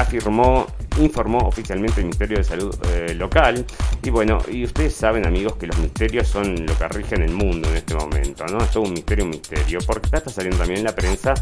afirmó, 0.00 0.66
informó 0.98 1.38
oficialmente 1.38 2.00
el 2.00 2.06
Ministerio 2.06 2.38
de 2.38 2.44
Salud 2.44 2.74
eh, 2.94 3.14
local. 3.14 3.64
Y 4.02 4.10
bueno, 4.10 4.38
y 4.50 4.64
ustedes 4.64 4.94
saben, 4.94 5.26
amigos, 5.26 5.56
que 5.56 5.66
los 5.66 5.78
misterios 5.78 6.28
son 6.28 6.66
lo 6.66 6.76
que 6.76 6.88
rigen 6.88 7.22
el 7.22 7.32
mundo 7.32 7.68
en 7.68 7.76
este 7.76 7.94
momento, 7.94 8.46
¿no? 8.46 8.58
Es 8.58 8.70
todo 8.70 8.84
un 8.84 8.92
misterio, 8.92 9.24
un 9.24 9.30
misterio. 9.30 9.80
Porque 9.86 10.06
está 10.06 10.30
saliendo 10.30 10.58
también 10.58 10.80
en 10.80 10.84
la 10.84 10.94
prensa 10.94 11.34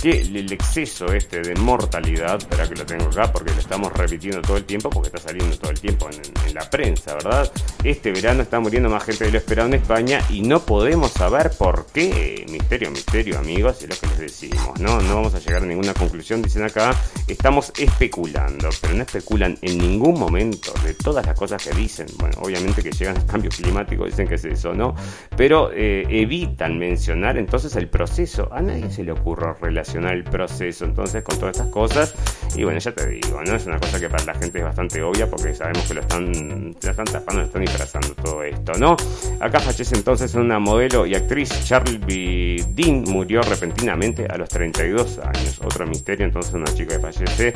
que 0.00 0.20
el 0.20 0.52
exceso 0.52 1.06
este 1.12 1.40
de 1.40 1.54
mortalidad, 1.56 2.38
espera 2.38 2.68
que 2.68 2.74
lo 2.74 2.86
tengo 2.86 3.06
acá 3.06 3.32
porque 3.32 3.52
lo 3.52 3.60
estamos 3.60 3.92
repitiendo 3.92 4.42
todo 4.42 4.56
el 4.56 4.64
tiempo, 4.64 4.90
porque 4.90 5.08
está 5.08 5.28
saliendo 5.28 5.56
todo 5.58 5.70
el 5.70 5.80
tiempo 5.80 6.08
en, 6.10 6.48
en 6.48 6.54
la 6.54 6.68
prensa, 6.68 7.14
¿verdad? 7.14 7.50
Este 7.82 8.12
verano 8.12 8.42
está 8.42 8.60
muriendo 8.60 8.88
más 8.88 9.04
gente 9.04 9.24
de 9.24 9.32
lo 9.32 9.38
esperado 9.38 9.68
en 9.68 9.74
España 9.74 10.20
y 10.30 10.42
no 10.42 10.60
podemos 10.60 11.12
saber 11.12 11.50
por 11.56 11.86
qué. 11.92 12.46
Misterio, 12.50 12.90
misterio, 12.90 13.38
amigos, 13.38 13.82
es 13.82 13.88
lo 13.88 13.96
que 13.96 14.06
les 14.06 14.18
decimos, 14.18 14.78
¿no? 14.80 15.00
No 15.00 15.16
vamos 15.16 15.34
a 15.34 15.38
llegar 15.38 15.62
a 15.62 15.66
ninguna 15.66 15.94
conclusión, 15.94 16.42
dicen 16.42 16.64
acá. 16.64 16.94
Estamos 17.26 17.72
especulando, 18.04 18.68
pero 18.80 18.94
no 18.94 19.02
especulan 19.02 19.56
en 19.62 19.78
ningún 19.78 20.18
momento 20.18 20.72
de 20.84 20.94
todas 20.94 21.24
las 21.26 21.38
cosas 21.38 21.64
que 21.64 21.74
dicen. 21.74 22.06
Bueno, 22.18 22.36
obviamente 22.40 22.82
que 22.82 22.90
llegan 22.90 23.16
al 23.16 23.26
cambio 23.26 23.50
climático, 23.50 24.04
dicen 24.04 24.28
que 24.28 24.34
es 24.34 24.44
eso, 24.44 24.74
¿no? 24.74 24.94
Pero 25.36 25.70
eh, 25.72 26.04
evitan 26.08 26.78
mencionar 26.78 27.38
entonces 27.38 27.76
el 27.76 27.88
proceso. 27.88 28.48
A 28.52 28.60
nadie 28.60 28.90
se 28.90 29.04
le 29.04 29.12
ocurre 29.12 29.54
relacionar 29.60 30.14
el 30.14 30.24
proceso 30.24 30.84
entonces 30.84 31.22
con 31.22 31.38
todas 31.38 31.56
estas 31.56 31.72
cosas. 31.72 32.14
Y 32.56 32.64
bueno, 32.64 32.78
ya 32.78 32.92
te 32.92 33.08
digo, 33.08 33.42
¿no? 33.42 33.56
Es 33.56 33.66
una 33.66 33.78
cosa 33.78 33.98
que 33.98 34.08
para 34.08 34.24
la 34.24 34.34
gente 34.34 34.58
es 34.58 34.64
bastante 34.64 35.02
obvia 35.02 35.28
porque 35.28 35.54
sabemos 35.54 35.82
que 35.88 35.94
lo 35.94 36.00
están, 36.00 36.76
lo 36.80 36.90
están 36.90 37.06
tapando, 37.06 37.40
lo 37.40 37.46
están 37.46 37.62
disfrazando 37.62 38.14
todo 38.14 38.42
esto, 38.42 38.72
¿no? 38.78 38.96
Acá 39.40 39.60
fallece 39.60 39.96
entonces 39.96 40.34
una 40.34 40.58
modelo 40.58 41.06
y 41.06 41.14
actriz, 41.14 41.50
Charlie 41.64 42.64
Dean, 42.74 43.04
murió 43.06 43.42
repentinamente 43.42 44.26
a 44.26 44.36
los 44.36 44.48
32 44.48 45.18
años. 45.18 45.60
Otro 45.64 45.86
misterio, 45.86 46.26
entonces 46.26 46.54
una 46.54 46.66
chica 46.66 46.96
que 46.96 47.00
fallece 47.00 47.54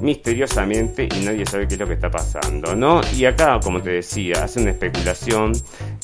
misteriosamente 0.00 1.04
y 1.04 1.24
nadie 1.24 1.46
sabe 1.46 1.66
qué 1.66 1.74
es 1.74 1.80
lo 1.80 1.86
que 1.86 1.94
está 1.94 2.10
pasando, 2.10 2.74
¿no? 2.74 3.00
Y 3.14 3.24
acá, 3.24 3.58
como 3.62 3.80
te 3.80 3.90
decía, 3.90 4.44
hace 4.44 4.60
una 4.60 4.70
especulación 4.70 5.52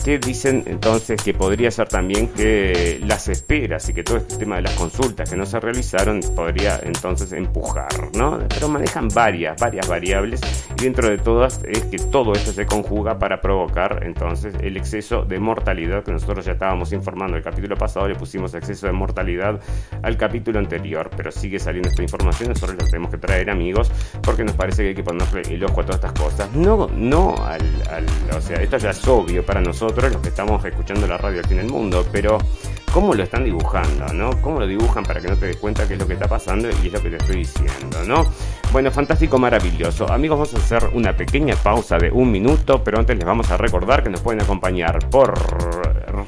que 0.05 0.19
dicen 0.19 0.65
entonces 0.67 1.23
que 1.23 1.35
podría 1.35 1.71
ser 1.71 1.89
también 1.89 2.29
que 2.29 3.01
las 3.05 3.29
esperas 3.29 3.89
y 3.89 3.95
que 3.95 4.03
todo 4.03 4.19
este 4.19 4.37
tema 4.37 4.57
de 4.57 4.63
las 4.63 4.75
consultas 4.75 5.31
que 5.31 5.37
no 5.37 5.47
se 5.47 5.61
realizaron 5.61 6.21
podría 6.35 6.81
entonces 6.83 7.33
empujar, 7.33 7.93
¿no? 8.15 8.39
Pero 8.49 8.69
manejan 8.69 9.09
varias, 9.09 9.61
varias 9.61 9.89
variables 9.89 10.41
y 10.79 10.83
dentro 10.83 11.09
de 11.09 11.19
todas 11.19 11.61
es 11.65 11.85
que 11.85 11.99
todo 11.99 12.33
esto 12.33 12.53
se 12.53 12.67
conjuga 12.67 13.19
para 13.19 13.41
provocar 13.41 14.01
entonces 14.03 14.55
el 14.61 14.77
exceso 14.77 15.25
de 15.25 15.39
mortalidad 15.39 16.03
que 16.05 16.13
nosotros 16.13 16.45
ya 16.45 16.53
estábamos 16.53 16.93
informando 16.93 17.37
el 17.37 17.43
capítulo 17.43 17.77
pasado, 17.77 18.09
le 18.09 18.15
pusimos 18.15 18.55
exceso 18.55 18.87
de 18.87 18.93
mortalidad 18.93 19.61
al 20.03 20.17
capítulo 20.17 20.59
anterior, 20.59 21.11
pero 21.17 21.31
sigue 21.31 21.59
saliendo 21.59 21.89
esta 21.89 22.03
información, 22.03 22.51
nosotros 22.51 22.77
la 22.79 22.87
tenemos 22.87 23.11
que 23.11 23.19
traer 23.19 23.51
porque 24.23 24.45
nos 24.45 24.55
parece 24.55 24.83
que 24.83 24.89
hay 24.89 24.95
que 24.95 25.05
ponerle 25.05 25.43
el 25.43 25.65
ojo 25.65 25.81
a 25.81 25.85
todas 25.85 25.97
estas 25.97 26.13
cosas. 26.13 26.53
No, 26.55 26.89
no 26.95 27.35
al, 27.45 27.63
al 27.91 28.07
o 28.37 28.41
sea, 28.41 28.57
esto 28.63 28.79
ya 28.79 28.91
es 28.91 29.07
obvio 29.07 29.45
para 29.45 29.61
nosotros, 29.61 30.13
los 30.13 30.23
que 30.23 30.29
estamos 30.29 30.65
escuchando 30.65 31.07
la 31.07 31.19
radio 31.19 31.41
aquí 31.41 31.55
en 31.55 31.61
el 31.61 31.69
mundo, 31.69 32.05
pero 32.11 32.39
cómo 32.93 33.15
lo 33.15 33.23
están 33.23 33.45
dibujando, 33.45 34.13
¿no? 34.13 34.31
Cómo 34.43 34.61
lo 34.61 34.67
dibujan 34.67 35.03
para 35.03 35.21
que 35.21 35.29
no 35.29 35.37
te 35.37 35.47
des 35.47 35.57
cuenta 35.57 35.89
qué 35.89 35.95
es 35.95 35.99
lo 35.99 36.07
que 36.07 36.13
está 36.13 36.29
pasando 36.29 36.69
y 36.69 36.87
es 36.87 36.93
lo 36.93 37.03
que 37.03 37.11
te 37.11 37.17
estoy 37.17 37.37
diciendo, 37.37 38.05
¿no? 38.07 38.27
Bueno, 38.71 38.91
fantástico, 38.91 39.39
maravilloso. 39.39 40.11
Amigos, 40.13 40.39
vamos 40.39 40.55
a 40.55 40.59
hacer 40.59 40.91
una 40.95 41.17
pequeña 41.17 41.57
pausa 41.57 41.99
de 41.99 42.11
un 42.11 42.31
minuto, 42.31 42.85
pero 42.85 42.99
antes 42.99 43.17
les 43.17 43.25
vamos 43.25 43.51
a 43.51 43.57
recordar 43.57 44.03
que 44.03 44.11
nos 44.11 44.21
pueden 44.21 44.43
acompañar 44.43 44.99
por 45.11 45.35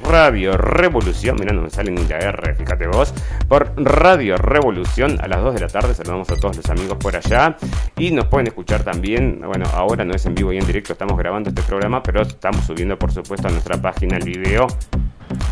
Radio 0.03 0.57
Revolución, 0.57 1.37
mirá, 1.39 1.53
no 1.53 1.61
me 1.61 1.69
sale 1.69 1.91
ni 1.91 2.03
la 2.07 2.17
R, 2.17 2.55
fíjate 2.55 2.87
vos, 2.87 3.13
por 3.47 3.73
Radio 3.77 4.37
Revolución 4.37 5.17
a 5.21 5.27
las 5.27 5.43
2 5.43 5.53
de 5.55 5.59
la 5.61 5.67
tarde, 5.67 5.93
saludamos 5.93 6.29
a 6.31 6.35
todos 6.35 6.57
los 6.57 6.69
amigos 6.69 6.97
por 6.97 7.15
allá 7.15 7.57
y 7.97 8.11
nos 8.11 8.25
pueden 8.25 8.47
escuchar 8.47 8.83
también, 8.83 9.41
bueno, 9.45 9.65
ahora 9.73 10.03
no 10.03 10.13
es 10.15 10.25
en 10.25 10.35
vivo 10.35 10.51
y 10.51 10.57
en 10.57 10.65
directo, 10.65 10.93
estamos 10.93 11.17
grabando 11.17 11.49
este 11.49 11.61
programa, 11.61 12.01
pero 12.01 12.21
estamos 12.21 12.65
subiendo 12.65 12.97
por 12.97 13.11
supuesto 13.11 13.47
a 13.47 13.51
nuestra 13.51 13.79
página 13.81 14.17
el 14.17 14.23
video 14.23 14.67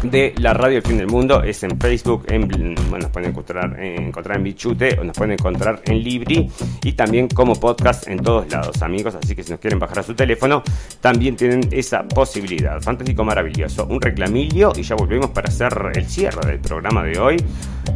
de 0.04 0.34
la 0.38 0.54
radio 0.54 0.78
El 0.78 0.84
Fin 0.84 0.98
del 0.98 1.08
Mundo 1.08 1.44
es 1.44 1.64
en 1.64 1.80
Facebook, 1.80 2.26
en, 2.28 2.76
nos 2.76 3.10
pueden 3.10 3.30
encontrar, 3.30 3.80
encontrar 3.80 4.38
en 4.38 4.44
Bichute 4.44 5.00
o 5.00 5.04
nos 5.04 5.18
pueden 5.18 5.34
encontrar 5.34 5.82
en 5.86 6.04
Libri 6.04 6.50
y 6.84 6.94
también 6.94 7.28
como 7.28 7.56
podcast 7.56 8.08
en 8.08 8.20
todos 8.20 8.52
lados, 8.52 8.82
amigos. 8.82 9.16
Así 9.16 9.36
que 9.36 9.44
si 9.44 9.52
nos 9.52 9.60
quieren 9.60 9.80
bajar 9.80 10.00
a 10.00 10.04
su 10.04 10.14
teléfono, 10.14 10.64
también 11.02 11.36
tienen 11.36 11.68
esa 11.72 12.04
posibilidad. 12.04 12.82
Fantástico, 12.82 13.24
maravilloso. 13.24 13.86
Un 13.88 14.02
reclamillo 14.02 14.74
y 14.76 14.84
ya 14.84 14.96
volvemos 14.96 15.30
para 15.32 15.50
hacer 15.50 15.74
el 15.96 16.06
cierre 16.06 16.46
del 16.46 16.60
programa 16.60 17.04
de 17.04 17.20
hoy, 17.20 17.38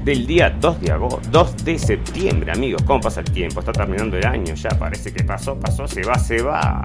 del 0.04 0.26
día 0.26 0.50
2 0.50 0.82
de 0.82 0.92
agosto, 0.92 1.22
2 1.32 1.66
de 1.66 1.80
septiembre, 1.80 2.52
amigos. 2.52 2.84
¿Cómo 2.84 3.02
pasa 3.02 3.22
el 3.22 3.32
tiempo? 3.32 3.60
Está 3.60 3.72
terminando 3.72 4.18
el 4.18 4.26
año 4.26 4.54
ya, 4.56 4.70
parece 4.70 5.12
que 5.14 5.24
pasó, 5.24 5.60
pasó, 5.60 5.88
se 5.88 6.04
va, 6.04 6.18
se 6.18 6.42
va. 6.42 6.84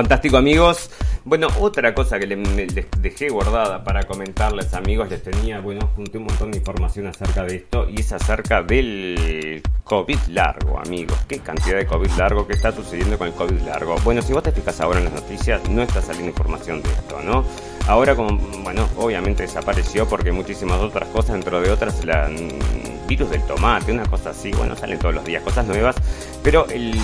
Fantástico 0.00 0.38
amigos. 0.38 0.90
Bueno, 1.26 1.48
otra 1.58 1.92
cosa 1.92 2.18
que 2.18 2.26
les 2.26 2.74
dejé 3.02 3.28
guardada 3.28 3.84
para 3.84 4.04
comentarles 4.04 4.72
amigos, 4.72 5.10
les 5.10 5.22
tenía, 5.22 5.60
bueno, 5.60 5.90
junté 5.94 6.16
un 6.16 6.24
montón 6.24 6.50
de 6.52 6.56
información 6.56 7.06
acerca 7.06 7.44
de 7.44 7.56
esto 7.56 7.86
y 7.86 8.00
es 8.00 8.10
acerca 8.10 8.62
del 8.62 9.62
COVID 9.84 10.18
largo, 10.28 10.80
amigos. 10.80 11.18
¿Qué 11.28 11.40
cantidad 11.40 11.76
de 11.76 11.84
COVID 11.84 12.12
largo? 12.16 12.46
¿Qué 12.46 12.54
está 12.54 12.72
sucediendo 12.72 13.18
con 13.18 13.26
el 13.28 13.34
COVID 13.34 13.60
largo? 13.60 13.96
Bueno, 14.02 14.22
si 14.22 14.32
vos 14.32 14.42
te 14.42 14.52
fijas 14.52 14.80
ahora 14.80 15.00
en 15.00 15.04
las 15.04 15.12
noticias, 15.12 15.68
no 15.68 15.82
está 15.82 16.00
saliendo 16.00 16.30
información 16.30 16.82
de 16.82 16.88
esto, 16.88 17.20
¿no? 17.22 17.44
Ahora, 17.86 18.16
como, 18.16 18.38
bueno, 18.62 18.88
obviamente 18.96 19.42
desapareció 19.42 20.08
porque 20.08 20.32
muchísimas 20.32 20.80
otras 20.80 21.10
cosas, 21.10 21.32
dentro 21.32 21.60
de 21.60 21.70
otras, 21.70 22.02
la 22.06 22.26
mm, 22.26 23.06
virus 23.06 23.28
del 23.28 23.42
tomate, 23.42 23.92
una 23.92 24.06
cosa 24.06 24.30
así, 24.30 24.50
bueno, 24.52 24.74
salen 24.76 24.98
todos 24.98 25.14
los 25.14 25.26
días 25.26 25.42
cosas 25.42 25.66
nuevas, 25.66 25.96
pero 26.42 26.66
el, 26.70 26.96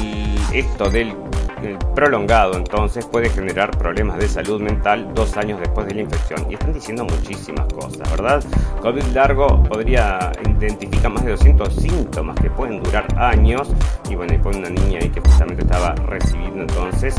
esto 0.54 0.88
del 0.88 1.14
prolongado 1.94 2.56
entonces 2.56 3.06
puede 3.06 3.30
generar 3.30 3.70
problemas 3.78 4.18
de 4.18 4.28
salud 4.28 4.60
mental 4.60 5.12
dos 5.14 5.36
años 5.36 5.58
después 5.60 5.86
de 5.86 5.94
la 5.94 6.00
infección. 6.02 6.46
Y 6.50 6.54
están 6.54 6.72
diciendo 6.72 7.04
muchísimas 7.04 7.66
cosas, 7.72 8.10
¿verdad? 8.10 8.44
COVID 8.82 9.04
largo 9.14 9.62
podría 9.64 10.32
identificar 10.44 11.10
más 11.10 11.24
de 11.24 11.32
200 11.32 11.74
síntomas 11.74 12.38
que 12.40 12.50
pueden 12.50 12.82
durar 12.82 13.06
años. 13.18 13.68
Y 14.10 14.14
bueno, 14.14 14.34
y 14.34 14.38
pone 14.38 14.58
una 14.58 14.70
niña 14.70 14.98
ahí 15.02 15.08
que 15.08 15.20
justamente 15.20 15.62
estaba 15.62 15.94
recibiendo 15.94 16.62
entonces, 16.62 17.14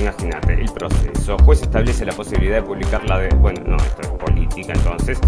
imagínate, 0.00 0.54
el 0.54 0.70
proceso. 0.72 1.36
Juez 1.44 1.62
establece 1.62 2.04
la 2.04 2.12
posibilidad 2.12 2.56
de 2.56 2.62
publicar 2.62 3.04
la 3.08 3.18
de, 3.18 3.28
bueno, 3.36 3.62
no, 3.66 3.76
esto 3.76 4.02
es 4.02 4.08
política 4.08 4.72
entonces, 4.72 5.18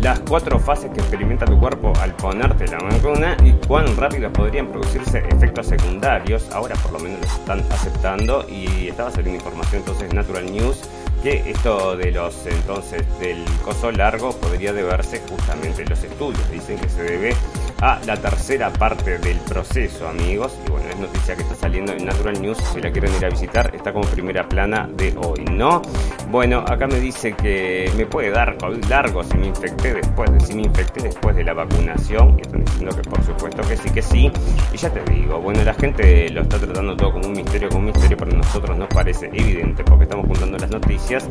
las 0.00 0.20
cuatro 0.20 0.58
fases 0.58 0.90
que 0.90 1.00
experimenta 1.00 1.44
tu 1.44 1.58
cuerpo 1.58 1.92
al 2.00 2.14
ponerte 2.14 2.66
la 2.66 2.78
vacuna 2.78 3.36
y 3.44 3.52
cuán 3.66 3.96
rápido 3.96 4.32
podrían 4.32 4.68
producirse 4.68 5.22
efectos 5.30 5.66
secundarios. 5.66 6.48
Ahora 6.52 6.74
por 6.76 6.92
lo 6.92 6.98
menos 6.98 7.20
están 7.22 7.60
aceptando 7.70 8.07
y 8.48 8.88
estaba 8.88 9.10
saliendo 9.10 9.36
información 9.36 9.82
entonces 9.82 10.14
Natural 10.14 10.50
News 10.50 10.80
que 11.22 11.50
esto 11.50 11.94
de 11.94 12.10
los 12.10 12.46
entonces 12.46 13.02
del 13.20 13.44
coso 13.62 13.92
largo 13.92 14.32
podría 14.32 14.72
deberse 14.72 15.20
justamente 15.28 15.84
los 15.84 16.02
estudios. 16.02 16.50
Dicen 16.50 16.78
que 16.78 16.88
se 16.88 17.02
debe 17.02 17.34
a 17.80 18.00
la 18.06 18.16
tercera 18.16 18.72
parte 18.72 19.18
del 19.18 19.38
proceso 19.38 20.08
amigos. 20.08 20.56
Y 20.66 20.70
bueno 20.70 20.88
es 20.88 20.98
noticia 20.98 21.36
que 21.36 21.42
está 21.42 21.54
saliendo 21.54 21.92
en 21.92 22.04
Natural 22.04 22.40
News. 22.40 22.58
Si 22.72 22.80
la 22.80 22.90
quieren 22.90 23.14
ir 23.14 23.24
a 23.24 23.30
visitar 23.30 23.74
está 23.74 23.92
como 23.92 24.08
primera 24.08 24.48
plana 24.48 24.88
de 24.96 25.14
hoy 25.16 25.44
no 25.52 25.82
bueno 26.30 26.64
acá 26.66 26.86
me 26.86 27.00
dice 27.00 27.32
que 27.32 27.90
me 27.96 28.06
puede 28.06 28.30
dar 28.30 28.58
COVID 28.58 28.84
largo 28.84 29.24
si 29.24 29.36
me 29.36 29.46
infecté 29.46 29.94
después 29.94 30.30
de 30.32 30.40
si 30.40 30.54
me 30.54 30.62
infecté 30.62 31.02
después 31.02 31.36
de 31.36 31.44
la 31.44 31.54
vacunación. 31.54 32.36
Y 32.38 32.42
están 32.42 32.64
diciendo 32.64 32.96
que 32.96 33.08
por 33.08 33.24
supuesto 33.24 33.62
que 33.62 33.76
sí 33.76 33.90
que 33.90 34.02
sí. 34.02 34.32
Y 34.72 34.76
ya 34.76 34.90
te 34.90 35.02
digo 35.12 35.38
bueno 35.40 35.62
la 35.62 35.74
gente 35.74 36.28
lo 36.30 36.42
está 36.42 36.58
tratando 36.58 36.96
todo 36.96 37.12
como 37.12 37.26
un 37.26 37.32
misterio 37.32 37.68
como 37.68 37.80
un 37.80 37.86
misterio 37.86 38.16
pero 38.16 38.32
a 38.32 38.36
nosotros 38.36 38.76
nos 38.76 38.88
parece 38.88 39.26
evidente 39.26 39.84
porque 39.84 40.04
estamos 40.04 40.26
juntando 40.26 40.58
las 40.58 40.70
noticias 40.70 41.26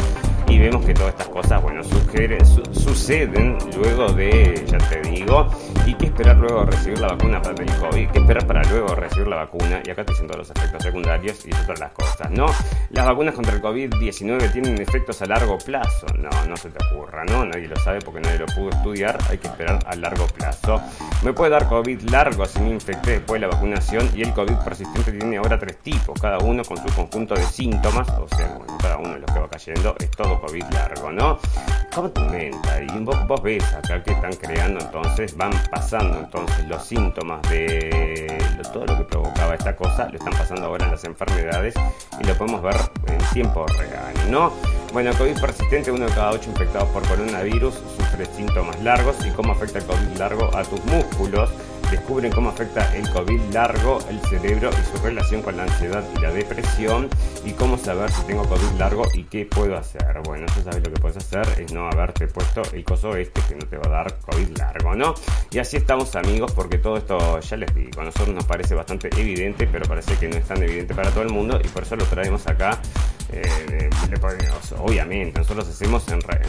y 0.50 0.60
vemos 0.60 0.86
que 0.86 0.94
todas 0.94 1.12
estas 1.12 1.28
cosas, 1.28 1.62
bueno, 1.62 1.82
suceden 1.84 3.58
luego 3.76 4.12
de, 4.14 4.64
ya 4.66 4.78
te 4.78 5.02
digo, 5.02 5.48
y 5.86 5.94
qué 5.96 6.06
esperar 6.06 6.38
luego 6.38 6.66
de 6.66 6.72
recibir 6.72 7.00
la 7.00 7.08
vacuna 7.10 7.42
para 7.42 7.64
el 7.64 7.80
COVID, 7.80 8.10
qué 8.10 8.20
esperar 8.20 8.48
para 8.48 8.64
luego 8.64 8.96
recibir 8.96 9.28
la 9.28 9.38
vacuna, 9.38 9.82
y 9.86 9.90
acá 9.90 10.06
te 10.06 10.14
dicen 10.14 10.28
todos 10.28 10.48
los 10.48 10.58
efectos 10.58 10.84
secundarios 10.84 11.46
y 11.46 11.50
todas 11.50 11.80
las 11.80 11.92
cosas, 11.92 12.32
¿no? 12.32 12.48
Las 12.90 13.06
vacunas 13.06 13.36
contra 13.36 13.54
el 13.56 13.62
COVID-19 13.62 14.52
tienen 14.52 14.82
efectos 14.82 15.22
a 15.22 15.26
largo 15.26 15.58
plazo, 15.58 16.08
no, 16.18 16.30
no 16.48 16.58
se 16.58 16.70
te 16.70 16.84
ocurra, 16.86 17.26
¿no? 17.26 17.46
Nadie 17.46 17.68
lo 17.68 17.76
sabe 17.78 18.00
porque 18.02 18.22
nadie 18.22 18.40
lo 18.40 18.46
pudo 18.48 18.70
estudiar, 18.70 19.18
hay 19.30 19.38
que 19.38 19.48
esperar 19.48 19.80
a 19.86 19.96
largo 19.96 20.28
plazo. 20.28 20.82
Me 21.24 21.34
puede 21.34 21.52
dar 21.52 21.68
COVID 21.68 22.02
largo 22.10 22.46
si 22.46 22.60
me 22.60 22.72
infecté 22.72 23.12
después 23.12 23.42
de 23.42 23.48
la 23.48 23.54
vacunación 23.54 24.10
y 24.16 24.22
el 24.22 24.34
COVID 24.34 24.56
persistente 24.64 25.12
tiene 25.12 25.38
ahora 25.38 25.60
tres 25.60 25.78
tipos, 25.80 26.20
cada 26.20 26.38
uno 26.40 26.64
con 26.64 26.78
su 26.78 26.94
conjunto 26.96 27.36
de 27.36 27.44
síntomas, 27.44 28.08
o 28.10 28.28
sea, 28.36 28.58
cada 28.80 28.98
uno 28.98 29.14
de 29.14 29.20
los 29.20 29.32
que 29.32 29.40
va 29.40 29.50
cayendo 29.50 29.96
es 30.00 30.10
todo 30.12 30.37
como 30.38 30.48
COVID 30.48 30.64
largo, 30.72 31.12
¿no? 31.12 31.40
¿Cómo 31.94 32.10
te 32.10 32.22
aumenta? 32.22 32.82
Y 32.82 33.00
vos, 33.00 33.28
vos 33.28 33.42
ves 33.42 33.64
acá 33.74 34.04
que 34.04 34.12
están 34.12 34.34
creando 34.36 34.80
entonces, 34.80 35.36
van 35.36 35.52
pasando 35.72 36.20
entonces 36.20 36.68
los 36.68 36.84
síntomas 36.84 37.42
de 37.50 38.38
todo 38.74 38.86
lo 38.86 38.98
que 38.98 39.04
provocaba 39.06 39.56
esta 39.56 39.76
cosa, 39.76 40.10
lo 40.10 40.18
están 40.18 40.34
pasando 40.34 40.66
ahora 40.66 40.86
en 40.86 40.92
las 40.92 41.04
enfermedades 41.06 41.74
y 42.20 42.24
lo 42.26 42.36
podemos 42.38 42.62
ver 42.62 42.76
en 43.08 43.18
tiempo 43.34 43.66
real, 43.68 44.14
¿no? 44.30 44.52
Bueno, 44.94 45.12
COVID 45.18 45.40
persistente, 45.40 45.92
uno 45.92 46.06
de 46.06 46.14
cada 46.14 46.32
ocho 46.32 46.50
infectados 46.50 46.90
por 46.90 47.08
coronavirus 47.08 47.76
sufre 47.98 48.26
síntomas 48.26 48.82
largos 48.82 49.16
y 49.26 49.32
cómo 49.32 49.54
afecta 49.54 49.80
el 49.80 49.86
COVID 49.86 50.18
largo 50.18 50.56
a 50.56 50.64
tus 50.64 50.84
músculos 50.86 51.50
descubren 51.92 52.32
cómo 52.32 52.50
afecta 52.50 52.96
el 52.96 53.10
COVID 53.12 53.40
largo 53.54 54.00
el 54.10 54.20
cerebro 54.22 54.70
y 54.72 54.98
su 54.98 55.04
relación 55.04 55.42
con 55.42 55.58
la 55.58 55.64
ansiedad 55.64 56.04
y 56.16 56.20
la 56.20 56.32
depresión 56.32 57.10
y 57.46 57.52
cómo 57.52 57.78
saber 57.78 58.12
si 58.12 58.22
tengo 58.24 58.44
COVID 58.48 58.78
largo 58.78 59.04
y 59.14 59.24
qué 59.24 59.46
puedo 59.46 59.78
hacer. 59.78 60.22
Bueno, 60.24 60.46
tú 60.48 60.62
sabes 60.64 60.84
lo 60.84 60.94
que 60.94 61.00
puedes 61.00 61.18
hacer 61.18 61.48
es 61.60 61.72
no 61.72 61.88
haberte 61.88 62.28
puesto 62.28 62.62
el 62.74 62.84
coso 62.84 63.16
este 63.16 63.42
que 63.42 63.56
no 63.56 63.66
te 63.66 63.78
va 63.78 63.88
a 63.88 64.04
dar 64.04 64.20
COVID 64.20 64.58
largo, 64.58 64.96
¿no? 64.96 65.14
Y 65.52 65.60
así 65.60 65.78
estamos 65.78 66.16
amigos 66.16 66.52
porque 66.52 66.78
todo 66.78 66.98
esto, 66.98 67.40
ya 67.40 67.58
les 67.58 67.74
digo, 67.74 68.02
a 68.02 68.06
nosotros 68.06 68.36
nos 68.36 68.46
parece 68.46 68.76
bastante 68.76 69.10
evidente, 69.20 69.68
pero 69.68 69.88
parece 69.88 70.16
que 70.16 70.28
no 70.28 70.38
es 70.38 70.46
tan 70.46 70.62
evidente 70.62 70.94
para 70.94 71.12
todo 71.12 71.24
el 71.24 71.30
mundo 71.30 71.60
y 71.64 71.68
por 71.68 71.84
eso 71.84 71.96
lo 71.96 72.06
traemos 72.06 72.48
acá. 72.48 72.80
Eh, 73.32 73.90
obviamente, 74.80 75.40
nosotros 75.40 75.68
hacemos 75.68 76.04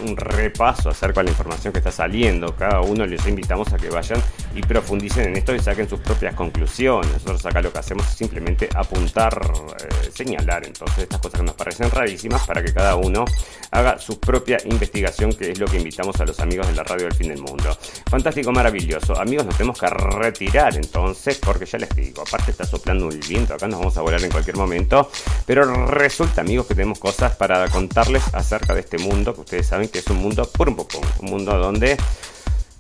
un 0.04 0.16
repaso 0.16 0.90
acerca 0.90 1.20
de 1.20 1.24
la 1.24 1.30
información 1.30 1.72
que 1.72 1.78
está 1.78 1.90
saliendo. 1.90 2.54
Cada 2.56 2.80
uno 2.80 3.06
les 3.06 3.26
invitamos 3.26 3.72
a 3.72 3.76
que 3.76 3.90
vayan 3.90 4.22
y 4.54 4.60
profundicen 4.60 5.28
en 5.28 5.36
esto 5.36 5.54
y 5.54 5.60
saquen 5.60 5.88
sus 5.88 6.00
propias 6.00 6.34
conclusiones. 6.34 7.12
Nosotros 7.12 7.44
acá 7.46 7.60
lo 7.60 7.72
que 7.72 7.78
hacemos 7.78 8.06
es 8.06 8.14
simplemente 8.14 8.68
apuntar, 8.74 9.40
eh, 9.80 10.10
señalar 10.14 10.66
entonces 10.66 11.04
estas 11.04 11.20
cosas 11.20 11.40
que 11.40 11.46
nos 11.46 11.54
parecen 11.54 11.90
rarísimas 11.90 12.46
para 12.46 12.62
que 12.62 12.72
cada 12.72 12.96
uno 12.96 13.24
haga 13.70 13.98
su 13.98 14.18
propia 14.18 14.58
investigación, 14.64 15.32
que 15.32 15.50
es 15.50 15.58
lo 15.58 15.66
que 15.66 15.78
invitamos 15.78 16.20
a 16.20 16.24
los 16.24 16.38
amigos 16.40 16.66
de 16.68 16.74
la 16.74 16.84
radio 16.84 17.04
del 17.04 17.14
fin 17.14 17.28
del 17.28 17.40
mundo. 17.40 17.76
Fantástico, 18.08 18.52
maravilloso. 18.52 19.18
Amigos, 19.18 19.46
nos 19.46 19.56
tenemos 19.56 19.78
que 19.78 19.88
retirar 19.88 20.76
entonces, 20.76 21.38
porque 21.38 21.66
ya 21.66 21.78
les 21.78 21.90
digo, 21.90 22.22
aparte 22.22 22.50
está 22.50 22.64
soplando 22.64 23.06
un 23.06 23.20
viento, 23.28 23.54
acá 23.54 23.66
nos 23.66 23.80
vamos 23.80 23.96
a 23.96 24.02
volar 24.02 24.22
en 24.22 24.30
cualquier 24.30 24.56
momento, 24.56 25.10
pero 25.44 25.86
resulta, 25.86 26.40
amigos, 26.40 26.66
que 26.68 26.74
tenemos 26.74 26.98
cosas 26.98 27.34
para 27.36 27.66
contarles 27.68 28.22
acerca 28.34 28.74
de 28.74 28.80
este 28.80 28.98
mundo, 28.98 29.34
que 29.34 29.40
ustedes 29.40 29.66
saben 29.66 29.88
que 29.88 29.98
es 29.98 30.06
un 30.08 30.18
mundo 30.18 30.48
por 30.48 30.68
un 30.68 30.76
poco, 30.76 31.00
un 31.20 31.30
mundo 31.30 31.56
donde 31.58 31.96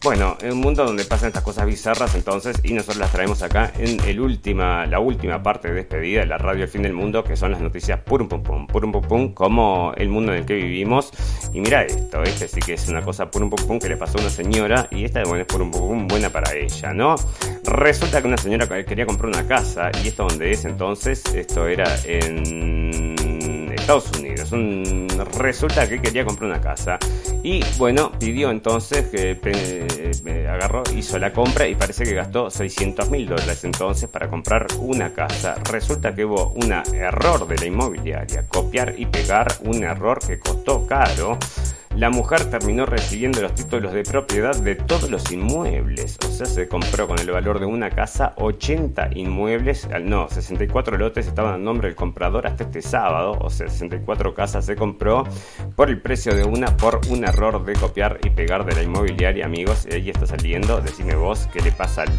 bueno, 0.04 0.38
en 0.40 0.52
un 0.52 0.60
mundo 0.60 0.84
donde 0.84 1.04
pasan 1.04 1.28
estas 1.28 1.42
cosas 1.42 1.66
bizarras 1.66 2.14
entonces 2.14 2.60
y 2.62 2.72
nosotros 2.72 2.98
las 2.98 3.10
traemos 3.10 3.42
acá 3.42 3.72
en 3.76 3.98
el 4.06 4.20
última, 4.20 4.86
la 4.86 5.00
última 5.00 5.42
parte 5.42 5.68
de 5.68 5.74
despedida 5.74 6.20
de 6.20 6.26
la 6.26 6.38
radio 6.38 6.62
El 6.62 6.70
Fin 6.70 6.82
del 6.82 6.92
Mundo 6.92 7.24
que 7.24 7.36
son 7.36 7.50
las 7.50 7.60
noticias 7.60 7.98
purum 8.00 8.28
pum 8.28 8.44
pum, 8.44 8.66
purum 8.68 8.92
pum 8.92 9.02
pum, 9.02 9.34
como 9.34 9.92
el 9.96 10.08
mundo 10.08 10.32
en 10.32 10.38
el 10.38 10.46
que 10.46 10.54
vivimos. 10.54 11.10
Y 11.52 11.60
mira 11.60 11.82
esto, 11.82 12.22
este 12.22 12.46
sí 12.46 12.60
que 12.60 12.74
es 12.74 12.88
una 12.88 13.02
cosa 13.02 13.28
purum 13.28 13.50
pum 13.50 13.66
pum 13.66 13.78
que 13.80 13.88
le 13.88 13.96
pasó 13.96 14.18
a 14.18 14.20
una 14.20 14.30
señora 14.30 14.86
y 14.92 15.04
esta 15.04 15.24
bueno, 15.24 15.42
es 15.42 15.46
purum 15.48 15.72
pum 15.72 15.88
pum 15.88 16.08
buena 16.08 16.30
para 16.30 16.54
ella, 16.54 16.92
¿no? 16.92 17.16
Resulta 17.64 18.22
que 18.22 18.28
una 18.28 18.38
señora 18.38 18.68
quería 18.84 19.04
comprar 19.04 19.30
una 19.30 19.48
casa 19.48 19.90
y 20.04 20.08
esto 20.08 20.28
donde 20.28 20.52
es 20.52 20.64
entonces, 20.64 21.24
esto 21.34 21.66
era 21.66 21.92
en 22.04 23.17
Estados 23.88 24.18
Unidos. 24.18 24.50
resulta 25.38 25.88
que 25.88 25.98
quería 25.98 26.22
comprar 26.22 26.50
una 26.50 26.60
casa. 26.60 26.98
Y 27.42 27.64
bueno, 27.78 28.12
pidió 28.18 28.50
entonces 28.50 29.06
que 29.06 29.38
agarró, 30.46 30.82
hizo 30.94 31.18
la 31.18 31.32
compra 31.32 31.66
y 31.66 31.74
parece 31.74 32.04
que 32.04 32.12
gastó 32.12 32.50
600 32.50 33.08
mil 33.08 33.26
dólares 33.26 33.64
entonces 33.64 34.10
para 34.10 34.28
comprar 34.28 34.66
una 34.78 35.14
casa. 35.14 35.54
Resulta 35.70 36.14
que 36.14 36.26
hubo 36.26 36.50
un 36.50 36.70
error 36.70 37.48
de 37.48 37.56
la 37.56 37.64
inmobiliaria, 37.64 38.46
copiar 38.46 38.94
y 38.98 39.06
pegar 39.06 39.48
un 39.64 39.82
error 39.82 40.18
que 40.18 40.38
costó 40.38 40.86
caro 40.86 41.38
la 41.98 42.10
mujer 42.10 42.44
terminó 42.44 42.86
recibiendo 42.86 43.42
los 43.42 43.56
títulos 43.56 43.92
de 43.92 44.04
propiedad 44.04 44.54
de 44.54 44.76
todos 44.76 45.10
los 45.10 45.32
inmuebles. 45.32 46.16
O 46.24 46.30
sea, 46.30 46.46
se 46.46 46.68
compró 46.68 47.08
con 47.08 47.18
el 47.18 47.28
valor 47.28 47.58
de 47.58 47.66
una 47.66 47.90
casa 47.90 48.34
80 48.36 49.10
inmuebles, 49.16 49.88
no, 50.02 50.28
64 50.28 50.96
lotes 50.96 51.26
estaban 51.26 51.54
a 51.54 51.58
nombre 51.58 51.88
del 51.88 51.96
comprador 51.96 52.46
hasta 52.46 52.62
este 52.62 52.82
sábado. 52.82 53.36
O 53.40 53.50
sea, 53.50 53.66
64 53.66 54.32
casas 54.32 54.64
se 54.64 54.76
compró 54.76 55.24
por 55.74 55.88
el 55.88 56.00
precio 56.00 56.36
de 56.36 56.44
una 56.44 56.76
por 56.76 57.00
un 57.10 57.24
error 57.24 57.64
de 57.64 57.72
copiar 57.72 58.20
y 58.22 58.30
pegar 58.30 58.64
de 58.64 58.76
la 58.76 58.84
inmobiliaria, 58.84 59.44
amigos. 59.44 59.88
Ahí 59.90 60.08
está 60.08 60.24
saliendo. 60.24 60.80
Decime 60.80 61.16
vos 61.16 61.48
qué 61.52 61.60
le 61.60 61.72
pasa 61.72 62.02
al 62.02 62.12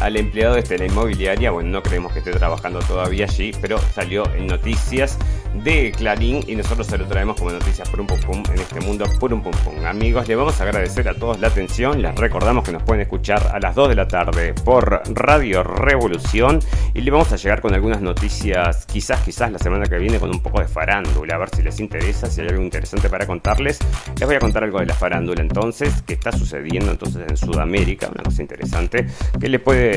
al 0.00 0.16
empleado 0.16 0.56
de 0.56 0.78
la 0.78 0.86
inmobiliaria. 0.86 1.50
Bueno, 1.50 1.70
no 1.70 1.82
creemos 1.82 2.12
que 2.12 2.20
esté 2.20 2.32
trabajando 2.32 2.80
todavía 2.80 3.26
allí, 3.26 3.52
pero 3.60 3.78
salió 3.78 4.24
en 4.34 4.46
noticias 4.46 5.18
de 5.54 5.92
Clarín 5.92 6.44
y 6.46 6.54
nosotros 6.54 6.86
se 6.86 6.96
lo 6.96 7.06
traemos 7.06 7.36
como 7.36 7.50
noticias 7.50 7.88
por 7.88 8.00
un 8.00 8.06
pum 8.06 8.20
pum 8.20 8.42
en 8.52 8.60
este 8.60 8.80
mundo 8.80 9.04
por 9.18 9.32
un 9.32 9.42
pum 9.42 9.52
pum. 9.64 9.84
Amigos, 9.84 10.28
le 10.28 10.36
vamos 10.36 10.60
a 10.60 10.64
agradecer 10.64 11.08
a 11.08 11.14
todos 11.14 11.40
la 11.40 11.48
atención. 11.48 12.00
Les 12.00 12.14
recordamos 12.14 12.64
que 12.64 12.72
nos 12.72 12.82
pueden 12.82 13.02
escuchar 13.02 13.50
a 13.52 13.58
las 13.58 13.74
2 13.74 13.88
de 13.90 13.94
la 13.94 14.08
tarde 14.08 14.54
por 14.64 15.02
Radio 15.12 15.62
Revolución 15.62 16.60
y 16.94 17.00
le 17.00 17.10
vamos 17.10 17.32
a 17.32 17.36
llegar 17.36 17.60
con 17.60 17.74
algunas 17.74 18.00
noticias, 18.00 18.86
quizás, 18.86 19.20
quizás 19.22 19.50
la 19.50 19.58
semana 19.58 19.86
que 19.86 19.98
viene 19.98 20.18
con 20.18 20.30
un 20.30 20.40
poco 20.40 20.60
de 20.60 20.68
farándula, 20.68 21.34
a 21.34 21.38
ver 21.38 21.48
si 21.54 21.62
les 21.62 21.80
interesa, 21.80 22.26
si 22.26 22.40
hay 22.40 22.48
algo 22.48 22.62
interesante 22.62 23.08
para 23.08 23.26
contarles. 23.26 23.78
Les 24.18 24.26
voy 24.26 24.36
a 24.36 24.38
contar 24.38 24.64
algo 24.64 24.78
de 24.78 24.86
la 24.86 24.94
farándula 24.94 25.42
entonces, 25.42 26.02
que 26.02 26.14
está 26.14 26.32
sucediendo 26.32 26.92
entonces 26.92 27.24
en 27.28 27.36
Sudamérica, 27.36 28.08
una 28.08 28.22
cosa 28.22 28.42
interesante 28.42 29.06
que 29.38 29.48
le 29.48 29.58
puede 29.58 29.89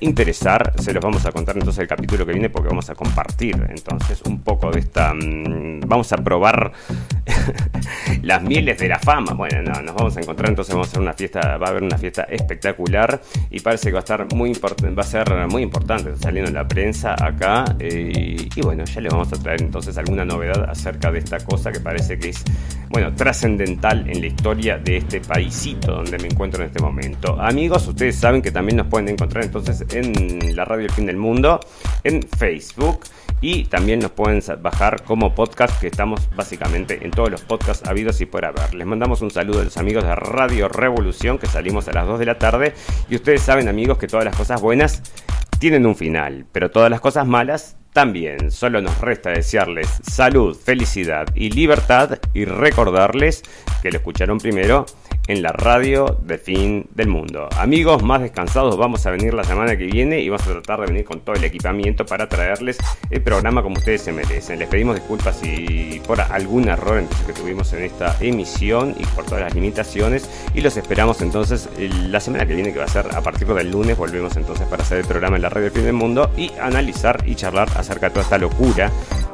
interesar. 0.00 0.72
Se 0.78 0.92
los 0.92 1.02
vamos 1.02 1.24
a 1.26 1.32
contar 1.32 1.56
entonces 1.56 1.80
el 1.82 1.88
capítulo 1.88 2.26
que 2.26 2.32
viene 2.32 2.50
porque 2.50 2.68
vamos 2.68 2.88
a 2.90 2.94
compartir 2.94 3.56
entonces 3.68 4.22
un 4.22 4.40
poco 4.40 4.70
de 4.70 4.80
Mm, 5.14 5.80
vamos 5.86 6.12
a 6.12 6.16
probar 6.18 6.72
las 8.22 8.42
mieles 8.42 8.78
de 8.78 8.88
la 8.88 8.98
fama. 8.98 9.32
Bueno, 9.34 9.62
no, 9.62 9.82
nos 9.82 9.94
vamos 9.94 10.16
a 10.16 10.20
encontrar, 10.20 10.50
entonces 10.50 10.74
vamos 10.74 10.88
a 10.88 10.90
hacer 10.90 11.00
una 11.00 11.12
fiesta, 11.12 11.56
va 11.56 11.66
a 11.66 11.70
haber 11.70 11.82
una 11.82 11.98
fiesta 11.98 12.22
espectacular 12.24 13.20
y 13.50 13.60
parece 13.60 13.88
que 13.88 13.92
va 13.92 13.98
a 13.98 14.00
estar 14.00 14.34
muy 14.34 14.50
importante, 14.50 14.94
va 14.94 15.02
a 15.02 15.06
ser 15.06 15.28
muy 15.48 15.62
importante 15.62 16.16
saliendo 16.16 16.48
en 16.48 16.54
la 16.54 16.66
prensa 16.66 17.14
acá 17.14 17.64
eh, 17.78 18.48
y 18.54 18.60
bueno, 18.62 18.84
ya 18.84 19.00
les 19.00 19.12
vamos 19.12 19.32
a 19.32 19.36
traer 19.36 19.62
entonces 19.62 19.96
alguna 19.98 20.24
novedad 20.24 20.68
acerca 20.68 21.10
de 21.10 21.18
esta 21.18 21.38
cosa 21.38 21.72
que 21.72 21.80
parece 21.80 22.18
que 22.18 22.30
es, 22.30 22.44
bueno, 22.88 23.14
trascendental 23.14 24.08
en 24.08 24.20
la 24.20 24.26
historia 24.26 24.78
de 24.78 24.98
este 24.98 25.20
paísito 25.20 25.92
donde 25.92 26.18
me 26.18 26.28
encuentro 26.28 26.62
en 26.62 26.68
este 26.68 26.80
momento. 26.80 27.40
Amigos, 27.40 27.86
ustedes 27.88 28.16
saben 28.16 28.42
que 28.42 28.50
también 28.50 28.76
nos 28.76 28.86
pueden 28.86 29.08
encontrar 29.08 29.44
entonces 29.44 29.84
en 29.92 30.54
la 30.54 30.64
radio 30.64 30.86
El 30.86 30.92
Fin 30.92 31.06
del 31.06 31.16
Mundo, 31.16 31.60
en 32.04 32.22
Facebook 32.22 33.00
y 33.42 33.64
también 33.64 33.98
nos 33.98 34.12
pueden 34.12 34.40
bajar 34.62 35.02
como 35.02 35.34
podcast 35.34 35.78
que 35.80 35.88
estamos 35.88 36.20
básicamente 36.34 37.04
en 37.04 37.10
todos 37.10 37.30
los 37.30 37.42
podcasts 37.42 37.86
habidos 37.86 38.20
y 38.22 38.26
por 38.26 38.46
haber. 38.46 38.72
Les 38.72 38.86
mandamos 38.86 39.20
un 39.20 39.30
saludo 39.30 39.60
a 39.60 39.64
los 39.64 39.76
amigos 39.76 40.04
de 40.04 40.14
Radio 40.14 40.68
Revolución 40.68 41.38
que 41.38 41.46
salimos 41.46 41.88
a 41.88 41.92
las 41.92 42.06
2 42.06 42.20
de 42.20 42.26
la 42.26 42.38
tarde 42.38 42.72
y 43.10 43.16
ustedes 43.16 43.42
saben 43.42 43.68
amigos 43.68 43.98
que 43.98 44.06
todas 44.06 44.24
las 44.24 44.36
cosas 44.36 44.60
buenas 44.60 45.02
tienen 45.58 45.84
un 45.86 45.96
final, 45.96 46.46
pero 46.52 46.70
todas 46.70 46.90
las 46.90 47.00
cosas 47.00 47.26
malas 47.26 47.76
también. 47.92 48.50
Solo 48.50 48.80
nos 48.80 49.00
resta 49.00 49.30
desearles 49.30 49.88
salud, 50.02 50.56
felicidad 50.56 51.26
y 51.34 51.50
libertad 51.50 52.18
y 52.32 52.44
recordarles 52.44 53.42
que 53.82 53.90
lo 53.90 53.98
escucharon 53.98 54.38
primero 54.38 54.86
en 55.28 55.42
la 55.42 55.52
radio 55.52 56.18
de 56.22 56.38
fin 56.38 56.86
del 56.94 57.08
mundo. 57.08 57.48
Amigos, 57.56 58.02
más 58.02 58.22
descansados 58.22 58.76
vamos 58.76 59.06
a 59.06 59.10
venir 59.10 59.34
la 59.34 59.44
semana 59.44 59.76
que 59.76 59.86
viene 59.86 60.20
y 60.20 60.28
vamos 60.28 60.46
a 60.46 60.52
tratar 60.52 60.80
de 60.80 60.86
venir 60.86 61.04
con 61.04 61.20
todo 61.20 61.36
el 61.36 61.44
equipamiento 61.44 62.04
para 62.04 62.28
traerles 62.28 62.78
el 63.10 63.22
programa 63.22 63.62
como 63.62 63.76
ustedes 63.76 64.02
se 64.02 64.12
merecen. 64.12 64.58
Les 64.58 64.68
pedimos 64.68 64.96
disculpas 64.96 65.36
si 65.36 66.00
por 66.06 66.20
algún 66.20 66.68
error 66.68 67.04
que 67.26 67.32
tuvimos 67.32 67.72
en 67.72 67.84
esta 67.84 68.16
emisión 68.20 68.94
y 68.98 69.04
por 69.06 69.24
todas 69.24 69.40
las 69.40 69.54
limitaciones 69.54 70.28
y 70.54 70.60
los 70.60 70.76
esperamos 70.76 71.20
entonces 71.22 71.68
la 71.78 72.20
semana 72.20 72.46
que 72.46 72.54
viene 72.54 72.72
que 72.72 72.78
va 72.78 72.84
a 72.84 72.88
ser 72.88 73.06
a 73.14 73.20
partir 73.20 73.48
del 73.48 73.70
lunes 73.70 73.96
volvemos 73.96 74.36
entonces 74.36 74.66
para 74.66 74.82
hacer 74.82 74.98
el 74.98 75.06
programa 75.06 75.36
en 75.36 75.42
la 75.42 75.48
radio 75.48 75.66
de 75.66 75.70
fin 75.70 75.84
del 75.84 75.94
mundo 75.94 76.30
y 76.36 76.50
analizar 76.60 77.22
y 77.26 77.34
charlar 77.34 77.68
acerca 77.76 78.08
de 78.08 78.10
toda 78.10 78.24
esta 78.24 78.38
locura 78.38 78.90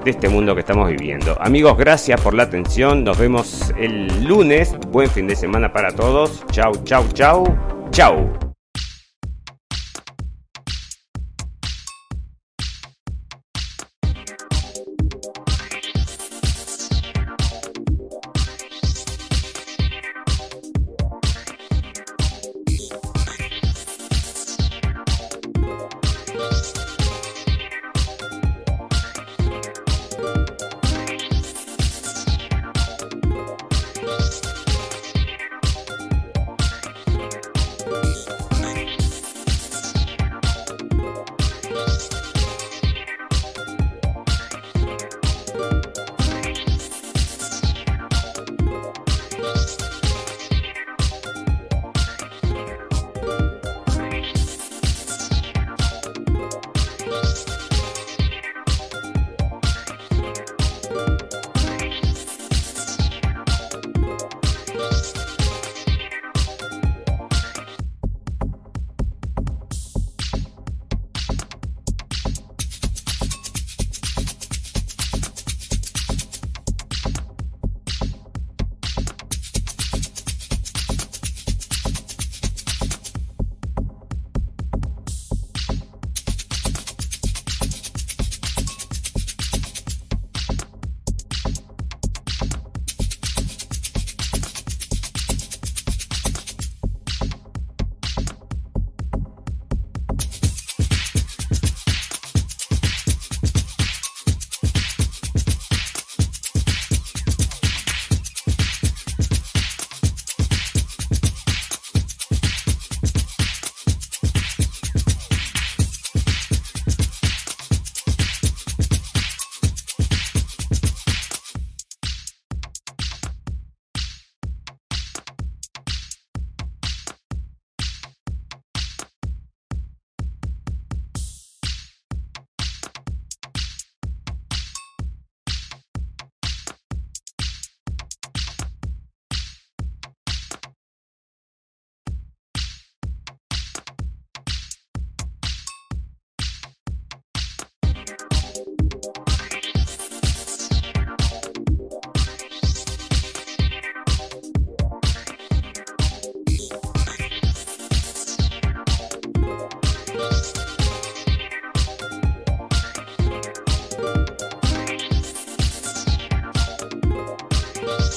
este 0.08 0.28
mundo 0.28 0.54
que 0.54 0.60
estamos 0.60 0.88
viviendo. 0.88 1.36
Amigos, 1.40 1.76
gracias 1.76 2.20
por 2.20 2.34
la 2.34 2.44
atención. 2.44 3.04
Nos 3.04 3.18
vemos 3.18 3.72
el 3.78 4.24
lunes. 4.24 4.76
Buen 4.90 5.10
fin 5.10 5.26
de 5.26 5.36
semana 5.36 5.72
para 5.72 5.92
todos. 5.92 6.44
Chau, 6.50 6.72
chau, 6.84 7.04
chau. 7.12 7.44
Chau. 7.90 8.47